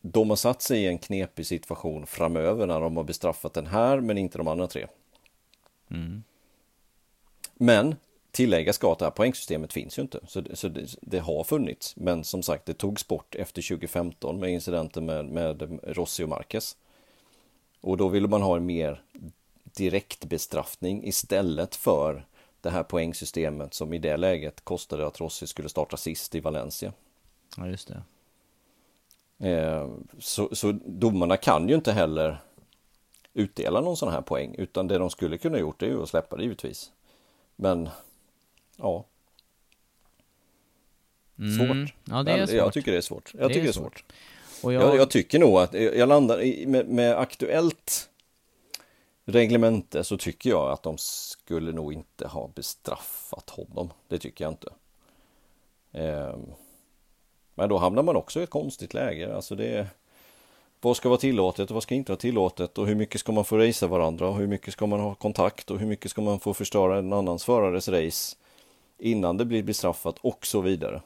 de 0.02 0.30
har 0.30 0.38
satt 0.38 0.62
sig 0.62 0.84
i 0.84 0.88
en 0.88 0.98
knepig 0.98 1.46
situation 1.46 2.06
framöver 2.06 2.68
när 2.68 2.82
de 2.82 2.98
har 2.98 3.04
bestraffat 3.04 3.54
den 3.54 3.68
här 3.68 4.00
men 4.00 4.18
inte 4.18 4.38
de 4.38 4.48
andra 4.48 4.68
tre. 4.68 4.88
Mm. 5.92 6.24
Men 7.54 7.96
tillägga 8.32 8.74
ska 8.74 8.92
att 8.92 9.00
det 9.00 9.06
här 9.06 9.12
poängsystemet 9.12 9.74
finns 9.74 9.98
ju 9.98 10.02
inte. 10.02 10.20
Så, 10.28 10.42
det, 10.42 10.56
så 10.56 10.68
det, 10.68 10.96
det, 11.02 11.20
har 11.20 11.44
funnits. 11.44 11.96
Men 11.96 12.24
som 12.24 12.44
sagt, 12.44 12.66
det 12.66 12.74
togs 12.74 13.08
bort 13.08 13.36
efter 13.36 13.62
2015 13.62 14.40
med 14.40 14.50
incidenten 14.50 15.06
med, 15.06 15.26
med 15.26 15.80
Rossi 15.84 16.24
och 16.24 16.30
Marquez. 16.30 16.78
Och 17.82 17.98
då 17.98 18.08
ville 18.08 18.28
man 18.28 18.42
ha 18.42 18.58
en 18.58 18.66
mer 18.66 19.04
direkt 19.64 20.26
bestraffning 20.26 21.08
istället 21.08 21.76
för 21.76 22.26
det 22.62 22.70
här 22.70 22.84
poängsystemet 22.84 23.74
som 23.74 23.94
i 23.94 24.00
det 24.00 24.18
läget 24.18 24.62
kostade 24.62 25.08
att 25.08 25.20
Rossi 25.20 25.48
skulle 25.48 25.70
starta 25.70 25.98
sist 25.98 26.36
i 26.36 26.40
Valencia. 26.40 26.94
Ja, 27.58 27.68
just 27.68 27.88
det. 27.88 28.02
Eh, 29.50 29.90
så, 30.20 30.56
så 30.56 30.72
domarna 30.86 31.38
kan 31.38 31.70
ju 31.70 31.76
inte 31.76 31.92
heller 31.92 32.38
utdela 33.34 33.82
någon 33.82 33.98
sån 33.98 34.12
här 34.12 34.22
poäng, 34.22 34.56
utan 34.58 34.88
det 34.88 34.98
de 34.98 35.10
skulle 35.10 35.38
kunna 35.38 35.60
gjort 35.60 35.82
är 35.82 35.88
ju 35.88 36.04
att 36.04 36.10
släppa 36.10 36.36
det 36.36 36.44
givetvis. 36.44 36.92
Men, 37.56 37.90
ja. 38.80 39.06
Mm. 41.40 41.58
Svårt. 41.58 41.94
Ja, 42.04 42.24
det 42.24 42.32
är 42.32 42.46
svårt. 42.46 42.56
Jag 42.56 42.74
tycker 42.74 42.92
det 42.92 42.98
är 42.98 43.02
svårt. 43.02 43.32
Jag 43.34 43.42
det 43.42 43.48
tycker 43.48 43.60
är 43.60 43.64
det 43.64 43.70
är 43.70 43.74
svårt. 43.74 44.04
Och 44.64 44.74
jag... 44.74 44.84
Jag, 44.84 44.96
jag... 44.96 45.10
tycker 45.10 45.40
nog 45.40 45.58
att 45.58 45.74
jag 45.74 46.10
landar 46.10 46.42
i, 46.42 46.66
med, 46.66 46.88
med 46.88 47.18
aktuellt 47.18 48.10
reglemente 49.26 50.04
så 50.04 50.18
tycker 50.18 50.50
jag 50.50 50.72
att 50.72 50.84
de 50.84 50.96
skulle 50.98 51.72
nog 51.72 51.94
inte 51.94 52.28
ha 52.28 52.48
bestraffat 52.56 53.50
honom. 53.50 53.94
Det 54.08 54.20
tycker 54.20 54.46
jag 54.46 54.52
inte. 54.52 54.70
Ehm, 55.92 56.46
men 57.56 57.70
då 57.70 57.78
hamnar 57.78 58.04
man 58.04 58.16
också 58.16 58.40
i 58.40 58.44
ett 58.44 58.50
konstigt 58.50 58.94
läge. 58.94 59.36
Alltså 59.36 59.56
det 59.56 59.88
vad 60.82 60.98
ska 60.98 61.10
vara 61.10 61.20
tillåtet 61.20 61.70
och 61.70 61.74
vad 61.74 61.84
ska 61.84 61.96
inte 61.96 62.12
vara 62.12 62.20
tillåtet 62.20 62.78
och 62.78 62.88
hur 62.88 62.96
mycket 62.96 63.22
ska 63.22 63.32
man 63.32 63.46
få 63.46 63.58
racea 63.58 63.90
varandra 63.90 64.28
och 64.28 64.36
hur 64.36 64.48
mycket 64.48 64.74
ska 64.74 64.86
man 64.86 65.00
ha 65.00 65.16
kontakt 65.16 65.72
och 65.72 65.80
hur 65.80 65.88
mycket 65.88 66.12
ska 66.12 66.22
man 66.22 66.40
få 66.40 66.54
förstöra 66.54 66.98
en 66.98 67.14
annans 67.14 67.46
förares 67.46 67.90
race 67.90 68.36
innan 69.00 69.38
det 69.38 69.46
blir 69.46 69.64
bestraffat 69.64 70.18
och 70.22 70.46
så 70.46 70.62
vidare. 70.62 71.02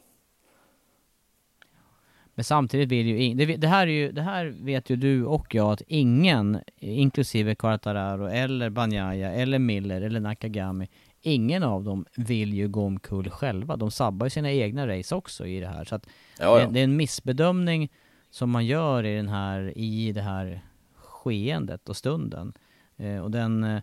Men 2.35 2.43
samtidigt 2.43 2.89
vill 2.89 3.07
ju 3.07 3.33
det, 3.33 3.57
det, 3.57 3.67
här 3.67 3.87
är 3.87 3.91
ju, 3.91 4.11
det 4.11 4.21
här 4.21 4.45
vet 4.45 4.89
ju 4.89 4.95
du 4.95 5.25
och 5.25 5.55
jag 5.55 5.71
att 5.71 5.81
ingen, 5.87 6.59
inklusive 6.77 7.55
Quartararo 7.55 8.27
eller 8.27 8.69
Banjaya 8.69 9.33
eller 9.33 9.59
Miller 9.59 10.01
eller 10.01 10.19
Nakagami, 10.19 10.89
ingen 11.21 11.63
av 11.63 11.83
dem 11.83 12.05
vill 12.15 12.53
ju 12.53 12.67
gå 12.67 12.85
omkull 12.85 13.29
själva. 13.29 13.75
De 13.75 13.91
sabbar 13.91 14.25
ju 14.25 14.29
sina 14.29 14.51
egna 14.51 14.87
race 14.87 15.15
också 15.15 15.47
i 15.47 15.59
det 15.59 15.67
här. 15.67 15.85
Så 15.85 15.95
att 15.95 16.07
ja, 16.39 16.59
ja. 16.59 16.65
Det, 16.65 16.73
det, 16.73 16.79
är 16.79 16.83
en 16.83 16.95
missbedömning 16.95 17.91
som 18.29 18.49
man 18.49 18.65
gör 18.65 19.05
i 19.05 19.15
den 19.15 19.29
här, 19.29 19.77
i 19.77 20.11
det 20.11 20.21
här 20.21 20.61
skeendet 20.95 21.89
och 21.89 21.97
stunden. 21.97 22.53
Eh, 22.97 23.17
och 23.17 23.31
den, 23.31 23.63
eh, 23.63 23.81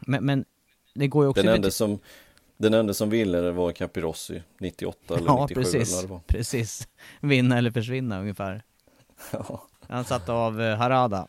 men, 0.00 0.24
men, 0.24 0.44
det 0.94 1.06
går 1.06 1.24
ju 1.24 1.28
också... 1.28 1.42
Den 1.42 1.54
enda 1.54 1.70
som, 1.70 1.98
den 2.58 2.74
enda 2.74 2.94
som 2.94 3.10
ville 3.10 3.40
det 3.40 3.52
var 3.52 3.72
Capirossi 3.72 4.42
98 4.60 5.16
eller 5.16 5.26
ja, 5.26 5.46
97 5.48 5.62
precis, 5.62 5.92
eller 5.92 6.02
det 6.02 6.12
var. 6.12 6.20
precis. 6.26 6.88
Vinna 7.20 7.58
eller 7.58 7.70
försvinna 7.70 8.20
ungefär. 8.20 8.62
Ja. 9.32 9.66
Han 9.88 10.04
satt 10.04 10.28
av 10.28 10.60
eh, 10.60 10.76
Harada. 10.76 11.28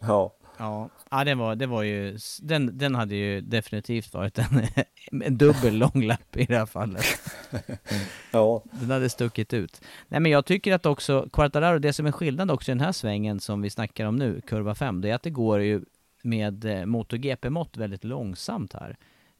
Ja. 0.00 0.32
Ja, 0.58 0.88
ja 1.10 1.24
det, 1.24 1.34
var, 1.34 1.54
det 1.54 1.66
var 1.66 1.82
ju, 1.82 2.18
den, 2.42 2.78
den 2.78 2.94
hade 2.94 3.14
ju 3.14 3.40
definitivt 3.40 4.14
varit 4.14 4.38
en, 4.38 4.62
en 5.22 5.38
dubbel 5.38 5.74
långlapp 5.74 6.36
i 6.36 6.44
det 6.44 6.58
här 6.58 6.66
fallet. 6.66 7.04
ja. 8.30 8.62
Den 8.70 8.90
hade 8.90 9.08
stuckit 9.08 9.52
ut. 9.52 9.80
Nej 10.08 10.20
men 10.20 10.32
jag 10.32 10.46
tycker 10.46 10.72
att 10.72 10.86
också 10.86 11.28
Quartararo, 11.32 11.78
det 11.78 11.92
som 11.92 12.06
är 12.06 12.12
skillnad 12.12 12.50
också 12.50 12.70
i 12.70 12.74
den 12.74 12.84
här 12.84 12.92
svängen 12.92 13.40
som 13.40 13.62
vi 13.62 13.70
snackar 13.70 14.06
om 14.06 14.16
nu, 14.16 14.40
kurva 14.40 14.74
5, 14.74 15.00
det 15.00 15.10
är 15.10 15.14
att 15.14 15.22
det 15.22 15.30
går 15.30 15.60
ju 15.60 15.84
med 16.22 16.64
eh, 16.64 16.86
MotoGP-mått 16.86 17.76
väldigt 17.76 18.04
långsamt 18.04 18.72
här 18.72 18.96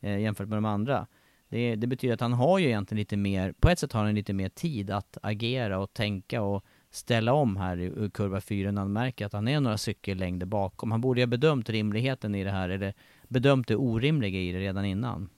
eh, 0.07 0.19
jämfört 0.19 0.49
med 0.49 0.57
de 0.57 0.65
andra. 0.65 1.07
Det, 1.49 1.77
det, 1.77 1.87
betyder 1.87 2.15
att 2.15 2.21
han 2.21 2.33
har 2.33 2.59
ju 2.59 2.67
egentligen 2.67 2.99
lite 2.99 3.17
mer, 3.17 3.53
på 3.53 3.69
ett 3.69 3.79
sätt 3.79 3.93
har 3.93 4.05
han 4.05 4.15
lite 4.15 4.33
mer 4.33 4.49
tid 4.49 4.91
att 4.91 5.19
agera 5.23 5.79
och 5.79 5.93
tänka 5.93 6.43
och 6.43 6.65
ställa 6.91 7.33
om 7.33 7.57
här 7.57 7.81
i 7.81 8.11
kurva 8.11 8.41
4 8.41 8.71
när 8.71 8.81
han 8.81 8.93
märker 8.93 9.27
att 9.27 9.33
han 9.33 9.49
är 9.49 9.61
några 9.61 9.79
cykellängder 9.79 10.47
bakom. 10.47 10.91
Han 10.91 11.01
borde 11.01 11.21
ju 11.21 11.27
ha 11.27 11.31
bedömt 11.31 11.69
rimligheten 11.69 12.35
i 12.35 12.45
det 12.45 12.51
här 12.51 12.69
eller 12.69 12.95
bedömt 13.29 13.69
det 13.69 13.77
orimliga 13.77 14.41
i 14.41 14.53
det 14.53 14.59
redan 14.59 14.85
innan. 14.85 15.29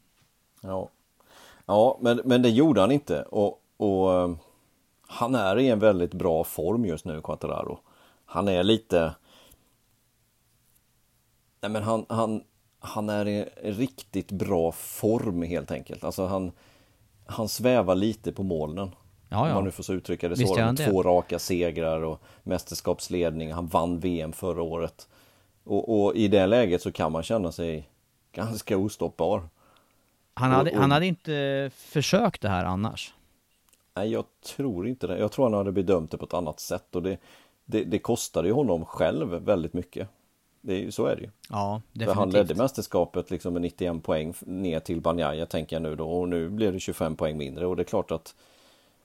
Ja, 0.61 0.89
ja 1.67 1.99
men, 2.01 2.21
men 2.25 2.43
det 2.43 2.51
gjorde 2.51 2.81
han 2.81 2.93
inte 2.93 3.23
och, 3.23 3.63
och 3.77 4.15
eh, 4.15 4.31
han 5.07 5.35
är 5.35 5.59
i 5.59 5.69
en 5.69 5.79
väldigt 5.79 6.15
bra 6.15 6.45
form 6.45 6.85
just 6.85 7.05
nu, 7.05 7.21
Quattararo. 7.23 7.81
Han 8.25 8.49
är 8.49 8.63
lite... 8.63 9.15
Nej 11.61 11.71
men 11.71 11.83
han, 11.83 12.07
han, 12.09 12.43
han 12.81 13.09
är 13.09 13.27
i 13.27 13.45
riktigt 13.63 14.33
bra 14.33 14.73
form 14.73 15.43
helt 15.43 15.71
enkelt. 15.71 16.05
Alltså 16.05 16.27
han, 16.27 16.53
han 17.27 17.49
svävar 17.49 17.95
lite 17.95 18.33
på 18.33 18.43
molnen. 18.43 18.95
Ja, 19.29 19.37
ja. 19.37 19.49
Om 19.49 19.55
man 19.55 19.65
nu 19.65 19.71
får 19.71 19.83
så 19.83 19.93
uttrycka 19.93 20.29
det 20.29 20.37
så. 20.37 20.57
De 20.57 20.77
två 20.77 21.03
raka 21.03 21.39
segrar 21.39 22.01
och 22.01 22.23
mästerskapsledning. 22.43 23.53
Han 23.53 23.67
vann 23.67 24.01
VM 24.01 24.33
förra 24.33 24.63
året. 24.63 25.09
Och, 25.65 26.05
och, 26.05 26.17
i 26.17 26.29
det 26.29 26.47
läget 26.47 26.83
så 26.83 26.93
kan 26.93 27.13
man 27.13 27.23
känna 27.23 27.53
sig 27.53 27.89
ganska 28.33 28.77
ostoppbar. 28.77 29.49
Han 30.35 30.51
hade, 30.51 30.71
och, 30.71 30.77
och, 30.77 30.83
han 30.83 30.91
hade 30.91 31.07
inte 31.07 31.71
försökt 31.75 32.43
det 32.43 32.49
här 32.49 32.65
annars? 32.65 33.15
Nej, 33.95 34.11
jag 34.13 34.25
tror 34.57 34.89
inte 34.89 35.07
det. 35.07 35.19
Jag 35.19 35.33
tror 35.33 35.45
han 35.45 35.55
hade 35.55 35.73
bedömt 35.73 36.11
det 36.11 36.19
på 36.19 36.25
ett 36.25 36.35
annat 36.35 36.61
sätt 36.61 36.97
och 36.97 37.03
det, 37.03 37.19
det, 37.65 37.85
det 37.85 37.99
kostade 37.99 38.49
ju 38.49 38.55
honom 38.55 38.85
själv 38.85 39.29
väldigt 39.29 39.73
mycket. 39.73 40.09
Det 40.69 40.75
är 40.75 40.79
ju, 40.79 40.91
så 40.91 41.07
är 41.07 41.17
det 41.17 41.23
ju. 41.23 41.31
Ja, 41.51 41.83
definitivt. 41.93 42.15
För 42.15 42.21
han 42.21 42.31
ledde 42.31 42.55
mästerskapet 42.55 43.31
liksom 43.31 43.53
med 43.53 43.63
91 43.63 44.03
poäng 44.03 44.35
ner 44.41 44.81
till 44.81 45.01
Banjaya 45.01 45.47
tänker 45.47 45.77
jag 45.77 45.83
nu 45.83 45.97
då 45.97 46.11
och 46.11 46.29
nu 46.29 46.49
blir 46.49 46.73
det 46.73 46.81
25 46.81 47.17
poäng 47.17 47.39
mindre 47.39 47.67
och 47.67 47.77
det 47.77 47.83
är 47.83 47.85
klart 47.85 48.11
att 48.11 48.35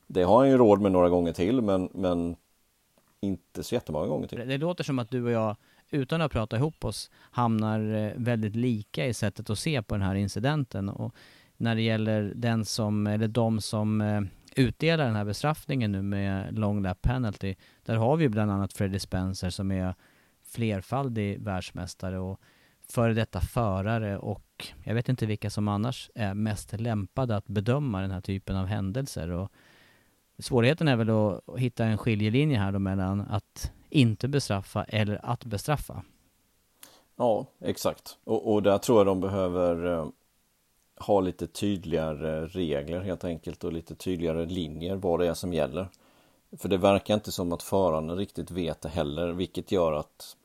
det 0.07 0.23
har 0.23 0.37
han 0.37 0.49
ju 0.49 0.57
råd 0.57 0.81
med 0.81 0.91
några 0.91 1.09
gånger 1.09 1.33
till 1.33 1.61
men, 1.61 1.89
men 1.93 2.35
inte 3.21 3.63
så 3.63 3.75
jättemånga 3.75 4.07
gånger 4.07 4.27
till. 4.27 4.47
Det 4.47 4.57
låter 4.57 4.83
som 4.83 4.99
att 4.99 5.09
du 5.09 5.23
och 5.23 5.31
jag, 5.31 5.55
utan 5.89 6.21
att 6.21 6.31
prata 6.31 6.55
ihop 6.55 6.85
oss, 6.85 7.11
hamnar 7.31 7.93
eh, 7.93 8.11
väldigt 8.15 8.55
lika 8.55 9.05
i 9.05 9.13
sättet 9.13 9.49
att 9.49 9.59
se 9.59 9.81
på 9.81 9.95
den 9.95 10.01
här 10.01 10.15
incidenten. 10.15 10.89
Och 10.89 11.15
när 11.57 11.75
det 11.75 11.81
gäller 11.81 12.33
den 12.35 12.65
som, 12.65 13.07
eller 13.07 13.27
de 13.27 13.61
som 13.61 14.01
eh, 14.01 14.21
utdelar 14.55 15.05
den 15.05 15.15
här 15.15 15.25
bestraffningen 15.25 15.91
nu 15.91 16.01
med 16.01 16.59
long 16.59 16.83
lap 16.83 17.01
penalty, 17.01 17.55
där 17.85 17.95
har 17.95 18.17
vi 18.17 18.29
bland 18.29 18.51
annat 18.51 18.73
Freddie 18.73 18.99
Spencer 18.99 19.49
som 19.49 19.71
är 19.71 19.95
flerfaldig 20.53 21.41
världsmästare 21.41 22.19
och 22.19 22.39
före 22.89 23.13
detta 23.13 23.41
förare 23.41 24.17
och 24.17 24.67
jag 24.83 24.93
vet 24.93 25.09
inte 25.09 25.25
vilka 25.25 25.49
som 25.49 25.67
annars 25.67 26.09
är 26.15 26.33
mest 26.33 26.73
lämpade 26.73 27.35
att 27.35 27.47
bedöma 27.47 28.01
den 28.01 28.11
här 28.11 28.21
typen 28.21 28.55
av 28.55 28.65
händelser. 28.65 29.29
Och 29.29 29.51
svårigheten 30.39 30.87
är 30.87 30.95
väl 30.95 31.09
att 31.09 31.59
hitta 31.59 31.85
en 31.85 31.97
skiljelinje 31.97 32.57
här 32.57 32.71
då 32.71 32.79
mellan 32.79 33.21
att 33.21 33.71
inte 33.89 34.27
bestraffa 34.27 34.83
eller 34.83 35.25
att 35.25 35.45
bestraffa. 35.45 36.03
Ja, 37.15 37.45
exakt. 37.59 38.17
Och, 38.23 38.53
och 38.53 38.63
där 38.63 38.77
tror 38.77 38.99
jag 38.99 39.07
de 39.07 39.21
behöver 39.21 39.85
eh, 39.85 40.07
ha 40.99 41.21
lite 41.21 41.47
tydligare 41.47 42.47
regler 42.47 43.01
helt 43.01 43.23
enkelt 43.23 43.63
och 43.63 43.73
lite 43.73 43.95
tydligare 43.95 44.45
linjer 44.45 44.95
vad 44.95 45.19
det 45.19 45.27
är 45.27 45.33
som 45.33 45.53
gäller. 45.53 45.87
För 46.57 46.69
det 46.69 46.77
verkar 46.77 47.13
inte 47.13 47.31
som 47.31 47.53
att 47.53 47.63
förarna 47.63 48.15
riktigt 48.15 48.51
vet 48.51 48.81
det 48.81 48.89
heller, 48.89 49.31
vilket 49.31 49.71
gör 49.71 49.93
att 49.93 50.37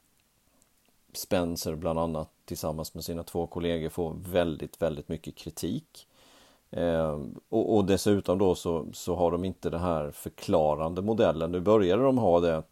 Spencer 1.18 1.74
bland 1.74 1.98
annat 1.98 2.28
tillsammans 2.44 2.94
med 2.94 3.04
sina 3.04 3.22
två 3.22 3.46
kollegor 3.46 3.88
får 3.88 4.16
väldigt, 4.24 4.82
väldigt 4.82 5.08
mycket 5.08 5.36
kritik. 5.36 6.06
Eh, 6.70 7.20
och, 7.48 7.76
och, 7.76 7.84
dessutom 7.84 8.38
då 8.38 8.54
så, 8.54 8.86
så 8.92 9.14
har 9.14 9.30
de 9.30 9.44
inte 9.44 9.70
den 9.70 9.80
här 9.80 10.10
förklarande 10.10 11.02
modellen. 11.02 11.52
Nu 11.52 11.60
började 11.60 12.02
de 12.02 12.18
ha 12.18 12.40
det 12.40 12.62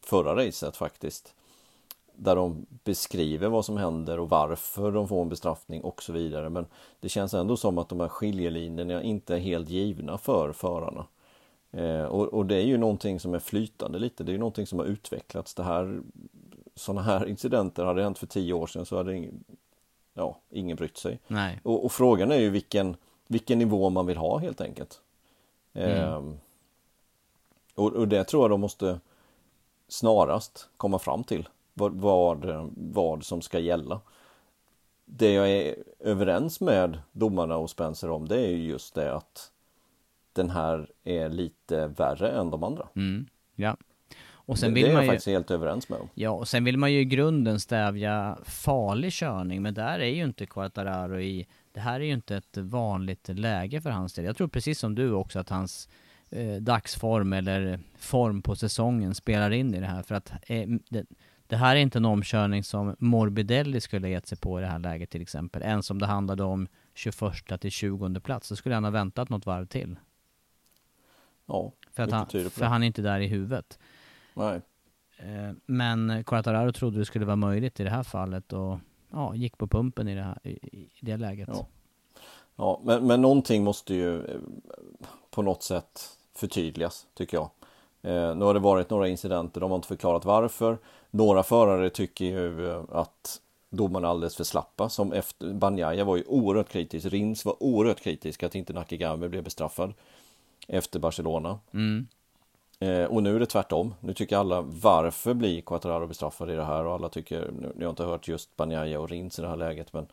förra 0.00 0.36
racet 0.36 0.76
faktiskt. 0.76 1.34
Där 2.16 2.36
de 2.36 2.66
beskriver 2.84 3.48
vad 3.48 3.64
som 3.64 3.76
händer 3.76 4.20
och 4.20 4.28
varför 4.28 4.92
de 4.92 5.08
får 5.08 5.22
en 5.22 5.28
bestraffning 5.28 5.82
och 5.82 6.02
så 6.02 6.12
vidare. 6.12 6.50
Men 6.50 6.66
det 7.00 7.08
känns 7.08 7.34
ändå 7.34 7.56
som 7.56 7.78
att 7.78 7.88
de 7.88 8.00
här 8.00 8.08
skiljelinjerna 8.08 9.02
inte 9.02 9.34
är 9.34 9.38
helt 9.38 9.68
givna 9.68 10.18
för 10.18 10.52
förarna. 10.52 11.06
Eh, 11.70 12.04
och, 12.04 12.34
och, 12.34 12.46
det 12.46 12.56
är 12.56 12.66
ju 12.66 12.78
någonting 12.78 13.20
som 13.20 13.34
är 13.34 13.38
flytande 13.38 13.98
lite. 13.98 14.24
Det 14.24 14.30
är 14.30 14.34
ju 14.34 14.38
någonting 14.38 14.66
som 14.66 14.78
har 14.78 14.86
utvecklats. 14.86 15.54
Det 15.54 15.62
här 15.62 16.00
sådana 16.74 17.02
här 17.02 17.26
incidenter 17.26 17.84
hade 17.84 18.02
hänt 18.02 18.18
för 18.18 18.26
tio 18.26 18.52
år 18.52 18.66
sedan 18.66 18.86
så 18.86 18.96
hade 18.96 19.16
ingen, 19.16 19.44
ja, 20.14 20.38
ingen 20.50 20.76
brytt 20.76 20.96
sig. 20.96 21.20
Nej. 21.26 21.60
Och, 21.62 21.84
och 21.84 21.92
frågan 21.92 22.32
är 22.32 22.38
ju 22.38 22.50
vilken, 22.50 22.96
vilken 23.28 23.58
nivå 23.58 23.90
man 23.90 24.06
vill 24.06 24.16
ha 24.16 24.38
helt 24.38 24.60
enkelt. 24.60 25.00
Mm. 25.72 25.98
Ehm, 25.98 26.38
och, 27.74 27.92
och 27.92 28.08
det 28.08 28.24
tror 28.24 28.42
jag 28.42 28.50
de 28.50 28.60
måste 28.60 29.00
snarast 29.88 30.68
komma 30.76 30.98
fram 30.98 31.24
till 31.24 31.48
vad, 31.74 31.92
vad, 31.92 32.70
vad 32.76 33.24
som 33.24 33.42
ska 33.42 33.58
gälla. 33.58 34.00
Det 35.04 35.32
jag 35.32 35.50
är 35.50 35.76
överens 35.98 36.60
med 36.60 36.98
domarna 37.12 37.56
och 37.56 37.70
Spencer 37.70 38.10
om 38.10 38.28
det 38.28 38.40
är 38.40 38.50
ju 38.50 38.64
just 38.64 38.94
det 38.94 39.14
att 39.14 39.52
den 40.32 40.50
här 40.50 40.90
är 41.04 41.28
lite 41.28 41.86
värre 41.86 42.30
än 42.30 42.50
de 42.50 42.64
andra. 42.64 42.88
Mm. 42.94 43.26
Ja. 43.54 43.76
Och 44.46 44.58
sen 44.58 44.68
det, 44.68 44.74
vill 44.74 44.84
det 44.84 44.90
är 44.90 44.94
man 44.94 45.04
jag 45.04 45.12
faktiskt 45.12 45.26
helt 45.26 45.50
överens 45.50 45.88
med 45.88 45.98
om. 45.98 46.08
Ja, 46.14 46.30
och 46.30 46.48
sen 46.48 46.64
vill 46.64 46.78
man 46.78 46.92
ju 46.92 47.00
i 47.00 47.04
grunden 47.04 47.60
stävja 47.60 48.38
farlig 48.44 49.12
körning, 49.12 49.62
men 49.62 49.74
där 49.74 49.98
är 49.98 50.14
ju 50.14 50.24
inte 50.24 50.46
Quartararo 50.46 51.20
i... 51.20 51.46
Det 51.72 51.80
här 51.80 52.00
är 52.00 52.04
ju 52.04 52.12
inte 52.12 52.36
ett 52.36 52.56
vanligt 52.56 53.28
läge 53.28 53.80
för 53.80 53.90
hans 53.90 54.12
del. 54.12 54.24
Jag 54.24 54.36
tror 54.36 54.48
precis 54.48 54.78
som 54.78 54.94
du 54.94 55.12
också 55.12 55.38
att 55.38 55.48
hans 55.48 55.88
eh, 56.30 56.54
dagsform 56.54 57.32
eller 57.32 57.80
form 57.98 58.42
på 58.42 58.56
säsongen 58.56 59.14
spelar 59.14 59.50
in 59.50 59.74
i 59.74 59.80
det 59.80 59.86
här. 59.86 60.02
För 60.02 60.14
att 60.14 60.32
eh, 60.46 60.68
det, 60.88 61.06
det, 61.46 61.56
här 61.56 61.76
är 61.76 61.80
inte 61.80 61.98
en 61.98 62.04
omkörning 62.04 62.64
som 62.64 62.96
Morbidelli 62.98 63.80
skulle 63.80 64.08
gett 64.08 64.26
sig 64.26 64.38
på 64.38 64.58
i 64.58 64.62
det 64.62 64.68
här 64.68 64.78
läget 64.78 65.10
till 65.10 65.22
exempel. 65.22 65.62
Ens 65.62 65.90
om 65.90 65.98
det 65.98 66.06
handlade 66.06 66.42
om 66.42 66.68
21 66.94 67.60
till 67.60 67.70
20 67.70 68.20
plats, 68.20 68.48
så 68.48 68.56
skulle 68.56 68.74
han 68.74 68.84
ha 68.84 68.90
väntat 68.90 69.28
något 69.28 69.46
varv 69.46 69.66
till. 69.66 69.96
Ja, 71.46 71.72
för, 71.92 72.02
att 72.02 72.10
han, 72.10 72.50
för 72.50 72.64
han 72.64 72.82
är 72.82 72.86
inte 72.86 73.02
där 73.02 73.20
i 73.20 73.26
huvudet. 73.26 73.78
Nej. 74.34 74.60
Eh, 75.16 75.52
men 75.66 76.24
Quartararo 76.24 76.72
trodde 76.72 76.98
det 76.98 77.04
skulle 77.04 77.24
vara 77.24 77.36
möjligt 77.36 77.80
i 77.80 77.84
det 77.84 77.90
här 77.90 78.02
fallet 78.02 78.52
och 78.52 78.78
ja, 79.10 79.34
gick 79.34 79.58
på 79.58 79.66
pumpen 79.66 80.08
i 80.08 80.14
det, 80.14 80.22
här, 80.22 80.38
i 80.48 80.90
det 81.00 81.16
läget. 81.16 81.48
Ja, 81.52 81.66
ja 82.56 82.80
men, 82.84 83.06
men 83.06 83.22
någonting 83.22 83.64
måste 83.64 83.94
ju 83.94 84.24
eh, 84.24 84.40
på 85.30 85.42
något 85.42 85.62
sätt 85.62 86.18
förtydligas 86.34 87.06
tycker 87.14 87.36
jag. 87.36 87.50
Eh, 88.02 88.36
nu 88.36 88.44
har 88.44 88.54
det 88.54 88.60
varit 88.60 88.90
några 88.90 89.08
incidenter, 89.08 89.60
de 89.60 89.70
har 89.70 89.76
inte 89.76 89.88
förklarat 89.88 90.24
varför. 90.24 90.78
Några 91.10 91.42
förare 91.42 91.90
tycker 91.90 92.24
ju 92.24 92.72
att 92.92 93.40
domarna 93.70 94.06
är 94.06 94.10
alldeles 94.10 94.36
för 94.36 94.44
slappa. 94.44 94.88
Som 94.88 95.12
efter, 95.12 95.52
Banjaya 95.52 96.04
var 96.04 96.16
ju 96.16 96.24
oerhört 96.24 96.68
kritisk, 96.68 97.06
Rins 97.06 97.44
var 97.44 97.62
oerhört 97.62 98.00
kritisk 98.00 98.42
att 98.42 98.54
inte 98.54 98.72
Nakigami 98.72 99.28
blev 99.28 99.44
bestraffad 99.44 99.94
efter 100.68 100.98
Barcelona. 101.00 101.58
Mm. 101.72 102.06
Eh, 102.78 103.04
och 103.04 103.22
nu 103.22 103.36
är 103.36 103.40
det 103.40 103.46
tvärtom. 103.46 103.94
Nu 104.00 104.14
tycker 104.14 104.36
alla 104.36 104.60
varför 104.60 105.34
blir 105.34 105.60
Quattararo 105.60 106.06
bestraffad 106.06 106.50
i 106.50 106.54
det 106.54 106.64
här 106.64 106.84
och 106.84 106.94
alla 106.94 107.08
tycker, 107.08 107.50
nu, 107.60 107.72
jag 107.78 107.86
har 107.86 107.90
inte 107.90 108.04
hört 108.04 108.28
just 108.28 108.56
Banjaya 108.56 109.00
och 109.00 109.08
Rins 109.08 109.38
i 109.38 109.42
det 109.42 109.48
här 109.48 109.56
läget 109.56 109.92
men, 109.92 110.06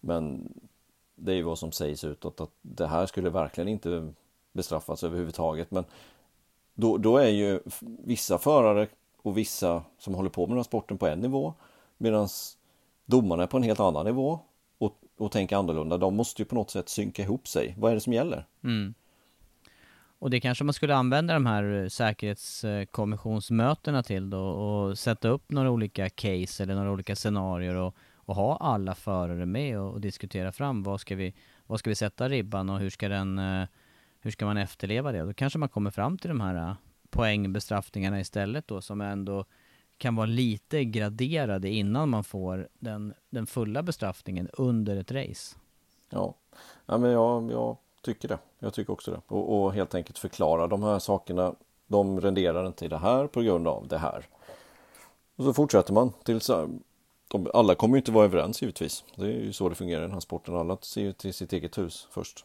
men 0.00 0.52
det 1.14 1.32
är 1.32 1.36
ju 1.36 1.42
vad 1.42 1.58
som 1.58 1.72
sägs 1.72 2.04
utåt 2.04 2.40
att 2.40 2.50
det 2.62 2.86
här 2.86 3.06
skulle 3.06 3.30
verkligen 3.30 3.68
inte 3.68 4.12
bestraffas 4.52 5.04
överhuvudtaget. 5.04 5.70
Men 5.70 5.84
då, 6.74 6.96
då 6.96 7.16
är 7.16 7.28
ju 7.28 7.60
vissa 8.04 8.38
förare 8.38 8.88
och 9.22 9.38
vissa 9.38 9.82
som 9.98 10.14
håller 10.14 10.30
på 10.30 10.40
med 10.40 10.50
den 10.50 10.58
här 10.58 10.64
sporten 10.64 10.98
på 10.98 11.06
en 11.06 11.20
nivå 11.20 11.54
medan 11.96 12.28
domarna 13.04 13.42
är 13.42 13.46
på 13.46 13.56
en 13.56 13.62
helt 13.62 13.80
annan 13.80 14.06
nivå. 14.06 14.38
Och 14.78 14.98
och 15.16 15.32
tänker 15.32 15.56
annorlunda. 15.56 15.98
De 15.98 16.16
måste 16.16 16.42
ju 16.42 16.46
på 16.46 16.54
något 16.54 16.70
sätt 16.70 16.88
synka 16.88 17.22
ihop 17.22 17.48
sig. 17.48 17.74
Vad 17.78 17.90
är 17.90 17.94
det 17.94 18.00
som 18.00 18.12
gäller? 18.12 18.46
Mm. 18.64 18.94
Och 20.24 20.30
det 20.30 20.40
kanske 20.40 20.64
man 20.64 20.74
skulle 20.74 20.94
använda 20.94 21.34
de 21.34 21.46
här 21.46 21.82
eh, 21.82 21.88
säkerhetskommissionsmötena 21.88 24.02
till 24.02 24.30
då 24.30 24.40
och 24.40 24.98
sätta 24.98 25.28
upp 25.28 25.50
några 25.50 25.70
olika 25.70 26.10
case 26.10 26.62
eller 26.62 26.74
några 26.74 26.90
olika 26.90 27.16
scenarier 27.16 27.74
och, 27.74 27.96
och 28.16 28.34
ha 28.34 28.56
alla 28.56 28.94
förare 28.94 29.46
med 29.46 29.80
och, 29.80 29.92
och, 29.92 30.00
diskutera 30.00 30.52
fram 30.52 30.82
vad 30.82 31.00
ska 31.00 31.16
vi, 31.16 31.34
vad 31.66 31.78
ska 31.78 31.90
vi 31.90 31.94
sätta 31.94 32.28
ribban 32.28 32.70
och 32.70 32.78
hur 32.78 32.90
ska 32.90 33.08
den, 33.08 33.38
eh, 33.38 33.66
hur 34.20 34.30
ska 34.30 34.46
man 34.46 34.56
efterleva 34.56 35.12
det? 35.12 35.22
Då 35.22 35.34
kanske 35.34 35.58
man 35.58 35.68
kommer 35.68 35.90
fram 35.90 36.18
till 36.18 36.28
de 36.28 36.40
här 36.40 36.54
eh, 36.54 36.74
poängbestraffningarna 37.10 38.20
istället 38.20 38.68
då 38.68 38.80
som 38.80 39.00
ändå 39.00 39.44
kan 39.98 40.16
vara 40.16 40.26
lite 40.26 40.84
graderade 40.84 41.70
innan 41.70 42.08
man 42.08 42.24
får 42.24 42.68
den, 42.78 43.14
den 43.30 43.46
fulla 43.46 43.82
bestraffningen 43.82 44.48
under 44.52 44.96
ett 44.96 45.12
race. 45.12 45.56
Ja, 46.10 46.34
ja 46.86 46.98
men 46.98 47.10
jag, 47.10 47.50
jag 47.50 47.76
tycker 48.04 48.28
det. 48.28 48.38
Jag 48.58 48.74
tycker 48.74 48.92
också 48.92 49.10
det. 49.10 49.20
Och, 49.26 49.64
och, 49.64 49.74
helt 49.74 49.94
enkelt 49.94 50.18
förklara 50.18 50.66
de 50.66 50.82
här 50.82 50.98
sakerna. 50.98 51.54
De 51.86 52.20
renderar 52.20 52.66
inte 52.66 52.84
i 52.84 52.88
det 52.88 52.98
här 52.98 53.26
på 53.26 53.42
grund 53.42 53.68
av 53.68 53.88
det 53.88 53.98
här. 53.98 54.26
Och 55.36 55.44
så 55.44 55.54
fortsätter 55.54 55.92
man 55.92 56.12
tills 56.24 56.50
de, 57.28 57.50
alla 57.54 57.74
kommer 57.74 57.96
ju 57.96 57.98
inte 57.98 58.12
vara 58.12 58.24
överens 58.24 58.62
givetvis. 58.62 59.04
Det 59.16 59.24
är 59.24 59.44
ju 59.44 59.52
så 59.52 59.68
det 59.68 59.74
fungerar 59.74 60.00
i 60.00 60.04
den 60.04 60.12
här 60.12 60.20
sporten. 60.20 60.56
Alla 60.56 60.76
ser 60.80 61.02
ju 61.02 61.12
till 61.12 61.34
sitt 61.34 61.52
eget 61.52 61.78
hus 61.78 62.08
först. 62.10 62.44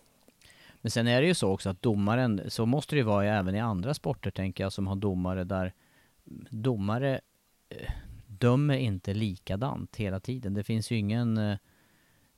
Men 0.82 0.92
sen 0.92 1.08
är 1.08 1.22
det 1.22 1.28
ju 1.28 1.34
så 1.34 1.50
också 1.50 1.70
att 1.70 1.82
domaren, 1.82 2.42
så 2.48 2.66
måste 2.66 2.96
det 2.96 2.98
ju 2.98 3.06
vara 3.06 3.26
även 3.26 3.56
i 3.56 3.60
andra 3.60 3.94
sporter 3.94 4.32
tänker 4.32 4.64
jag, 4.64 4.74
som 4.74 4.88
har 4.88 4.96
domare 4.96 5.44
där 5.44 5.74
domare 6.50 7.22
eh, 7.70 7.92
dömer 8.28 8.78
inte 8.78 9.14
likadant 9.14 9.96
hela 9.96 10.20
tiden. 10.20 10.54
Det 10.54 10.64
finns 10.64 10.92
ju 10.92 10.98
ingen 10.98 11.38
eh, 11.38 11.58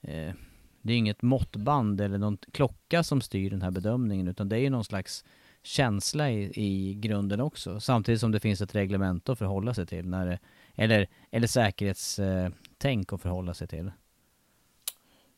eh 0.01 0.33
det 0.81 0.93
är 0.93 0.97
inget 0.97 1.21
måttband 1.21 2.01
eller 2.01 2.17
någon 2.17 2.37
klocka 2.51 3.03
som 3.03 3.21
styr 3.21 3.49
den 3.49 3.61
här 3.61 3.71
bedömningen 3.71 4.27
utan 4.27 4.49
det 4.49 4.55
är 4.55 4.59
ju 4.59 4.69
någon 4.69 4.83
slags 4.83 5.25
känsla 5.63 6.31
i, 6.31 6.51
i 6.55 6.93
grunden 6.93 7.41
också. 7.41 7.79
Samtidigt 7.79 8.21
som 8.21 8.31
det 8.31 8.39
finns 8.39 8.61
ett 8.61 8.75
reglement 8.75 9.29
att 9.29 9.37
förhålla 9.37 9.73
sig 9.73 9.85
till 9.85 10.07
när 10.07 10.25
det, 10.25 10.39
eller, 10.75 11.07
eller 11.31 11.47
säkerhetstänk 11.47 13.13
att 13.13 13.21
förhålla 13.21 13.53
sig 13.53 13.67
till. 13.67 13.91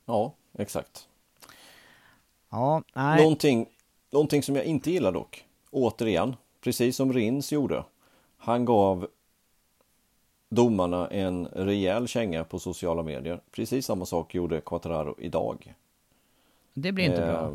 Ja, 0.05 0.35
exakt. 0.57 1.07
Ja, 2.49 2.83
nej. 2.95 3.21
Någonting, 3.21 3.69
någonting 4.11 4.43
som 4.43 4.55
jag 4.55 4.65
inte 4.65 4.91
gillar 4.91 5.11
dock, 5.11 5.45
återigen, 5.71 6.35
precis 6.61 6.95
som 6.95 7.13
Rins 7.13 7.51
gjorde. 7.51 7.83
Han 8.37 8.65
gav 8.65 9.07
domarna 10.55 11.07
en 11.07 11.47
rejäl 11.47 12.07
känga 12.07 12.43
på 12.43 12.59
sociala 12.59 13.03
medier. 13.03 13.41
Precis 13.51 13.85
samma 13.85 14.05
sak 14.05 14.35
gjorde 14.35 14.61
Quattararo 14.61 15.15
idag. 15.17 15.73
Det 16.73 16.91
blir 16.91 17.05
inte 17.05 17.23
eh, 17.23 17.27
bra. 17.27 17.53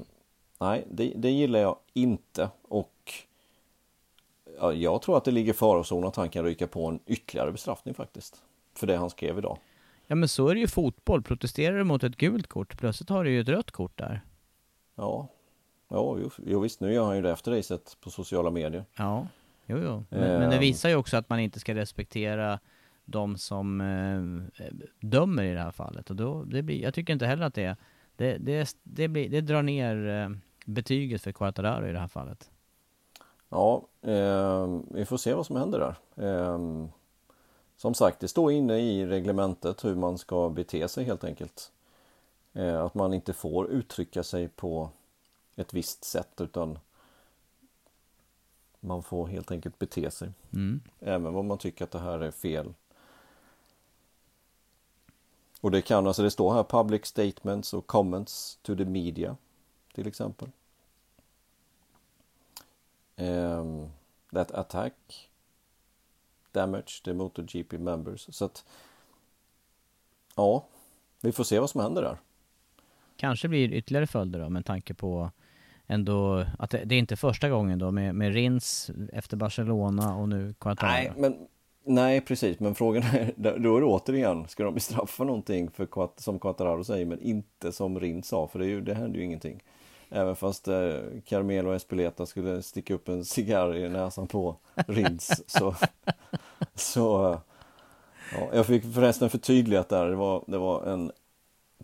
Nej, 0.60 0.84
det, 0.90 1.12
det, 1.16 1.30
gillar 1.30 1.60
jag 1.60 1.76
inte 1.92 2.50
och 2.62 3.12
ja, 4.58 4.72
jag 4.72 5.02
tror 5.02 5.16
att 5.16 5.24
det 5.24 5.30
ligger 5.30 5.52
farozon 5.52 6.04
att 6.04 6.16
han 6.16 6.28
kan 6.28 6.44
ryka 6.44 6.66
på 6.66 6.86
en 6.86 7.00
ytterligare 7.06 7.52
bestraffning 7.52 7.94
faktiskt. 7.94 8.42
För 8.74 8.86
det 8.86 8.96
han 8.96 9.10
skrev 9.10 9.38
idag. 9.38 9.58
Ja 10.06 10.14
men 10.14 10.28
så 10.28 10.48
är 10.48 10.54
det 10.54 10.60
ju 10.60 10.68
fotboll. 10.68 11.22
Protesterar 11.22 11.78
du 11.78 11.84
mot 11.84 12.04
ett 12.04 12.16
gult 12.16 12.46
kort, 12.46 12.78
plötsligt 12.78 13.10
har 13.10 13.24
du 13.24 13.30
ju 13.30 13.40
ett 13.40 13.48
rött 13.48 13.70
kort 13.70 13.98
där. 13.98 14.20
Ja, 14.94 15.28
ja 15.88 16.16
jo, 16.20 16.30
jo 16.46 16.60
visst 16.60 16.80
nu 16.80 16.92
gör 16.92 17.04
han 17.04 17.16
ju 17.16 17.22
det 17.22 17.30
efter 17.30 17.52
racet 17.52 17.96
på 18.00 18.10
sociala 18.10 18.50
medier. 18.50 18.84
Ja, 18.96 19.26
jo 19.66 19.78
jo. 19.78 20.04
Men, 20.08 20.22
eh, 20.22 20.38
men 20.38 20.50
det 20.50 20.58
visar 20.58 20.88
ju 20.88 20.94
också 20.94 21.16
att 21.16 21.28
man 21.28 21.40
inte 21.40 21.60
ska 21.60 21.74
respektera 21.74 22.58
de 23.10 23.38
som 23.38 23.80
eh, 23.80 24.66
dömer 25.00 25.42
i 25.42 25.54
det 25.54 25.60
här 25.60 25.70
fallet. 25.70 26.10
Och 26.10 26.16
då, 26.16 26.44
det 26.44 26.62
blir, 26.62 26.82
jag 26.82 26.94
tycker 26.94 27.12
inte 27.12 27.26
heller 27.26 27.46
att 27.46 27.54
det, 27.54 27.76
det, 28.16 28.38
det, 28.38 28.76
det, 28.82 29.08
blir, 29.08 29.28
det 29.28 29.40
drar 29.40 29.62
ner 29.62 30.08
eh, 30.08 30.30
betyget 30.64 31.22
för 31.22 31.32
Quartararo 31.32 31.86
i 31.86 31.92
det 31.92 31.98
här 31.98 32.08
fallet. 32.08 32.50
Ja, 33.48 33.86
eh, 34.02 34.80
vi 34.90 35.04
får 35.04 35.16
se 35.16 35.34
vad 35.34 35.46
som 35.46 35.56
händer 35.56 35.78
där. 35.78 36.24
Eh, 36.26 36.58
som 37.76 37.94
sagt, 37.94 38.20
det 38.20 38.28
står 38.28 38.52
inne 38.52 38.78
i 38.78 39.06
reglementet 39.06 39.84
hur 39.84 39.94
man 39.94 40.18
ska 40.18 40.48
bete 40.48 40.88
sig 40.88 41.04
helt 41.04 41.24
enkelt. 41.24 41.72
Eh, 42.52 42.84
att 42.84 42.94
man 42.94 43.14
inte 43.14 43.32
får 43.32 43.70
uttrycka 43.70 44.22
sig 44.22 44.48
på 44.48 44.90
ett 45.56 45.74
visst 45.74 46.04
sätt 46.04 46.40
utan 46.40 46.78
man 48.80 49.02
får 49.02 49.26
helt 49.26 49.50
enkelt 49.50 49.78
bete 49.78 50.10
sig. 50.10 50.30
Mm. 50.52 50.80
Även 51.00 51.36
om 51.36 51.46
man 51.46 51.58
tycker 51.58 51.84
att 51.84 51.90
det 51.90 51.98
här 51.98 52.18
är 52.18 52.30
fel 52.30 52.74
och 55.60 55.70
det 55.70 55.82
kan 55.82 56.06
alltså, 56.06 56.22
det 56.22 56.30
står 56.30 56.54
här 56.54 56.64
public 56.64 57.06
statements 57.06 57.74
och 57.74 57.86
comments 57.86 58.58
to 58.62 58.76
the 58.76 58.84
media 58.84 59.36
till 59.94 60.06
exempel. 60.06 60.48
Um, 63.16 63.90
that 64.32 64.50
attack 64.50 64.94
damage 66.52 67.02
the 67.04 67.14
MotoGP 67.14 67.78
members. 67.78 68.34
Så 68.34 68.44
att 68.44 68.64
ja, 70.36 70.66
vi 71.20 71.32
får 71.32 71.44
se 71.44 71.58
vad 71.58 71.70
som 71.70 71.80
händer 71.80 72.02
där. 72.02 72.18
Kanske 73.16 73.48
blir 73.48 73.72
ytterligare 73.72 74.06
följder 74.06 74.40
då 74.40 74.48
med 74.48 74.64
tanke 74.64 74.94
på 74.94 75.30
ändå 75.86 76.44
att 76.58 76.70
det, 76.70 76.84
det 76.84 76.94
är 76.94 76.98
inte 76.98 77.16
första 77.16 77.48
gången 77.48 77.78
då 77.78 77.90
med, 77.90 78.14
med 78.14 78.32
Rins 78.32 78.90
efter 79.12 79.36
Barcelona 79.36 80.14
och 80.14 80.28
nu 80.28 80.54
Quattararo. 80.58 80.92
Nej, 80.92 81.12
men 81.16 81.48
Nej, 81.84 82.20
precis, 82.20 82.60
men 82.60 82.74
frågan 82.74 83.02
är, 83.02 83.32
då 83.58 83.76
är 83.76 83.80
det 83.80 83.86
återigen, 83.86 84.48
ska 84.48 84.64
de 84.64 84.74
bestraffa 84.74 85.24
någonting 85.24 85.70
för 85.70 85.88
som 86.20 86.38
Quattararo 86.38 86.84
säger, 86.84 87.06
men 87.06 87.20
inte 87.20 87.72
som 87.72 88.00
Rin 88.00 88.22
sa, 88.22 88.48
för 88.48 88.58
det, 88.58 88.64
är 88.64 88.68
ju, 88.68 88.80
det 88.80 88.94
händer 88.94 89.18
ju 89.18 89.24
ingenting. 89.24 89.62
Även 90.10 90.36
fast 90.36 90.68
eh, 90.68 90.94
Carmelo 91.24 91.72
Espeleta 91.72 92.26
skulle 92.26 92.62
sticka 92.62 92.94
upp 92.94 93.08
en 93.08 93.24
cigarr 93.24 93.76
i 93.76 93.88
näsan 93.88 94.26
på 94.26 94.56
Rins 94.86 95.42
så, 95.46 95.74
så 96.74 97.38
ja, 98.32 98.48
jag 98.52 98.66
fick 98.66 98.94
förresten 98.94 99.30
förtydligat 99.30 99.88
där, 99.88 100.08
det 100.08 100.16
var, 100.16 100.44
det 100.46 100.58
var 100.58 100.86
en 100.86 101.12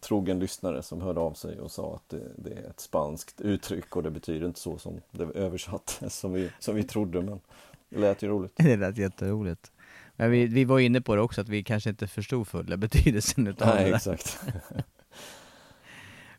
trogen 0.00 0.38
lyssnare 0.38 0.82
som 0.82 1.00
hörde 1.00 1.20
av 1.20 1.32
sig 1.32 1.60
och 1.60 1.70
sa 1.70 1.94
att 1.94 2.08
det, 2.08 2.22
det, 2.36 2.52
är 2.52 2.70
ett 2.70 2.80
spanskt 2.80 3.40
uttryck 3.40 3.96
och 3.96 4.02
det 4.02 4.10
betyder 4.10 4.46
inte 4.46 4.60
så 4.60 4.78
som 4.78 5.00
det 5.10 5.24
översatt 5.24 6.02
som 6.08 6.32
vi, 6.32 6.50
som 6.58 6.74
vi 6.74 6.82
trodde 6.82 7.22
men 7.22 7.40
det 7.88 7.98
lät 7.98 8.22
ju 8.22 8.28
roligt. 8.28 8.52
Det 8.56 8.76
lät 8.76 8.98
jätteroligt. 8.98 9.72
Men 10.16 10.30
vi, 10.30 10.46
vi 10.46 10.64
var 10.64 10.78
inne 10.78 11.00
på 11.00 11.16
det 11.16 11.22
också, 11.22 11.40
att 11.40 11.48
vi 11.48 11.62
kanske 11.62 11.90
inte 11.90 12.06
förstod 12.06 12.48
fulla 12.48 12.76
betydelsen 12.86 13.46
utav 13.46 13.74
nej, 13.74 13.90
det. 13.90 13.96
exakt. 13.96 14.40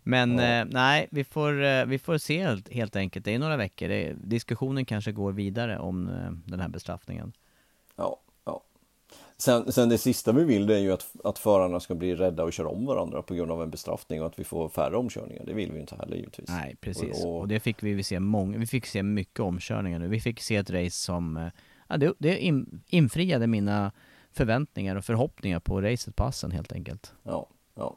Men 0.07 0.37
ja. 0.37 0.43
eh, 0.43 0.65
nej, 0.69 1.07
vi 1.11 1.23
får, 1.23 1.63
eh, 1.63 1.85
vi 1.85 1.99
får 1.99 2.17
se 2.17 2.43
helt, 2.43 2.73
helt 2.73 2.95
enkelt. 2.95 3.25
Det 3.25 3.33
är 3.33 3.39
några 3.39 3.57
veckor. 3.57 3.87
Det, 3.87 4.13
diskussionen 4.23 4.85
kanske 4.85 5.11
går 5.11 5.31
vidare 5.31 5.79
om 5.79 6.07
eh, 6.07 6.31
den 6.45 6.59
här 6.59 6.69
bestraffningen. 6.69 7.33
Ja, 7.95 8.19
ja. 8.45 8.63
Sen, 9.37 9.71
sen 9.71 9.89
det 9.89 9.97
sista 9.97 10.31
vi 10.31 10.43
vill 10.43 10.67
det 10.67 10.75
är 10.75 10.79
ju 10.79 10.91
att, 10.91 11.15
att 11.23 11.39
förarna 11.39 11.79
ska 11.79 11.95
bli 11.95 12.15
rädda 12.15 12.43
och 12.43 12.53
köra 12.53 12.67
om 12.67 12.85
varandra 12.85 13.21
på 13.21 13.33
grund 13.33 13.51
av 13.51 13.63
en 13.63 13.69
bestraffning 13.69 14.21
och 14.21 14.27
att 14.27 14.39
vi 14.39 14.43
får 14.43 14.69
färre 14.69 14.97
omkörningar. 14.97 15.45
Det 15.45 15.53
vill 15.53 15.71
vi 15.71 15.79
inte 15.79 15.95
heller 15.95 16.17
givetvis. 16.17 16.49
Nej, 16.49 16.75
precis. 16.81 17.23
Och, 17.23 17.31
och... 17.31 17.39
och 17.39 17.47
det 17.47 17.59
fick 17.59 17.83
vi 17.83 18.03
se 18.03 18.19
många, 18.19 18.57
vi 18.57 18.67
fick 18.67 18.85
se 18.85 19.03
mycket 19.03 19.39
omkörningar 19.39 19.99
nu. 19.99 20.07
Vi 20.07 20.19
fick 20.19 20.41
se 20.41 20.55
ett 20.55 20.69
race 20.69 20.97
som 20.97 21.37
eh, 21.37 21.47
ja, 21.87 21.97
det, 21.97 22.13
det 22.17 22.53
infriade 22.87 23.47
mina 23.47 23.91
förväntningar 24.31 24.95
och 24.95 25.05
förhoppningar 25.05 25.59
på 25.59 25.81
racet 25.81 26.15
på 26.15 26.23
Assen 26.23 26.51
helt 26.51 26.73
enkelt. 26.73 27.13
Ja, 27.23 27.47
ja. 27.75 27.95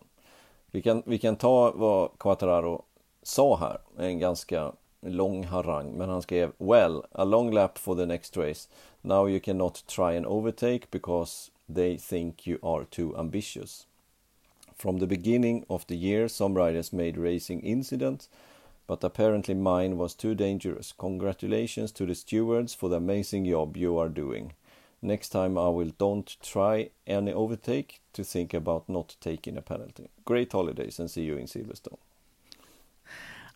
Vi 0.70 0.82
kan, 0.82 1.02
vi 1.06 1.18
kan 1.18 1.36
ta 1.36 1.70
vad 1.70 2.18
Quattararo 2.18 2.82
sa 3.22 3.56
här, 3.56 3.78
en 3.98 4.18
ganska 4.18 4.72
lång 5.00 5.44
harang, 5.44 5.92
men 5.92 6.08
han 6.08 6.22
skrev 6.22 6.52
Well, 6.58 7.02
a 7.12 7.24
long 7.24 7.52
lap 7.52 7.78
for 7.78 7.96
the 7.96 8.06
next 8.06 8.36
race. 8.36 8.68
Now 9.00 9.28
you 9.28 9.40
cannot 9.40 9.86
try 9.86 10.16
and 10.16 10.26
overtake 10.26 10.80
because 10.90 11.50
they 11.74 11.98
think 11.98 12.46
you 12.46 12.58
are 12.62 12.84
too 12.84 13.16
ambitious. 13.16 13.86
From 14.76 14.98
the 15.00 15.06
beginning 15.06 15.64
of 15.68 15.86
the 15.86 15.96
year, 15.96 16.28
some 16.28 16.58
riders 16.58 16.92
made 16.92 17.18
racing 17.18 17.62
incidents 17.62 18.28
but 18.88 19.04
apparently 19.04 19.54
mine 19.54 19.96
was 19.96 20.14
too 20.14 20.34
dangerous. 20.34 20.94
Congratulations 20.98 21.92
to 21.92 22.06
the 22.06 22.14
stewards 22.14 22.74
for 22.74 22.88
the 22.88 22.96
amazing 22.96 23.44
job 23.50 23.76
you 23.76 24.00
are 24.02 24.08
doing. 24.08 24.54
Next 25.00 25.28
time 25.28 25.58
I 25.58 25.68
will 25.68 25.92
don't 25.98 26.36
try 26.40 26.88
any 27.06 27.32
overtake 27.32 28.00
to 28.12 28.24
think 28.24 28.54
about 28.54 28.88
not 28.88 29.16
taking 29.20 29.58
a 29.58 29.62
penalty. 29.62 30.08
Great 30.24 30.52
holidays 30.52 31.00
and 31.00 31.10
see 31.10 31.22
you 31.22 31.38
in 31.38 31.46
Silverstone. 31.46 31.98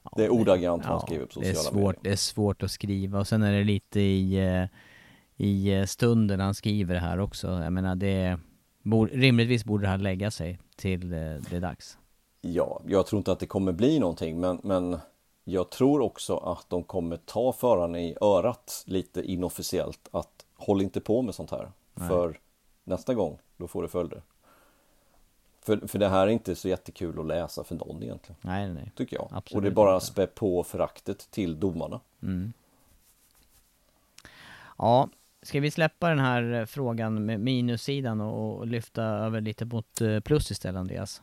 Ja, 0.02 0.10
det 0.16 0.24
är 0.24 0.28
ordagrant 0.28 0.82
vad 0.84 0.92
han 0.92 1.00
skriver 1.00 1.26
på 1.26 1.32
sociala 1.32 1.52
det 1.52 1.58
är 1.58 1.62
svårt, 1.62 1.96
medier. 1.96 2.02
Det 2.02 2.10
är 2.10 2.16
svårt 2.16 2.62
att 2.62 2.70
skriva 2.70 3.18
och 3.18 3.28
sen 3.28 3.42
är 3.42 3.52
det 3.52 3.64
lite 3.64 4.00
i, 4.00 4.34
eh, 4.34 4.64
i 5.36 5.72
eh, 5.72 5.84
stunden 5.84 6.40
han 6.40 6.54
skriver 6.54 6.94
det 6.94 7.00
här 7.00 7.20
också. 7.20 7.48
Jag 7.48 7.72
menar 7.72 7.94
det, 7.94 8.38
rimligtvis 9.12 9.64
borde 9.64 9.84
det 9.84 9.88
här 9.88 9.98
lägga 9.98 10.30
sig 10.30 10.58
till 10.76 11.12
eh, 11.12 11.18
det 11.18 11.52
är 11.52 11.60
dags. 11.60 11.98
Ja, 12.40 12.80
jag 12.86 13.06
tror 13.06 13.18
inte 13.18 13.32
att 13.32 13.40
det 13.40 13.46
kommer 13.46 13.72
bli 13.72 13.98
någonting 13.98 14.40
men, 14.40 14.60
men 14.62 14.98
jag 15.44 15.70
tror 15.70 16.00
också 16.00 16.36
att 16.36 16.70
de 16.70 16.82
kommer 16.82 17.16
ta 17.16 17.52
förarna 17.52 18.00
i 18.00 18.16
örat 18.20 18.84
lite 18.86 19.22
inofficiellt 19.22 20.08
att 20.12 20.46
håll 20.54 20.82
inte 20.82 21.00
på 21.00 21.22
med 21.22 21.34
sånt 21.34 21.50
här. 21.50 21.72
Nej. 21.94 22.08
För 22.08 22.40
nästa 22.84 23.14
gång, 23.14 23.38
då 23.56 23.68
får 23.68 23.82
det 23.82 23.88
följder. 23.88 24.22
För, 25.60 25.86
för 25.88 25.98
det 25.98 26.08
här 26.08 26.26
är 26.26 26.30
inte 26.30 26.54
så 26.54 26.68
jättekul 26.68 27.20
att 27.20 27.26
läsa 27.26 27.64
för 27.64 27.74
någon 27.74 28.02
egentligen. 28.02 28.36
Nej, 28.40 28.68
nej. 28.68 28.92
Tycker 28.96 29.16
jag. 29.16 29.28
Absolut 29.32 29.56
och 29.56 29.62
det 29.62 29.70
bara 29.70 29.94
inte. 29.94 30.06
spär 30.06 30.26
på 30.26 30.62
föraktet 30.62 31.30
till 31.30 31.60
domarna. 31.60 32.00
Mm. 32.22 32.52
Ja, 34.78 35.08
ska 35.42 35.60
vi 35.60 35.70
släppa 35.70 36.08
den 36.08 36.18
här 36.18 36.66
frågan 36.66 37.26
med 37.26 37.40
minussidan 37.40 38.20
och, 38.20 38.58
och 38.58 38.66
lyfta 38.66 39.02
över 39.02 39.40
lite 39.40 39.64
mot 39.64 40.00
eh, 40.00 40.20
plus 40.20 40.50
istället 40.50 40.80
Andreas? 40.80 41.22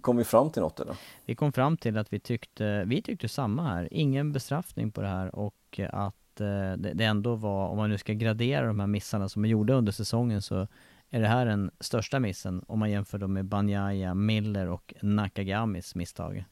Kom 0.00 0.16
vi 0.16 0.24
fram 0.24 0.50
till 0.50 0.62
något 0.62 0.80
eller? 0.80 0.96
Vi 1.24 1.34
kom 1.34 1.52
fram 1.52 1.76
till 1.76 1.98
att 1.98 2.12
vi 2.12 2.20
tyckte, 2.20 2.84
vi 2.84 3.02
tyckte 3.02 3.28
samma 3.28 3.62
här, 3.62 3.88
ingen 3.90 4.32
bestraffning 4.32 4.90
på 4.90 5.00
det 5.00 5.08
här 5.08 5.34
och 5.34 5.80
att 5.90 6.40
eh, 6.40 6.72
det, 6.72 7.04
ändå 7.04 7.34
var, 7.34 7.68
om 7.68 7.76
man 7.76 7.90
nu 7.90 7.98
ska 7.98 8.12
gradera 8.12 8.66
de 8.66 8.80
här 8.80 8.86
missarna 8.86 9.28
som 9.28 9.44
är 9.44 9.48
gjorda 9.48 9.74
under 9.74 9.92
säsongen 9.92 10.42
så 10.42 10.66
är 11.10 11.20
det 11.20 11.28
här 11.28 11.46
den 11.46 11.70
största 11.80 12.20
missen 12.20 12.64
om 12.68 12.78
man 12.78 12.90
jämför 12.90 13.18
dem 13.18 13.32
med 13.32 13.44
Banyaya, 13.44 14.14
Miller 14.14 14.68
och 14.68 14.94
Nakagamis 15.00 15.94
misstag. 15.94 16.44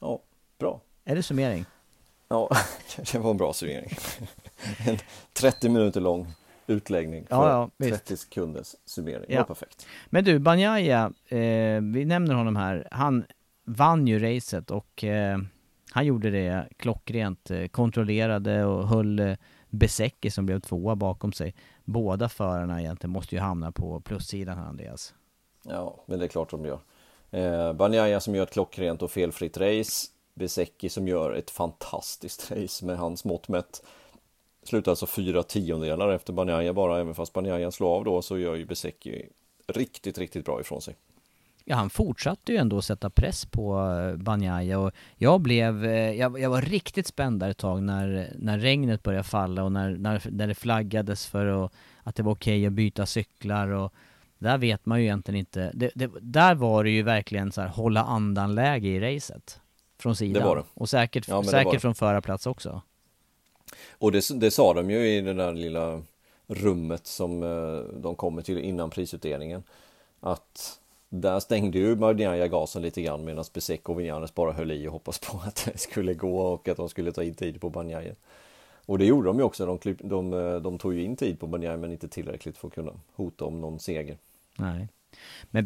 Ja, 0.00 0.22
bra. 0.58 0.80
Är 1.04 1.16
det 1.16 1.22
summering? 1.22 1.64
Ja, 2.28 2.50
det 3.12 3.18
var 3.18 3.30
en 3.30 3.36
bra 3.36 3.52
summering. 3.52 3.90
En 4.86 4.98
30 5.32 5.68
minuter 5.68 6.00
lång 6.00 6.26
utläggning 6.70 7.26
för 7.26 7.36
Ja, 7.36 7.70
ja, 7.78 7.88
30 7.88 8.12
visst. 8.12 8.22
sekunders 8.22 8.74
summering. 8.84 9.26
Ja. 9.28 9.44
perfekt. 9.44 9.86
Men 10.06 10.24
du, 10.24 10.38
Banyaya, 10.38 11.12
eh, 11.28 11.38
vi 11.82 12.04
nämner 12.06 12.34
honom 12.34 12.56
här. 12.56 12.88
Han 12.90 13.24
vann 13.64 14.06
ju 14.06 14.18
racet 14.36 14.70
och 14.70 15.04
eh, 15.04 15.38
han 15.90 16.06
gjorde 16.06 16.30
det 16.30 16.68
klockrent. 16.76 17.50
Eh, 17.50 17.66
kontrollerade 17.66 18.64
och 18.64 18.88
höll 18.88 19.18
eh, 19.18 19.34
Besecki 19.70 20.30
som 20.30 20.46
blev 20.46 20.60
tvåa 20.60 20.96
bakom 20.96 21.32
sig. 21.32 21.54
Båda 21.84 22.28
förarna 22.28 22.80
egentligen 22.80 23.12
måste 23.12 23.34
ju 23.34 23.40
hamna 23.40 23.72
på 23.72 24.00
plussidan 24.00 24.58
här 24.58 24.64
Andreas. 24.66 25.14
Ja, 25.64 26.04
men 26.06 26.18
det 26.18 26.24
är 26.24 26.28
klart 26.28 26.50
de 26.50 26.64
gör. 26.64 26.80
Eh, 27.30 27.72
Banjaya 27.72 28.20
som 28.20 28.34
gör 28.34 28.42
ett 28.42 28.52
klockrent 28.52 29.02
och 29.02 29.10
felfritt 29.10 29.56
race. 29.58 30.06
Besecki 30.34 30.88
som 30.88 31.08
gör 31.08 31.32
ett 31.32 31.50
fantastiskt 31.50 32.50
race 32.52 32.84
med 32.86 32.98
hans 32.98 33.24
mått 33.24 33.48
mätt. 33.48 33.82
Slutar 34.62 34.92
alltså 34.92 35.06
fyra 35.06 35.42
tiondelar 35.42 36.12
efter 36.12 36.32
Banjaya 36.32 36.72
bara, 36.72 37.00
även 37.00 37.14
fast 37.14 37.32
Banjaya 37.32 37.70
slår 37.70 37.96
av 37.96 38.04
då 38.04 38.22
så 38.22 38.38
gör 38.38 38.54
ju 38.54 38.66
Besecki 38.66 39.28
riktigt, 39.66 40.18
riktigt 40.18 40.44
bra 40.44 40.60
ifrån 40.60 40.82
sig. 40.82 40.96
Ja, 41.64 41.76
han 41.76 41.90
fortsatte 41.90 42.52
ju 42.52 42.58
ändå 42.58 42.82
sätta 42.82 43.10
press 43.10 43.46
på 43.46 43.80
eh, 43.80 44.16
Banjaya 44.16 44.78
och 44.78 44.92
jag 45.16 45.40
blev, 45.40 45.84
eh, 45.84 46.12
jag, 46.12 46.40
jag 46.40 46.50
var 46.50 46.62
riktigt 46.62 47.06
spänd 47.06 47.40
där 47.40 47.50
ett 47.50 47.58
tag 47.58 47.82
när, 47.82 48.32
när 48.38 48.58
regnet 48.58 49.02
började 49.02 49.24
falla 49.24 49.64
och 49.64 49.72
när, 49.72 49.90
när, 49.90 50.22
när 50.30 50.46
det 50.46 50.54
flaggades 50.54 51.26
för 51.26 51.70
att, 52.02 52.14
det 52.14 52.22
var 52.22 52.32
okej 52.32 52.66
att 52.66 52.72
byta 52.72 53.06
cyklar 53.06 53.68
och 53.68 53.92
där 54.38 54.58
vet 54.58 54.86
man 54.86 54.98
ju 54.98 55.04
egentligen 55.04 55.38
inte, 55.38 55.70
det, 55.74 55.90
det, 55.94 56.10
där 56.20 56.54
var 56.54 56.84
det 56.84 56.90
ju 56.90 57.02
verkligen 57.02 57.52
så 57.52 57.60
här 57.60 57.68
hålla 57.68 58.02
andan-läge 58.04 58.88
i 58.88 59.00
racet. 59.00 59.60
Från 60.00 60.16
sidan. 60.16 60.42
Det 60.42 60.48
var 60.48 60.56
det. 60.56 60.64
Och 60.74 60.88
säkert, 60.88 61.28
Ja, 61.28 61.42
säkert 61.44 61.72
det. 61.72 61.80
från 61.80 61.94
förarplats 61.94 62.46
också. 62.46 62.82
Och 63.90 64.12
det, 64.12 64.40
det 64.40 64.50
sa 64.50 64.74
de 64.74 64.90
ju 64.90 65.08
i 65.08 65.20
det 65.20 65.34
där 65.34 65.52
lilla 65.52 66.02
rummet 66.46 67.06
som 67.06 67.42
eh, 67.42 68.00
de 68.00 68.14
kommer 68.14 68.42
till 68.42 68.58
innan 68.58 68.90
prisutdelningen. 68.90 69.62
Att 70.20 70.80
där 71.08 71.40
stängde 71.40 71.78
ju 71.78 71.94
Banjaya 71.96 72.48
gasen 72.48 72.82
lite 72.82 73.02
grann 73.02 73.24
medan 73.24 73.44
Besecki 73.54 73.82
och 73.84 74.00
Vinales 74.00 74.34
bara 74.34 74.52
höll 74.52 74.70
i 74.70 74.88
och 74.88 74.92
hoppas 74.92 75.18
på 75.18 75.40
att 75.44 75.70
det 75.72 75.78
skulle 75.78 76.14
gå 76.14 76.40
och 76.40 76.68
att 76.68 76.76
de 76.76 76.88
skulle 76.88 77.12
ta 77.12 77.22
in 77.22 77.34
tid 77.34 77.60
på 77.60 77.70
Banjaya. 77.70 78.14
Och 78.86 78.98
det 78.98 79.04
gjorde 79.04 79.28
de 79.28 79.38
ju 79.38 79.44
också. 79.44 79.66
De, 79.66 79.78
klipp, 79.78 79.98
de, 80.02 80.32
eh, 80.32 80.56
de 80.56 80.78
tog 80.78 80.94
ju 80.94 81.02
in 81.04 81.16
tid 81.16 81.40
på 81.40 81.46
Banjaya 81.46 81.76
men 81.76 81.92
inte 81.92 82.08
tillräckligt 82.08 82.58
för 82.58 82.68
att 82.68 82.74
kunna 82.74 82.92
hota 83.14 83.44
om 83.44 83.60
någon 83.60 83.78
seger. 83.78 84.16
Nej. 84.56 84.88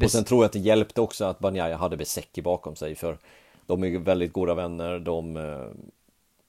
Och 0.04 0.10
sen 0.10 0.24
tror 0.24 0.42
jag 0.42 0.46
att 0.46 0.52
det 0.52 0.58
hjälpte 0.58 1.00
också 1.00 1.24
att 1.24 1.38
Banjaya 1.38 1.76
hade 1.76 1.96
Besecki 1.96 2.42
bakom 2.42 2.76
sig 2.76 2.94
för 2.94 3.18
de 3.66 3.84
är 3.84 3.98
väldigt 3.98 4.32
goda 4.32 4.54
vänner. 4.54 4.98
De, 4.98 5.36
eh, 5.36 5.66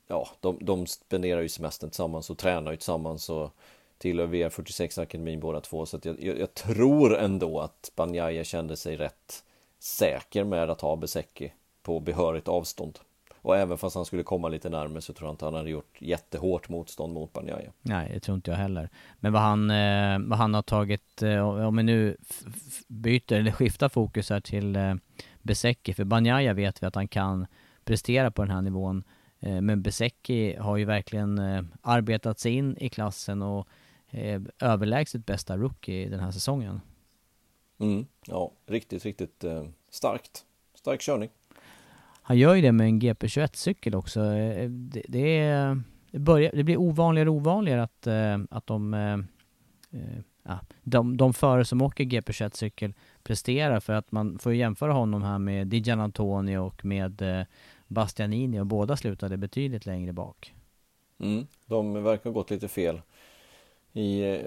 ja, 0.07 0.27
de, 0.39 0.57
de 0.61 0.87
spenderar 0.87 1.41
ju 1.41 1.49
semestern 1.49 1.89
tillsammans 1.89 2.29
och 2.29 2.37
tränar 2.37 2.71
ju 2.71 2.77
tillsammans 2.77 3.29
och 3.29 3.55
tillhör 3.97 4.27
VR46 4.27 5.01
akademin 5.01 5.39
båda 5.39 5.61
två. 5.61 5.85
Så 5.85 5.97
att 5.97 6.05
jag, 6.05 6.23
jag, 6.23 6.39
jag 6.39 6.53
tror 6.53 7.17
ändå 7.17 7.59
att 7.59 7.91
Banjaya 7.95 8.43
kände 8.43 8.77
sig 8.77 8.97
rätt 8.97 9.43
säker 9.79 10.43
med 10.43 10.69
att 10.69 10.81
ha 10.81 10.95
Besecki 10.95 11.53
på 11.83 11.99
behörigt 11.99 12.47
avstånd. 12.47 12.99
Och 13.43 13.57
även 13.57 13.77
fast 13.77 13.95
han 13.95 14.05
skulle 14.05 14.23
komma 14.23 14.49
lite 14.49 14.69
närmare 14.69 15.01
så 15.01 15.13
tror 15.13 15.27
jag 15.27 15.33
inte 15.33 15.45
han 15.45 15.53
hade 15.53 15.69
gjort 15.69 15.97
jättehårt 15.99 16.69
motstånd 16.69 17.13
mot 17.13 17.33
Banjaya. 17.33 17.71
Nej, 17.81 18.11
det 18.13 18.19
tror 18.19 18.35
inte 18.35 18.51
jag 18.51 18.57
heller. 18.57 18.89
Men 19.19 19.33
vad 19.33 19.41
han, 19.41 19.71
eh, 19.71 20.19
vad 20.29 20.37
han 20.37 20.53
har 20.53 20.61
tagit, 20.61 21.21
eh, 21.21 21.65
om 21.67 21.77
vi 21.77 21.83
nu 21.83 22.17
byter 22.87 23.33
eller 23.33 23.51
skiftar 23.51 23.89
fokus 23.89 24.29
här 24.29 24.39
till 24.39 24.75
eh, 24.75 24.95
Besecki, 25.41 25.93
för 25.93 26.03
Banjaya 26.03 26.53
vet 26.53 26.83
vi 26.83 26.87
att 26.87 26.95
han 26.95 27.07
kan 27.07 27.47
prestera 27.83 28.31
på 28.31 28.41
den 28.41 28.51
här 28.51 28.61
nivån. 28.61 29.03
Eh, 29.43 29.61
men 29.61 29.81
Besecki 29.81 30.55
har 30.55 30.77
ju 30.77 30.85
verkligen 30.85 31.39
eh, 31.39 31.63
arbetat 31.81 32.39
sig 32.39 32.53
in 32.53 32.77
i 32.77 32.89
klassen 32.89 33.41
och 33.41 33.67
eh, 34.09 34.41
överlägset 34.59 35.25
bästa 35.25 35.57
rookie 35.57 36.09
den 36.09 36.19
här 36.19 36.31
säsongen. 36.31 36.81
Mm, 37.79 38.05
ja, 38.25 38.51
riktigt, 38.65 39.05
riktigt 39.05 39.45
starkt. 39.89 40.45
Stark 40.75 41.01
körning. 41.01 41.29
Han 42.21 42.37
gör 42.37 42.55
ju 42.55 42.61
det 42.61 42.71
med 42.71 42.87
en 42.87 43.01
GP21-cykel 43.01 43.95
också. 43.95 44.19
Det, 44.19 45.03
det, 45.07 45.39
är, 45.39 45.81
det, 46.11 46.19
börjar, 46.19 46.51
det 46.53 46.63
blir 46.63 46.77
ovanligare 46.77 47.29
och 47.29 47.35
ovanligare 47.35 47.83
att, 47.83 48.07
att 48.49 48.67
de, 48.67 48.93
ja, 50.43 50.59
de, 50.83 51.17
de 51.17 51.33
förare 51.33 51.65
som 51.65 51.81
åker 51.81 52.03
GP21-cykel 52.03 52.93
presterar 53.23 53.79
för 53.79 53.93
att 53.93 54.11
man 54.11 54.39
får 54.39 54.53
jämföra 54.53 54.93
honom 54.93 55.23
här 55.23 55.39
med 55.39 55.67
Dijan 55.67 55.99
Antonio 55.99 56.57
och 56.57 56.85
med 56.85 57.45
Bastianini 57.93 58.59
och 58.59 58.65
båda 58.65 58.97
slutade 58.97 59.37
betydligt 59.37 59.85
längre 59.85 60.13
bak. 60.13 60.53
Mm, 61.19 61.47
de 61.65 62.03
verkar 62.03 62.23
ha 62.29 62.31
gått 62.33 62.49
lite 62.51 62.67
fel 62.67 63.01
i, 63.93 64.37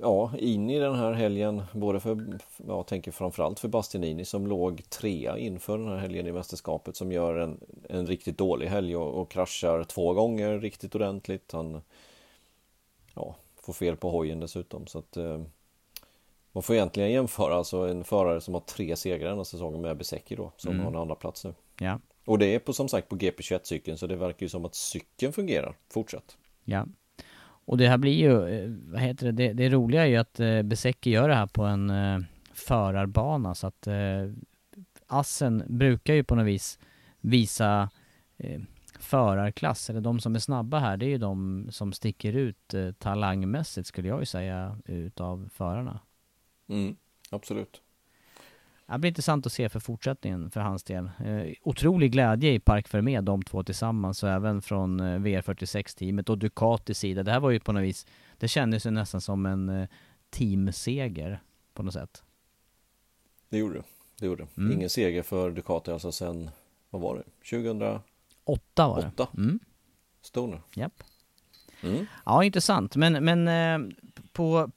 ja, 0.00 0.32
in 0.38 0.70
i 0.70 0.78
den 0.78 0.94
här 0.94 1.12
helgen. 1.12 1.62
Både 1.72 2.00
för, 2.00 2.38
ja, 2.56 2.64
jag 2.66 2.86
tänker 2.86 3.10
framförallt 3.10 3.60
för 3.60 3.68
Bastianini 3.68 4.24
som 4.24 4.46
låg 4.46 4.90
trea 4.90 5.38
inför 5.38 5.78
den 5.78 5.88
här 5.88 5.96
helgen 5.96 6.26
i 6.26 6.32
mästerskapet 6.32 6.96
som 6.96 7.12
gör 7.12 7.36
en, 7.36 7.60
en 7.88 8.06
riktigt 8.06 8.38
dålig 8.38 8.66
helg 8.66 8.96
och, 8.96 9.20
och 9.20 9.30
kraschar 9.30 9.84
två 9.84 10.12
gånger 10.12 10.58
riktigt 10.58 10.94
ordentligt. 10.94 11.52
Han 11.52 11.80
ja, 13.14 13.36
får 13.62 13.72
fel 13.72 13.96
på 13.96 14.10
hojen 14.10 14.40
dessutom 14.40 14.86
så 14.86 14.98
att 14.98 15.16
eh, 15.16 15.40
man 16.52 16.62
får 16.62 16.76
egentligen 16.76 17.10
jämföra 17.10 17.54
alltså 17.54 17.78
en 17.78 18.04
förare 18.04 18.40
som 18.40 18.54
har 18.54 18.60
tre 18.60 18.96
segrar 18.96 19.28
den 19.28 19.36
här 19.36 19.44
säsongen 19.44 19.80
med 19.80 19.96
Besecki 19.96 20.36
då 20.36 20.52
som 20.56 20.72
Mm. 20.72 20.84
har 20.84 20.92
en 20.92 20.98
andra 20.98 21.14
plats 21.14 21.44
nu. 21.44 21.54
Ja, 21.80 21.98
Och 22.24 22.38
det 22.38 22.54
är 22.54 22.58
på, 22.58 22.72
som 22.72 22.88
sagt 22.88 23.08
på 23.08 23.16
GP21-cykeln 23.16 23.98
så 23.98 24.06
det 24.06 24.16
verkar 24.16 24.46
ju 24.46 24.48
som 24.48 24.64
att 24.64 24.74
cykeln 24.74 25.32
fungerar 25.32 25.76
fortsatt. 25.90 26.36
ja. 26.64 26.86
Och 27.66 27.78
det 27.78 27.88
här 27.88 27.98
blir 27.98 28.12
ju, 28.12 28.48
eh, 28.48 28.70
vad 28.92 29.00
heter 29.00 29.26
det, 29.26 29.32
det, 29.32 29.52
det 29.52 29.68
roliga 29.68 30.02
är 30.02 30.06
ju 30.06 30.16
att 30.16 30.40
eh, 30.40 30.62
Besecki 30.62 31.10
gör 31.10 31.28
det 31.28 31.34
här 31.34 31.46
på 31.46 31.62
en 31.62 31.90
eh, 31.90 32.18
förarbana 32.52 33.54
så 33.54 33.66
att 33.66 33.86
eh, 33.86 34.30
Assen 35.06 35.62
brukar 35.68 36.14
ju 36.14 36.24
på 36.24 36.34
något 36.34 36.46
vis 36.46 36.78
visa 37.20 37.90
eh, 38.36 38.60
förarklass, 39.00 39.90
eller 39.90 40.00
de 40.00 40.20
som 40.20 40.34
är 40.34 40.38
snabba 40.38 40.78
här, 40.78 40.96
det 40.96 41.06
är 41.06 41.08
ju 41.08 41.18
de 41.18 41.66
som 41.70 41.92
sticker 41.92 42.32
ut 42.32 42.74
eh, 42.74 42.92
talangmässigt 42.92 43.86
skulle 43.86 44.08
jag 44.08 44.20
ju 44.20 44.26
säga 44.26 44.78
utav 44.86 45.48
förarna. 45.52 46.00
Mm, 46.68 46.96
absolut. 47.30 47.82
Det 48.86 48.98
blir 48.98 49.08
intressant 49.08 49.46
att 49.46 49.52
se 49.52 49.68
för 49.68 49.80
fortsättningen 49.80 50.50
för 50.50 50.60
hans 50.60 50.84
del. 50.84 51.10
Eh, 51.24 51.54
otrolig 51.62 52.12
glädje 52.12 52.52
i 52.52 52.60
Park 52.60 52.88
Fermé, 52.88 53.20
de 53.20 53.42
två 53.42 53.62
tillsammans 53.62 54.22
och 54.22 54.28
även 54.28 54.62
från 54.62 55.00
eh, 55.00 55.18
VR46-teamet 55.18 56.30
och 56.30 56.38
Ducatis 56.38 56.98
sida. 56.98 57.22
Det 57.22 57.32
här 57.32 57.40
var 57.40 57.50
ju 57.50 57.60
på 57.60 57.72
något 57.72 57.82
vis, 57.82 58.06
det 58.38 58.48
kändes 58.48 58.86
ju 58.86 58.90
nästan 58.90 59.20
som 59.20 59.46
en 59.46 59.68
eh, 59.68 59.88
teamseger 60.30 61.42
på 61.74 61.82
något 61.82 61.94
sätt. 61.94 62.22
Det 63.48 63.58
gjorde 63.58 63.74
det. 63.74 63.84
det, 64.18 64.26
gjorde 64.26 64.42
det. 64.42 64.60
Mm. 64.60 64.72
Ingen 64.72 64.90
seger 64.90 65.22
för 65.22 65.50
Ducati 65.50 65.90
alltså 65.90 66.12
sen, 66.12 66.50
vad 66.90 67.02
var 67.02 67.16
det? 67.16 67.22
2008? 67.50 68.02
Åtta 68.44 68.88
var 68.88 69.12
det. 69.16 69.26
Mm, 69.36 69.58
Stoner. 70.22 70.60
japp. 70.74 71.02
Mm. 71.82 72.06
Ja, 72.24 72.44
intressant. 72.44 72.96
Men, 72.96 73.24
men 73.24 73.48
eh, 73.48 73.96
på... 74.32 74.70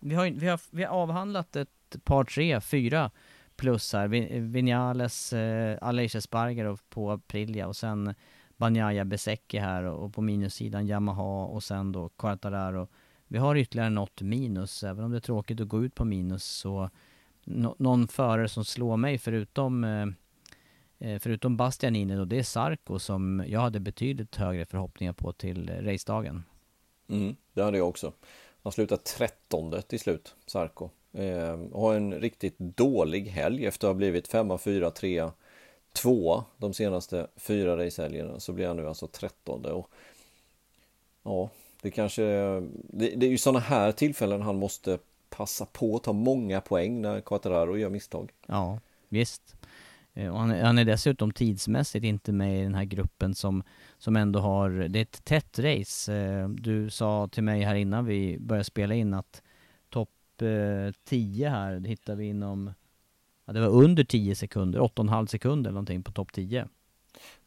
Vi 0.00 0.14
har, 0.14 0.30
vi, 0.30 0.48
har, 0.48 0.60
vi 0.70 0.84
har 0.84 0.90
avhandlat 0.90 1.56
ett 1.56 1.73
par, 1.98 2.24
tre, 2.24 2.60
fyra 2.60 3.10
plus 3.56 3.92
här. 3.92 4.08
Vinales, 4.40 5.32
eh, 5.32 5.78
Aleix 5.80 6.14
Espargaro 6.14 6.78
på 6.88 7.10
Aprilia 7.10 7.68
och 7.68 7.76
sen 7.76 8.14
Banjaya 8.56 9.04
Besecki 9.04 9.58
här 9.58 9.82
och, 9.82 10.04
och 10.04 10.14
på 10.14 10.22
minussidan 10.22 10.86
Yamaha 10.86 11.44
och 11.44 11.62
sen 11.62 11.92
då 11.92 12.08
Quartararo. 12.08 12.88
Vi 13.26 13.38
har 13.38 13.56
ytterligare 13.56 13.90
något 13.90 14.20
minus, 14.20 14.82
även 14.82 15.04
om 15.04 15.10
det 15.10 15.18
är 15.18 15.20
tråkigt 15.20 15.60
att 15.60 15.68
gå 15.68 15.84
ut 15.84 15.94
på 15.94 16.04
minus 16.04 16.44
så 16.44 16.90
no 17.44 17.74
någon 17.78 18.08
förare 18.08 18.48
som 18.48 18.64
slår 18.64 18.96
mig 18.96 19.18
förutom 19.18 19.84
eh, 19.84 20.06
eh, 20.98 21.18
förutom 21.18 21.56
Bastianini 21.56 22.16
då, 22.16 22.24
det 22.24 22.38
är 22.38 22.42
Sarko 22.42 22.98
som 22.98 23.44
jag 23.46 23.60
hade 23.60 23.80
betydligt 23.80 24.36
högre 24.36 24.66
förhoppningar 24.66 25.12
på 25.12 25.32
till 25.32 25.68
eh, 25.68 25.74
racedagen. 25.74 26.44
Mm, 27.08 27.36
det 27.52 27.62
hade 27.62 27.78
jag 27.78 27.88
också. 27.88 28.12
Han 28.62 28.72
slutade 28.72 29.02
trettonde 29.02 29.82
till 29.82 30.00
slut, 30.00 30.36
Sarko. 30.46 30.90
Eh, 31.14 31.58
har 31.72 31.94
en 31.94 32.14
riktigt 32.14 32.58
dålig 32.58 33.26
helg 33.26 33.66
efter 33.66 33.88
att 33.88 33.94
ha 33.94 33.98
blivit 33.98 34.28
5 34.28 34.58
4 34.58 34.90
3 34.90 35.30
2 35.92 36.44
de 36.56 36.74
senaste 36.74 37.26
fyra 37.36 37.76
racehelgerna 37.76 38.40
så 38.40 38.52
blir 38.52 38.66
han 38.66 38.76
nu 38.76 38.88
alltså 38.88 39.06
13 39.06 39.64
och 39.64 39.90
ja, 41.22 41.50
det 41.82 41.90
kanske 41.90 42.22
det, 42.72 43.10
det 43.16 43.26
är 43.26 43.30
ju 43.30 43.38
sådana 43.38 43.58
här 43.58 43.92
tillfällen 43.92 44.42
han 44.42 44.56
måste 44.56 44.98
passa 45.36 45.66
på 45.66 45.96
att 45.96 46.02
ta 46.02 46.12
många 46.12 46.60
poäng 46.60 47.02
när 47.02 47.20
Quattararo 47.20 47.76
gör 47.76 47.90
misstag. 47.90 48.32
Ja, 48.46 48.80
visst. 49.08 49.56
Eh, 50.14 50.28
och 50.28 50.38
han, 50.38 50.50
är, 50.50 50.64
han 50.64 50.78
är 50.78 50.84
dessutom 50.84 51.32
tidsmässigt 51.32 52.04
inte 52.04 52.32
med 52.32 52.60
i 52.60 52.62
den 52.62 52.74
här 52.74 52.84
gruppen 52.84 53.34
som, 53.34 53.62
som 53.98 54.16
ändå 54.16 54.38
har, 54.40 54.70
det 54.70 54.98
är 54.98 55.02
ett 55.02 55.24
tätt 55.24 55.58
race. 55.58 56.14
Eh, 56.14 56.48
du 56.48 56.90
sa 56.90 57.28
till 57.28 57.42
mig 57.42 57.62
här 57.62 57.74
innan 57.74 58.04
vi 58.04 58.38
började 58.38 58.64
spela 58.64 58.94
in 58.94 59.14
att 59.14 59.42
topp 60.36 60.94
10 61.04 61.46
eh, 61.46 61.52
här 61.52 61.80
hittar 61.80 62.14
vi 62.14 62.24
inom, 62.24 62.70
ja 63.44 63.52
det 63.52 63.60
var 63.60 63.68
under 63.68 64.04
10 64.04 64.34
sekunder, 64.34 64.80
8,5 64.80 65.26
sekunder 65.26 65.70
eller 65.70 65.74
någonting 65.74 66.02
på 66.02 66.12
topp 66.12 66.32
10. 66.32 66.68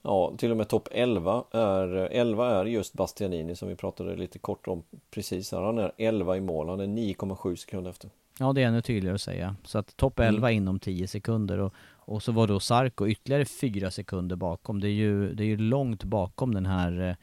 Ja, 0.01 0.33
till 0.37 0.51
och 0.51 0.57
med 0.57 0.67
topp 0.67 0.87
11 0.91 1.43
är, 1.51 1.87
11 1.87 2.49
är 2.49 2.65
just 2.65 2.93
Bastianini 2.93 3.55
som 3.55 3.67
vi 3.69 3.75
pratade 3.75 4.15
lite 4.15 4.39
kort 4.39 4.67
om 4.67 4.83
precis 5.11 5.51
här. 5.51 5.61
Han 5.61 5.77
är 5.77 5.91
11 5.97 6.37
i 6.37 6.41
mål, 6.41 6.69
han 6.69 6.79
är 6.79 6.87
9,7 6.87 7.55
sekunder 7.55 7.91
efter. 7.91 8.09
Ja, 8.39 8.53
det 8.53 8.63
är 8.63 8.67
ännu 8.67 8.81
tydligare 8.81 9.15
att 9.15 9.21
säga. 9.21 9.55
Så 9.63 9.77
att 9.77 9.97
topp 9.97 10.19
11 10.19 10.47
mm. 10.47 10.57
inom 10.57 10.79
10 10.79 11.07
sekunder 11.07 11.57
och, 11.57 11.73
och 11.93 12.23
så 12.23 12.31
var 12.31 12.47
då 12.47 12.59
Sarko 12.59 13.07
ytterligare 13.07 13.45
4 13.45 13.91
sekunder 13.91 14.35
bakom. 14.35 14.79
Det 14.79 14.87
är 14.87 14.91
ju, 14.91 15.33
det 15.33 15.43
är 15.43 15.47
ju 15.47 15.57
långt 15.57 16.03
bakom 16.03 16.53
den 16.53 16.65
här 16.65 17.09
eh, 17.09 17.15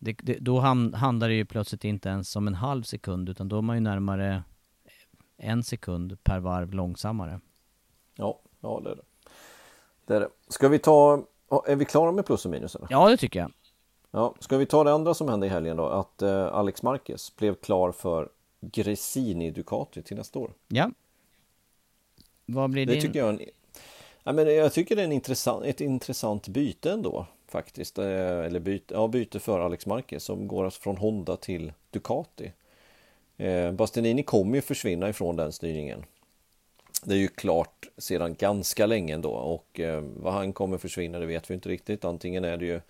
det, 0.00 0.16
det, 0.22 0.38
då 0.40 0.60
handlar 0.94 1.28
det 1.28 1.34
ju 1.34 1.44
plötsligt 1.44 1.84
inte 1.84 2.08
ens 2.08 2.36
om 2.36 2.46
en 2.46 2.54
halv 2.54 2.82
sekund 2.82 3.28
utan 3.28 3.48
då 3.48 3.58
är 3.58 3.62
man 3.62 3.76
ju 3.76 3.80
närmare 3.80 4.42
en 5.40 5.62
sekund 5.62 6.24
per 6.24 6.38
varv 6.38 6.74
långsammare. 6.74 7.40
Ja, 8.14 8.38
ja 8.60 8.80
det 8.84 8.90
är 8.90 8.94
det. 8.96 9.02
det, 10.06 10.14
är 10.16 10.20
det. 10.20 10.28
Ska 10.48 10.68
vi 10.68 10.78
ta 10.78 11.24
är 11.66 11.76
vi 11.76 11.84
klara 11.84 12.12
med 12.12 12.26
plus 12.26 12.44
och 12.44 12.50
minus? 12.50 12.76
Eller? 12.76 12.88
Ja, 12.90 13.08
det 13.08 13.16
tycker 13.16 13.40
jag. 13.40 13.52
Ja, 14.10 14.34
ska 14.38 14.56
vi 14.56 14.66
ta 14.66 14.84
det 14.84 14.92
andra 14.92 15.14
som 15.14 15.28
hände 15.28 15.46
i 15.46 15.48
helgen 15.48 15.76
då? 15.76 15.86
Att 15.86 16.22
eh, 16.22 16.46
Alex 16.46 16.82
Marquez 16.82 17.36
blev 17.36 17.54
klar 17.54 17.92
för 17.92 18.28
Gresini 18.60 19.50
Ducati 19.50 20.02
till 20.02 20.16
nästa 20.16 20.38
år. 20.38 20.52
Ja. 20.68 20.90
Vad 22.46 22.70
blir 22.70 22.86
det? 22.86 22.94
Det 22.94 23.00
tycker 23.00 23.18
jag, 23.18 23.28
en, 23.28 23.40
ja, 24.22 24.32
men 24.32 24.54
jag 24.54 24.72
tycker 24.72 24.96
det 24.96 25.02
är 25.02 25.06
en 25.06 25.12
intressant, 25.12 25.64
ett 25.64 25.80
intressant 25.80 26.48
byte 26.48 26.92
ändå 26.92 27.26
faktiskt. 27.48 27.98
Eh, 27.98 28.06
eller 28.38 28.60
byte, 28.60 28.94
ja, 28.94 29.08
byte 29.08 29.40
för 29.40 29.60
Alex 29.60 29.86
Marquez 29.86 30.24
som 30.24 30.48
går 30.48 30.64
alltså 30.64 30.80
från 30.80 30.96
Honda 30.96 31.36
till 31.36 31.72
Ducati. 31.90 32.52
Eh, 33.40 33.72
Bastianini 33.72 34.22
kommer 34.22 34.54
ju 34.56 34.62
försvinna 34.62 35.08
ifrån 35.08 35.36
den 35.36 35.52
styrningen 35.52 36.04
det 37.04 37.14
är 37.14 37.18
ju 37.18 37.28
klart 37.28 37.88
sedan 37.98 38.34
ganska 38.34 38.86
länge 38.86 39.14
ändå 39.14 39.30
och 39.30 39.80
eh, 39.80 40.04
vad 40.16 40.32
han 40.32 40.52
kommer 40.52 40.78
försvinna 40.78 41.18
det 41.18 41.26
vet 41.26 41.50
vi 41.50 41.54
inte 41.54 41.68
riktigt. 41.68 42.04
Antingen 42.04 42.44
är 42.44 42.56
det 42.56 42.66
ju 42.66 42.80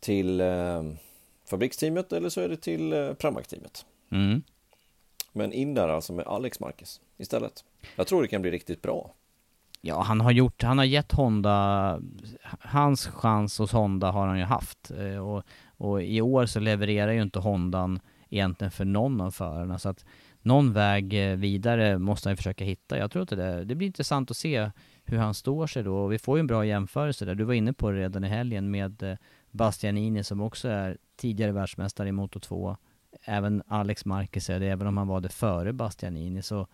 till 0.00 0.40
eh, 0.40 0.82
fabriksteamet 1.44 2.12
eller 2.12 2.28
så 2.28 2.40
är 2.40 2.48
det 2.48 2.56
till 2.56 2.92
eh, 2.92 3.12
Pramac-teamet. 3.12 3.84
Mm. 4.10 4.42
Men 5.32 5.52
in 5.52 5.74
där 5.74 5.88
alltså 5.88 6.12
med 6.12 6.26
Alex 6.26 6.60
Marquez 6.60 7.00
istället. 7.18 7.64
Jag 7.96 8.06
tror 8.06 8.22
det 8.22 8.28
kan 8.28 8.42
bli 8.42 8.50
riktigt 8.50 8.82
bra. 8.82 9.10
Ja, 9.80 10.00
han 10.00 10.20
har 10.20 10.30
gjort, 10.30 10.62
han 10.62 10.78
har 10.78 10.84
gett 10.84 11.12
Honda, 11.12 12.00
hans 12.60 13.06
chans 13.06 13.58
hos 13.58 13.72
Honda 13.72 14.10
har 14.10 14.26
han 14.26 14.38
ju 14.38 14.44
haft. 14.44 14.90
Och, 15.22 15.42
och 15.76 16.02
i 16.02 16.20
år 16.20 16.46
så 16.46 16.60
levererar 16.60 17.12
ju 17.12 17.22
inte 17.22 17.38
Hondan 17.38 18.00
egentligen 18.30 18.70
för 18.70 18.84
någon 18.84 19.20
av 19.20 19.30
förarna. 19.30 19.78
Så 19.78 19.88
att 19.88 20.04
någon 20.42 20.72
väg 20.72 21.30
eh, 21.30 21.36
vidare 21.36 21.98
måste 21.98 22.28
han 22.28 22.36
försöka 22.36 22.64
hitta. 22.64 22.98
Jag 22.98 23.10
tror 23.10 23.22
att 23.22 23.28
det, 23.28 23.64
det 23.64 23.74
blir 23.74 23.86
intressant 23.86 24.30
att 24.30 24.36
se 24.36 24.70
hur 25.04 25.18
han 25.18 25.34
står 25.34 25.66
sig 25.66 25.82
då. 25.82 25.96
Och 25.96 26.12
vi 26.12 26.18
får 26.18 26.38
ju 26.38 26.40
en 26.40 26.46
bra 26.46 26.64
jämförelse 26.64 27.24
där. 27.24 27.34
Du 27.34 27.44
var 27.44 27.54
inne 27.54 27.72
på 27.72 27.90
det 27.90 27.98
redan 27.98 28.24
i 28.24 28.28
helgen 28.28 28.70
med 28.70 29.02
eh, 29.02 29.16
Bastianini 29.50 30.24
som 30.24 30.40
också 30.40 30.68
är 30.68 30.98
tidigare 31.16 31.52
världsmästare 31.52 32.08
i 32.08 32.12
Moto 32.12 32.40
2. 32.40 32.76
Även 33.24 33.62
Alex 33.66 34.04
Marquez 34.04 34.50
är 34.50 34.60
det, 34.60 34.66
även 34.66 34.86
om 34.86 34.96
han 34.96 35.08
var 35.08 35.20
det 35.20 35.28
före 35.28 35.72
Bastianini. 35.72 36.42
Så 36.42 36.66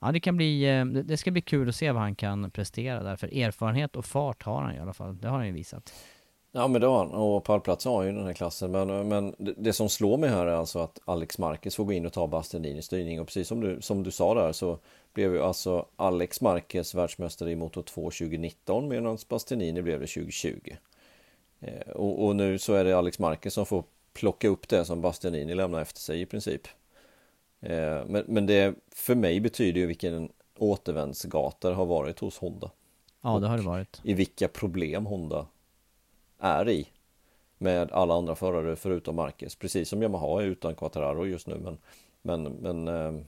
ja, 0.00 0.12
det 0.12 0.20
kan 0.20 0.36
bli, 0.36 0.78
eh, 0.78 0.84
det 0.84 1.16
ska 1.16 1.30
bli 1.30 1.42
kul 1.42 1.68
att 1.68 1.74
se 1.74 1.92
vad 1.92 2.02
han 2.02 2.14
kan 2.14 2.50
prestera 2.50 3.02
där. 3.02 3.16
För 3.16 3.38
erfarenhet 3.38 3.96
och 3.96 4.04
fart 4.04 4.42
har 4.42 4.62
han 4.62 4.74
i 4.74 4.78
alla 4.78 4.94
fall. 4.94 5.18
Det 5.18 5.28
har 5.28 5.36
han 5.36 5.46
ju 5.46 5.52
visat. 5.52 5.92
Ja 6.52 6.68
men 6.68 6.80
det 6.80 6.86
har 6.86 6.98
han 6.98 7.10
och 7.10 7.44
pallplats 7.44 7.84
har 7.84 8.02
ju 8.02 8.12
den 8.12 8.24
här 8.24 8.32
klassen 8.32 8.70
men, 8.70 9.08
men 9.08 9.34
det 9.38 9.72
som 9.72 9.88
slår 9.88 10.16
mig 10.16 10.30
här 10.30 10.46
är 10.46 10.52
alltså 10.52 10.78
att 10.78 11.00
Alex 11.04 11.38
Marquez 11.38 11.76
får 11.76 11.84
gå 11.84 11.92
in 11.92 12.06
och 12.06 12.12
ta 12.12 12.26
Bastianinis 12.26 12.84
styrning 12.84 13.20
och 13.20 13.26
precis 13.26 13.48
som 13.48 13.60
du, 13.60 13.82
som 13.82 14.02
du 14.02 14.10
sa 14.10 14.34
där 14.34 14.52
så 14.52 14.78
blev 15.12 15.34
ju 15.34 15.42
alltså 15.42 15.86
Alex 15.96 16.40
Marquez 16.40 16.94
världsmästare 16.94 17.50
i 17.50 17.56
Moto 17.56 17.82
2 17.82 18.02
2019 18.02 18.88
medan 18.88 19.18
Bastianini 19.28 19.82
blev 19.82 20.00
det 20.00 20.06
2020. 20.06 20.76
Eh, 21.60 21.90
och, 21.90 22.26
och, 22.26 22.36
nu 22.36 22.58
så 22.58 22.74
är 22.74 22.84
det 22.84 22.98
Alex 22.98 23.18
Marquez 23.18 23.54
som 23.54 23.66
får 23.66 23.84
plocka 24.12 24.48
upp 24.48 24.68
det 24.68 24.84
som 24.84 25.00
Bastianini 25.00 25.54
lämnar 25.54 25.80
efter 25.80 26.00
sig 26.00 26.20
i 26.20 26.26
princip. 26.26 26.68
Eh, 27.60 28.04
men, 28.06 28.24
men 28.26 28.46
det 28.46 28.74
för 28.90 29.14
mig 29.14 29.40
betyder 29.40 29.80
ju 29.80 29.86
vilken 29.86 30.28
återvändsgata 30.58 31.68
det 31.68 31.74
har 31.74 31.86
varit 31.86 32.18
hos 32.18 32.38
Honda. 32.38 32.70
Ja 33.22 33.38
det 33.38 33.48
har 33.48 33.56
det 33.56 33.62
varit. 33.62 34.00
I 34.04 34.14
vilka 34.14 34.48
problem 34.48 35.06
Honda 35.06 35.46
är 36.38 36.68
i 36.68 36.88
med 37.58 37.92
alla 37.92 38.14
andra 38.14 38.34
förare 38.34 38.76
förutom 38.76 39.16
Marquez. 39.16 39.56
Precis 39.56 39.88
som 39.88 40.02
Yamaha 40.02 40.42
är 40.42 40.46
utan 40.46 40.74
Quattararo 40.74 41.26
just 41.26 41.46
nu. 41.46 41.58
Men, 41.58 41.78
men, 42.22 42.52
men 42.52 42.88
eh, 42.88 43.22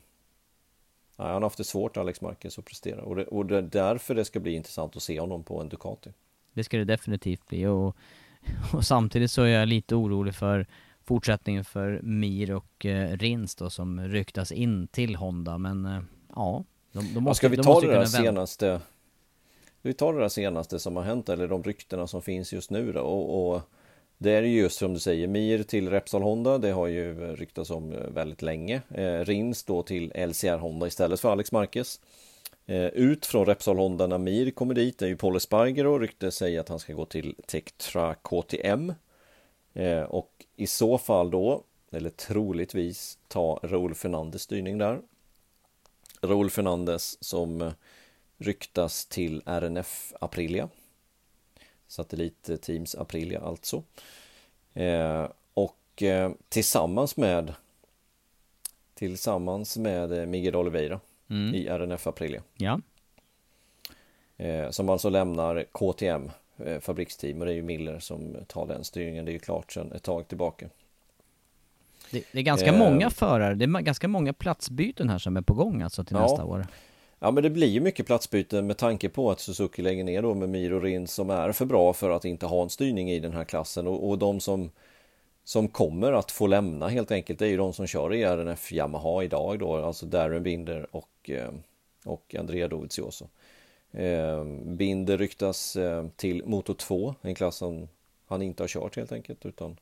han 1.17 1.33
har 1.33 1.41
haft 1.41 1.59
det 1.59 1.65
svårt 1.65 1.97
Alex 1.97 2.21
Marquez 2.21 2.59
att 2.59 2.65
prestera 2.65 3.03
och 3.03 3.17
det, 3.17 3.25
och 3.25 3.47
det 3.47 3.59
är 3.59 3.63
därför 3.63 4.15
det 4.15 4.25
ska 4.25 4.41
bli 4.41 4.53
intressant 4.53 4.97
att 4.97 5.03
se 5.03 5.21
honom 5.21 5.43
på 5.43 5.61
en 5.61 5.69
Ducati. 5.69 6.13
Det 6.53 6.65
ska 6.65 6.79
det 6.79 6.85
definitivt 6.85 7.47
bli 7.47 7.67
och, 7.67 7.97
och 8.73 8.85
samtidigt 8.85 9.31
så 9.31 9.43
är 9.43 9.49
jag 9.49 9.69
lite 9.69 9.95
orolig 9.95 10.35
för 10.35 10.67
fortsättningen 11.05 11.65
för 11.65 12.01
Mir 12.03 12.55
och 12.55 12.87
eh, 12.87 13.17
Rins 13.17 13.55
då 13.55 13.71
som 13.71 14.01
ryktas 14.01 14.53
in 14.53 14.89
till 14.89 15.17
Honda 15.17 15.59
men 15.59 15.87
eh, 15.87 16.03
ja, 16.35 16.65
de, 16.93 17.15
de 17.15 17.21
måste, 17.21 17.39
Ska 17.39 17.49
vi 17.49 17.57
ta 17.57 17.81
det 17.81 17.87
där 17.87 18.05
senaste 18.05 18.81
vi 19.83 19.95
tar 19.95 20.13
det 20.13 20.21
där 20.21 20.29
senaste 20.29 20.79
som 20.79 20.97
har 20.97 21.03
hänt 21.03 21.29
eller 21.29 21.49
de 21.49 21.63
ryktena 21.63 22.07
som 22.07 22.23
finns 22.23 22.53
just 22.53 22.71
nu 22.71 22.93
då. 22.93 23.01
Och, 23.01 23.55
och 23.55 23.61
det 24.19 24.31
är 24.33 24.43
ju 24.43 24.61
just 24.61 24.79
som 24.79 24.95
du 24.95 25.01
säger 25.01 25.29
Mir 25.29 25.63
till 25.63 25.91
Repsol 25.91 26.23
Honda 26.23 26.59
det 26.59 26.71
har 26.71 26.87
ju 26.87 27.37
ryktats 27.37 27.71
om 27.71 27.93
eh, 27.93 27.99
väldigt 27.99 28.43
länge. 28.43 28.83
Eh, 28.89 29.19
Rins 29.19 29.65
då 29.65 29.83
till 29.83 30.13
LCR 30.15 30.59
Honda 30.59 30.87
istället 30.87 31.21
för 31.21 31.33
Alex 31.33 31.53
Marquez. 31.53 32.01
Eh, 32.67 32.87
ut 32.87 33.27
från 33.27 33.47
Repsol 33.47 33.79
Honda 33.79 34.07
när 34.07 34.19
Mir 34.19 34.51
kommer 34.51 34.75
dit 34.75 34.99
det 34.99 35.05
är 35.05 35.09
ju 35.09 35.17
Paul 35.17 35.41
Sparger 35.41 35.87
och 35.87 36.01
rykte 36.01 36.31
säger 36.31 36.61
att 36.61 36.69
han 36.69 36.79
ska 36.79 36.93
gå 36.93 37.05
till 37.05 37.37
Tektra 37.47 38.15
KTM 38.15 38.93
eh, 39.75 40.03
och 40.03 40.31
i 40.57 40.67
så 40.67 40.99
fall 40.99 41.31
då 41.31 41.65
eller 41.93 42.11
troligtvis 42.11 43.19
ta 43.29 43.61
Raúl 43.63 43.95
Fernandes 43.95 44.43
styrning 44.43 44.79
där. 44.79 45.01
Raúl 46.21 46.51
Fernandes 46.51 47.25
som 47.25 47.63
eh, 47.63 47.73
ryktas 48.41 49.07
till 49.07 49.43
RNF 49.47 50.13
Aprilia. 50.21 50.69
Satellitteams 51.87 52.95
Aprilia 52.95 53.41
alltså. 53.41 53.83
Eh, 54.75 55.29
och 55.55 56.03
eh, 56.03 56.31
tillsammans 56.49 57.17
med 57.17 57.55
Tillsammans 58.95 59.77
med 59.77 60.29
Miguel 60.29 60.57
Oliveira 60.57 61.01
mm. 61.31 61.55
i 61.55 61.67
RNF 61.69 62.07
Aprilia. 62.07 62.43
Ja. 62.57 62.81
Eh, 64.37 64.71
som 64.71 64.89
alltså 64.89 65.09
lämnar 65.09 65.65
KTM 65.73 66.31
eh, 66.59 66.81
fabriksteam 66.81 67.41
och 67.41 67.47
det 67.47 67.53
är 67.53 67.55
ju 67.55 67.63
Miller 67.63 67.99
som 67.99 68.37
tar 68.47 68.67
den 68.67 68.85
styrningen. 68.85 69.25
Det 69.25 69.31
är 69.31 69.33
ju 69.33 69.39
klart 69.39 69.73
sedan 69.73 69.93
ett 69.93 70.03
tag 70.03 70.29
tillbaka. 70.29 70.69
Det, 72.11 72.25
det 72.33 72.39
är 72.39 72.43
ganska 72.43 72.73
många 72.73 73.11
förare, 73.11 73.55
det 73.55 73.65
är 73.65 73.81
ganska 73.81 74.09
många 74.09 74.33
platsbyten 74.33 75.09
här 75.09 75.19
som 75.19 75.37
är 75.37 75.41
på 75.41 75.55
gång 75.55 75.83
alltså 75.83 76.05
till 76.05 76.17
ja, 76.17 76.23
nästa 76.23 76.45
år. 76.45 76.67
Ja 77.23 77.31
men 77.31 77.43
det 77.43 77.51
blir 77.51 77.67
ju 77.67 77.81
mycket 77.81 78.07
platsbyte 78.07 78.63
med 78.63 78.77
tanke 78.77 79.09
på 79.09 79.31
att 79.31 79.41
Suzuki 79.41 79.83
lägger 79.83 80.05
ner 80.05 80.23
då 80.23 80.35
med 80.35 80.49
Miro 80.49 80.81
Rin 80.81 81.07
som 81.07 81.31
är 81.31 81.53
för 81.53 81.65
bra 81.65 81.93
för 81.93 82.11
att 82.11 82.25
inte 82.25 82.47
ha 82.47 82.63
en 82.63 82.71
styrning 82.71 83.11
i 83.11 83.21
den 83.21 83.33
här 83.33 83.45
klassen 83.45 83.87
och, 83.87 84.09
och 84.09 84.19
de 84.19 84.41
som 84.41 84.71
som 85.45 85.69
kommer 85.69 86.13
att 86.13 86.31
få 86.31 86.47
lämna 86.47 86.89
helt 86.89 87.11
enkelt 87.11 87.43
är 87.43 87.47
ju 87.47 87.57
de 87.57 87.73
som 87.73 87.87
kör 87.87 88.15
i 88.15 88.23
RNF 88.23 88.73
Yamaha 88.73 89.25
idag 89.25 89.59
då, 89.59 89.77
alltså 89.77 90.07
Darren 90.07 90.43
Binder 90.43 90.87
och, 90.91 91.31
eh, 91.31 91.51
och 92.05 92.35
Andrea 92.39 92.69
Dovizioso. 92.69 93.29
Eh, 93.93 94.45
Binder 94.65 95.19
ryktas 95.19 95.77
eh, 95.77 96.07
till 96.17 96.43
Moto 96.47 96.75
2, 96.75 97.15
en 97.23 97.35
klass 97.35 97.57
som 97.57 97.89
han 98.27 98.43
inte 98.43 98.63
har 98.63 98.69
kört 98.69 98.97
helt 98.97 99.13
enkelt 99.13 99.47
utan 99.47 99.77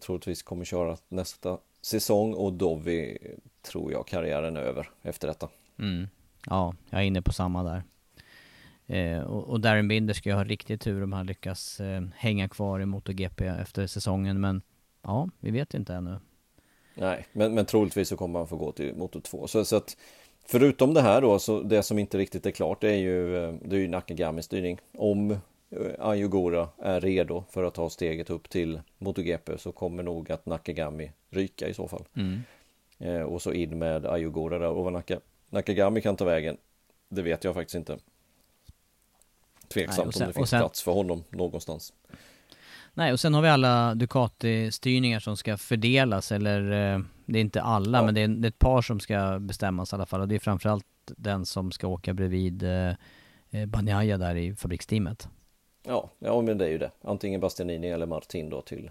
troligtvis 0.00 0.42
kommer 0.42 0.64
köra 0.64 0.96
nästa 1.08 1.58
säsong 1.80 2.34
och 2.34 2.52
Dovi 2.52 3.18
tror 3.62 3.92
jag 3.92 4.06
karriären 4.06 4.56
är 4.56 4.60
över 4.60 4.90
efter 5.02 5.28
detta. 5.28 5.48
Mm. 5.78 6.08
Ja, 6.46 6.74
jag 6.90 7.00
är 7.00 7.04
inne 7.04 7.22
på 7.22 7.32
samma 7.32 7.62
där. 7.62 7.82
Eh, 8.86 9.20
och, 9.20 9.44
och 9.44 9.60
Darren 9.60 9.88
Binder 9.88 10.14
ska 10.14 10.28
ju 10.28 10.34
ha 10.34 10.44
riktigt 10.44 10.80
tur 10.80 11.02
om 11.02 11.12
han 11.12 11.26
lyckas 11.26 11.80
eh, 11.80 12.02
hänga 12.16 12.48
kvar 12.48 12.80
i 12.80 12.86
MotoGP 12.86 13.46
efter 13.46 13.86
säsongen, 13.86 14.40
men 14.40 14.62
ja, 15.02 15.28
vi 15.40 15.50
vet 15.50 15.74
inte 15.74 15.94
ännu. 15.94 16.18
Nej, 16.94 17.26
men, 17.32 17.54
men 17.54 17.66
troligtvis 17.66 18.08
så 18.08 18.16
kommer 18.16 18.38
han 18.38 18.48
få 18.48 18.56
gå 18.56 18.72
till 18.72 18.94
motor 18.94 19.20
2. 19.20 19.46
Så, 19.46 19.64
så 19.64 19.76
att 19.76 19.96
förutom 20.46 20.94
det 20.94 21.00
här 21.00 21.20
då, 21.20 21.38
så 21.38 21.62
det 21.62 21.82
som 21.82 21.98
inte 21.98 22.18
riktigt 22.18 22.46
är 22.46 22.50
klart 22.50 22.80
det 22.80 22.90
är 22.90 22.96
ju, 22.96 23.36
eh, 23.36 23.54
det 23.64 23.76
är 23.76 23.80
ju 23.80 23.88
Nakagami 23.88 24.42
styrning. 24.42 24.78
Om 24.98 25.30
eh, 25.30 25.38
Ayogura 25.98 26.68
är 26.78 27.00
redo 27.00 27.44
för 27.50 27.64
att 27.64 27.74
ta 27.74 27.90
steget 27.90 28.30
upp 28.30 28.48
till 28.48 28.80
MotoGP 28.98 29.58
så 29.58 29.72
kommer 29.72 30.02
nog 30.02 30.32
att 30.32 30.46
Nakagami 30.46 31.12
ryka 31.30 31.68
i 31.68 31.74
så 31.74 31.88
fall. 31.88 32.04
Mm. 32.16 32.40
Eh, 32.98 33.22
och 33.22 33.42
så 33.42 33.52
in 33.52 33.78
med 33.78 34.06
Ayogura 34.06 34.58
där 34.58 34.68
och 34.68 34.84
vad 34.84 34.92
Naka, 34.92 35.20
Nakagami 35.56 36.00
kan 36.00 36.16
ta 36.16 36.24
vägen, 36.24 36.56
det 37.08 37.22
vet 37.22 37.44
jag 37.44 37.54
faktiskt 37.54 37.74
inte. 37.74 37.98
Tveksamt 39.68 40.06
Nej, 40.06 40.12
sen, 40.12 40.22
om 40.22 40.28
det 40.28 40.34
finns 40.34 40.50
sen, 40.50 40.60
plats 40.60 40.82
för 40.82 40.92
honom 40.92 41.24
någonstans. 41.30 41.92
Nej, 42.94 43.12
och 43.12 43.20
sen 43.20 43.34
har 43.34 43.42
vi 43.42 43.48
alla 43.48 43.94
Ducati-styrningar 43.94 45.20
som 45.20 45.36
ska 45.36 45.56
fördelas, 45.56 46.32
eller 46.32 46.60
eh, 46.60 47.00
det 47.26 47.38
är 47.38 47.40
inte 47.40 47.62
alla, 47.62 47.98
ja. 47.98 48.04
men 48.04 48.14
det 48.14 48.20
är, 48.20 48.28
det 48.28 48.46
är, 48.46 48.48
ett 48.48 48.58
par 48.58 48.82
som 48.82 49.00
ska 49.00 49.38
bestämmas 49.38 49.92
i 49.92 49.96
alla 49.96 50.06
fall. 50.06 50.20
Och 50.20 50.28
det 50.28 50.34
är 50.34 50.38
framförallt 50.38 50.86
den 51.04 51.46
som 51.46 51.72
ska 51.72 51.86
åka 51.86 52.14
bredvid 52.14 52.62
eh, 52.62 52.94
eh 53.50 53.66
Banjaya 53.66 54.18
där 54.18 54.34
i 54.34 54.54
fabriksteamet. 54.54 55.28
Ja, 55.82 56.10
ja 56.18 56.42
men 56.42 56.58
det 56.58 56.64
är 56.64 56.70
ju 56.70 56.78
det. 56.78 56.90
Antingen 57.02 57.40
Bastianini 57.40 57.90
eller 57.90 58.06
Martin 58.06 58.50
då 58.50 58.62
till, 58.62 58.90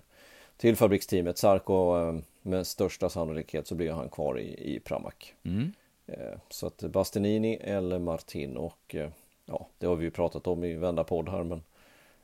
till 0.57 0.76
fabriksteamet. 0.76 1.38
Sarko 1.38 1.97
eh, 1.97 2.16
med 2.41 2.68
största 2.68 3.09
sannolikhet 3.09 3.68
så 3.68 3.76
blir 3.76 3.91
han 3.91 4.09
kvar 4.09 4.39
i, 4.39 4.76
i 4.76 4.80
Pramac. 4.80 5.13
Mm. 5.43 5.74
Eh, 6.08 6.39
så 6.49 6.68
att 6.68 6.78
Bastianini 6.82 7.56
eller 7.56 7.99
Martin 7.99 8.58
och 8.58 8.95
eh, 8.95 9.10
ja, 9.45 9.68
det 9.78 9.88
har 9.88 9.95
vi 9.95 10.06
ju 10.06 10.12
pratat 10.12 10.47
om 10.47 10.64
i 10.64 10.74
Vända 10.74 11.03
podd 11.03 11.30
här 11.30 11.43
men 11.43 11.64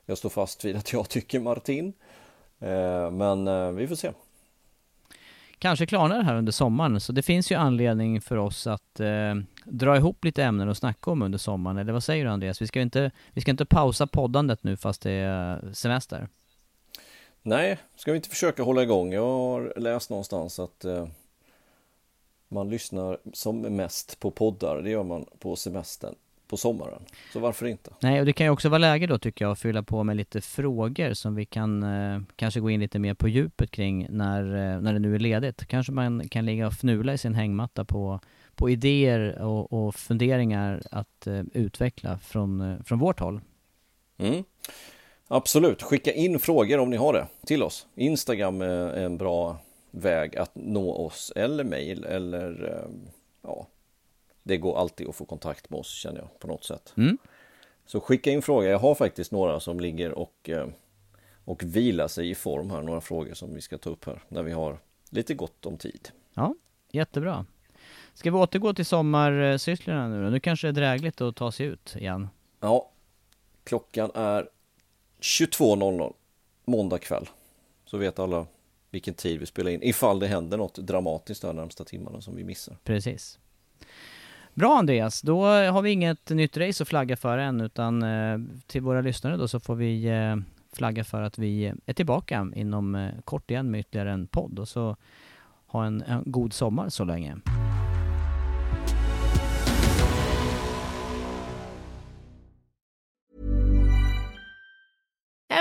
jag 0.06 0.18
står 0.18 0.28
fast 0.30 0.64
vid 0.64 0.76
att 0.76 0.92
jag 0.92 1.08
tycker 1.08 1.40
Martin. 1.40 1.92
Eh, 2.60 3.10
men 3.10 3.76
vi 3.76 3.88
får 3.88 3.94
se. 3.94 4.12
Kanske 5.62 5.86
klarnar 5.86 6.18
det 6.18 6.24
här 6.24 6.36
under 6.36 6.52
sommaren, 6.52 7.00
så 7.00 7.12
det 7.12 7.22
finns 7.22 7.52
ju 7.52 7.54
anledning 7.54 8.20
för 8.20 8.36
oss 8.36 8.66
att 8.66 9.00
eh, 9.00 9.34
dra 9.64 9.96
ihop 9.96 10.24
lite 10.24 10.44
ämnen 10.44 10.68
och 10.68 10.76
snacka 10.76 11.10
om 11.10 11.22
under 11.22 11.38
sommaren. 11.38 11.78
Eller 11.78 11.92
vad 11.92 12.04
säger 12.04 12.24
du 12.24 12.30
Andreas? 12.30 12.62
Vi 12.62 12.66
ska 12.66 12.80
inte, 12.80 13.10
vi 13.32 13.40
ska 13.40 13.50
inte 13.50 13.64
pausa 13.64 14.06
poddandet 14.06 14.64
nu 14.64 14.76
fast 14.76 15.02
det 15.02 15.10
är 15.10 15.72
semester. 15.72 16.28
Nej, 17.42 17.78
ska 17.96 18.12
vi 18.12 18.16
inte 18.16 18.28
försöka 18.28 18.62
hålla 18.62 18.82
igång? 18.82 19.12
Jag 19.12 19.22
har 19.22 19.72
läst 19.76 20.10
någonstans 20.10 20.58
att 20.58 20.84
eh, 20.84 21.06
man 22.52 22.70
lyssnar 22.70 23.18
som 23.32 23.60
mest 23.60 24.20
på 24.20 24.30
poddar, 24.30 24.82
det 24.82 24.90
gör 24.90 25.02
man 25.02 25.24
på 25.38 25.56
semestern 25.56 26.14
på 26.52 26.56
sommaren. 26.56 27.02
Så 27.32 27.40
varför 27.40 27.66
inte? 27.66 27.90
Nej, 28.00 28.20
och 28.20 28.26
det 28.26 28.32
kan 28.32 28.46
ju 28.46 28.50
också 28.50 28.68
vara 28.68 28.78
läge 28.78 29.06
då 29.06 29.18
tycker 29.18 29.44
jag 29.44 29.52
att 29.52 29.58
fylla 29.58 29.82
på 29.82 30.04
med 30.04 30.16
lite 30.16 30.40
frågor 30.40 31.14
som 31.14 31.34
vi 31.34 31.44
kan 31.44 31.82
eh, 31.82 32.20
kanske 32.36 32.60
gå 32.60 32.70
in 32.70 32.80
lite 32.80 32.98
mer 32.98 33.14
på 33.14 33.28
djupet 33.28 33.70
kring 33.70 34.06
när, 34.10 34.42
eh, 34.44 34.80
när 34.80 34.92
det 34.92 34.98
nu 34.98 35.14
är 35.14 35.18
ledigt. 35.18 35.66
Kanske 35.66 35.92
man 35.92 36.28
kan 36.28 36.46
ligga 36.46 36.66
och 36.66 36.72
fnula 36.72 37.14
i 37.14 37.18
sin 37.18 37.34
hängmatta 37.34 37.84
på, 37.84 38.20
på 38.54 38.70
idéer 38.70 39.42
och, 39.42 39.72
och 39.72 39.94
funderingar 39.94 40.82
att 40.90 41.26
eh, 41.26 41.42
utveckla 41.54 42.18
från, 42.18 42.60
eh, 42.60 42.82
från 42.84 42.98
vårt 42.98 43.20
håll. 43.20 43.40
Mm. 44.18 44.44
Absolut, 45.28 45.82
skicka 45.82 46.12
in 46.12 46.38
frågor 46.38 46.78
om 46.78 46.90
ni 46.90 46.96
har 46.96 47.12
det 47.12 47.26
till 47.46 47.62
oss. 47.62 47.86
Instagram 47.94 48.60
är 48.60 48.96
en 48.96 49.18
bra 49.18 49.58
väg 49.92 50.36
att 50.36 50.50
nå 50.54 50.92
oss 50.92 51.32
eller 51.36 51.64
mejl 51.64 52.04
eller 52.04 52.68
eh, 52.68 53.10
ja, 53.42 53.66
det 54.42 54.56
går 54.56 54.78
alltid 54.78 55.08
att 55.08 55.16
få 55.16 55.24
kontakt 55.24 55.70
med 55.70 55.80
oss 55.80 55.90
känner 55.90 56.20
jag 56.20 56.38
på 56.38 56.46
något 56.46 56.64
sätt. 56.64 56.94
Mm. 56.96 57.18
Så 57.86 58.00
skicka 58.00 58.30
in 58.30 58.42
frågor. 58.42 58.70
Jag 58.70 58.78
har 58.78 58.94
faktiskt 58.94 59.32
några 59.32 59.60
som 59.60 59.80
ligger 59.80 60.12
och, 60.12 60.50
eh, 60.50 60.66
och 61.44 61.62
vilar 61.62 62.08
sig 62.08 62.30
i 62.30 62.34
form 62.34 62.70
här. 62.70 62.82
Några 62.82 63.00
frågor 63.00 63.34
som 63.34 63.54
vi 63.54 63.60
ska 63.60 63.78
ta 63.78 63.90
upp 63.90 64.04
här 64.04 64.22
när 64.28 64.42
vi 64.42 64.52
har 64.52 64.78
lite 65.10 65.34
gott 65.34 65.66
om 65.66 65.76
tid. 65.76 66.08
Ja, 66.34 66.54
jättebra. 66.90 67.46
Ska 68.14 68.30
vi 68.30 68.36
återgå 68.36 68.74
till 68.74 68.86
sommarsysslorna 68.86 70.08
nu 70.08 70.24
då? 70.24 70.30
Nu 70.30 70.40
kanske 70.40 70.66
det 70.66 70.70
är 70.70 70.72
drägligt 70.72 71.20
att 71.20 71.36
ta 71.36 71.52
sig 71.52 71.66
ut 71.66 71.96
igen. 71.96 72.28
Ja, 72.60 72.90
klockan 73.64 74.10
är 74.14 74.48
22.00 75.20 76.12
måndag 76.64 76.98
kväll. 76.98 77.28
Så 77.84 77.98
vet 77.98 78.18
alla 78.18 78.46
vilken 78.92 79.14
tid 79.14 79.40
vi 79.40 79.46
spelar 79.46 79.70
in. 79.70 79.82
Ifall 79.82 80.18
det 80.18 80.26
händer 80.26 80.58
något 80.58 80.74
dramatiskt 80.74 81.42
de 81.42 81.56
närmsta 81.56 81.84
timmarna 81.84 82.20
som 82.20 82.36
vi 82.36 82.44
missar. 82.44 82.76
Precis. 82.84 83.38
Bra 84.54 84.78
Andreas, 84.78 85.22
då 85.22 85.44
har 85.46 85.82
vi 85.82 85.90
inget 85.90 86.30
nytt 86.30 86.56
race 86.56 86.82
att 86.82 86.88
flagga 86.88 87.16
för 87.16 87.38
än 87.38 87.60
utan 87.60 88.02
eh, 88.02 88.38
till 88.66 88.82
våra 88.82 89.00
lyssnare 89.00 89.36
då 89.36 89.48
så 89.48 89.60
får 89.60 89.74
vi 89.74 90.04
eh, 90.04 90.36
flagga 90.72 91.04
för 91.04 91.22
att 91.22 91.38
vi 91.38 91.72
är 91.86 91.92
tillbaka 91.92 92.52
inom 92.54 92.94
eh, 92.94 93.10
kort 93.24 93.50
igen 93.50 93.70
med 93.70 93.80
ytterligare 93.80 94.10
en 94.10 94.26
podd 94.26 94.58
och 94.58 94.68
så 94.68 94.96
ha 95.66 95.84
en, 95.84 96.02
en 96.02 96.22
god 96.26 96.52
sommar 96.52 96.88
så 96.88 97.04
länge. 97.04 97.36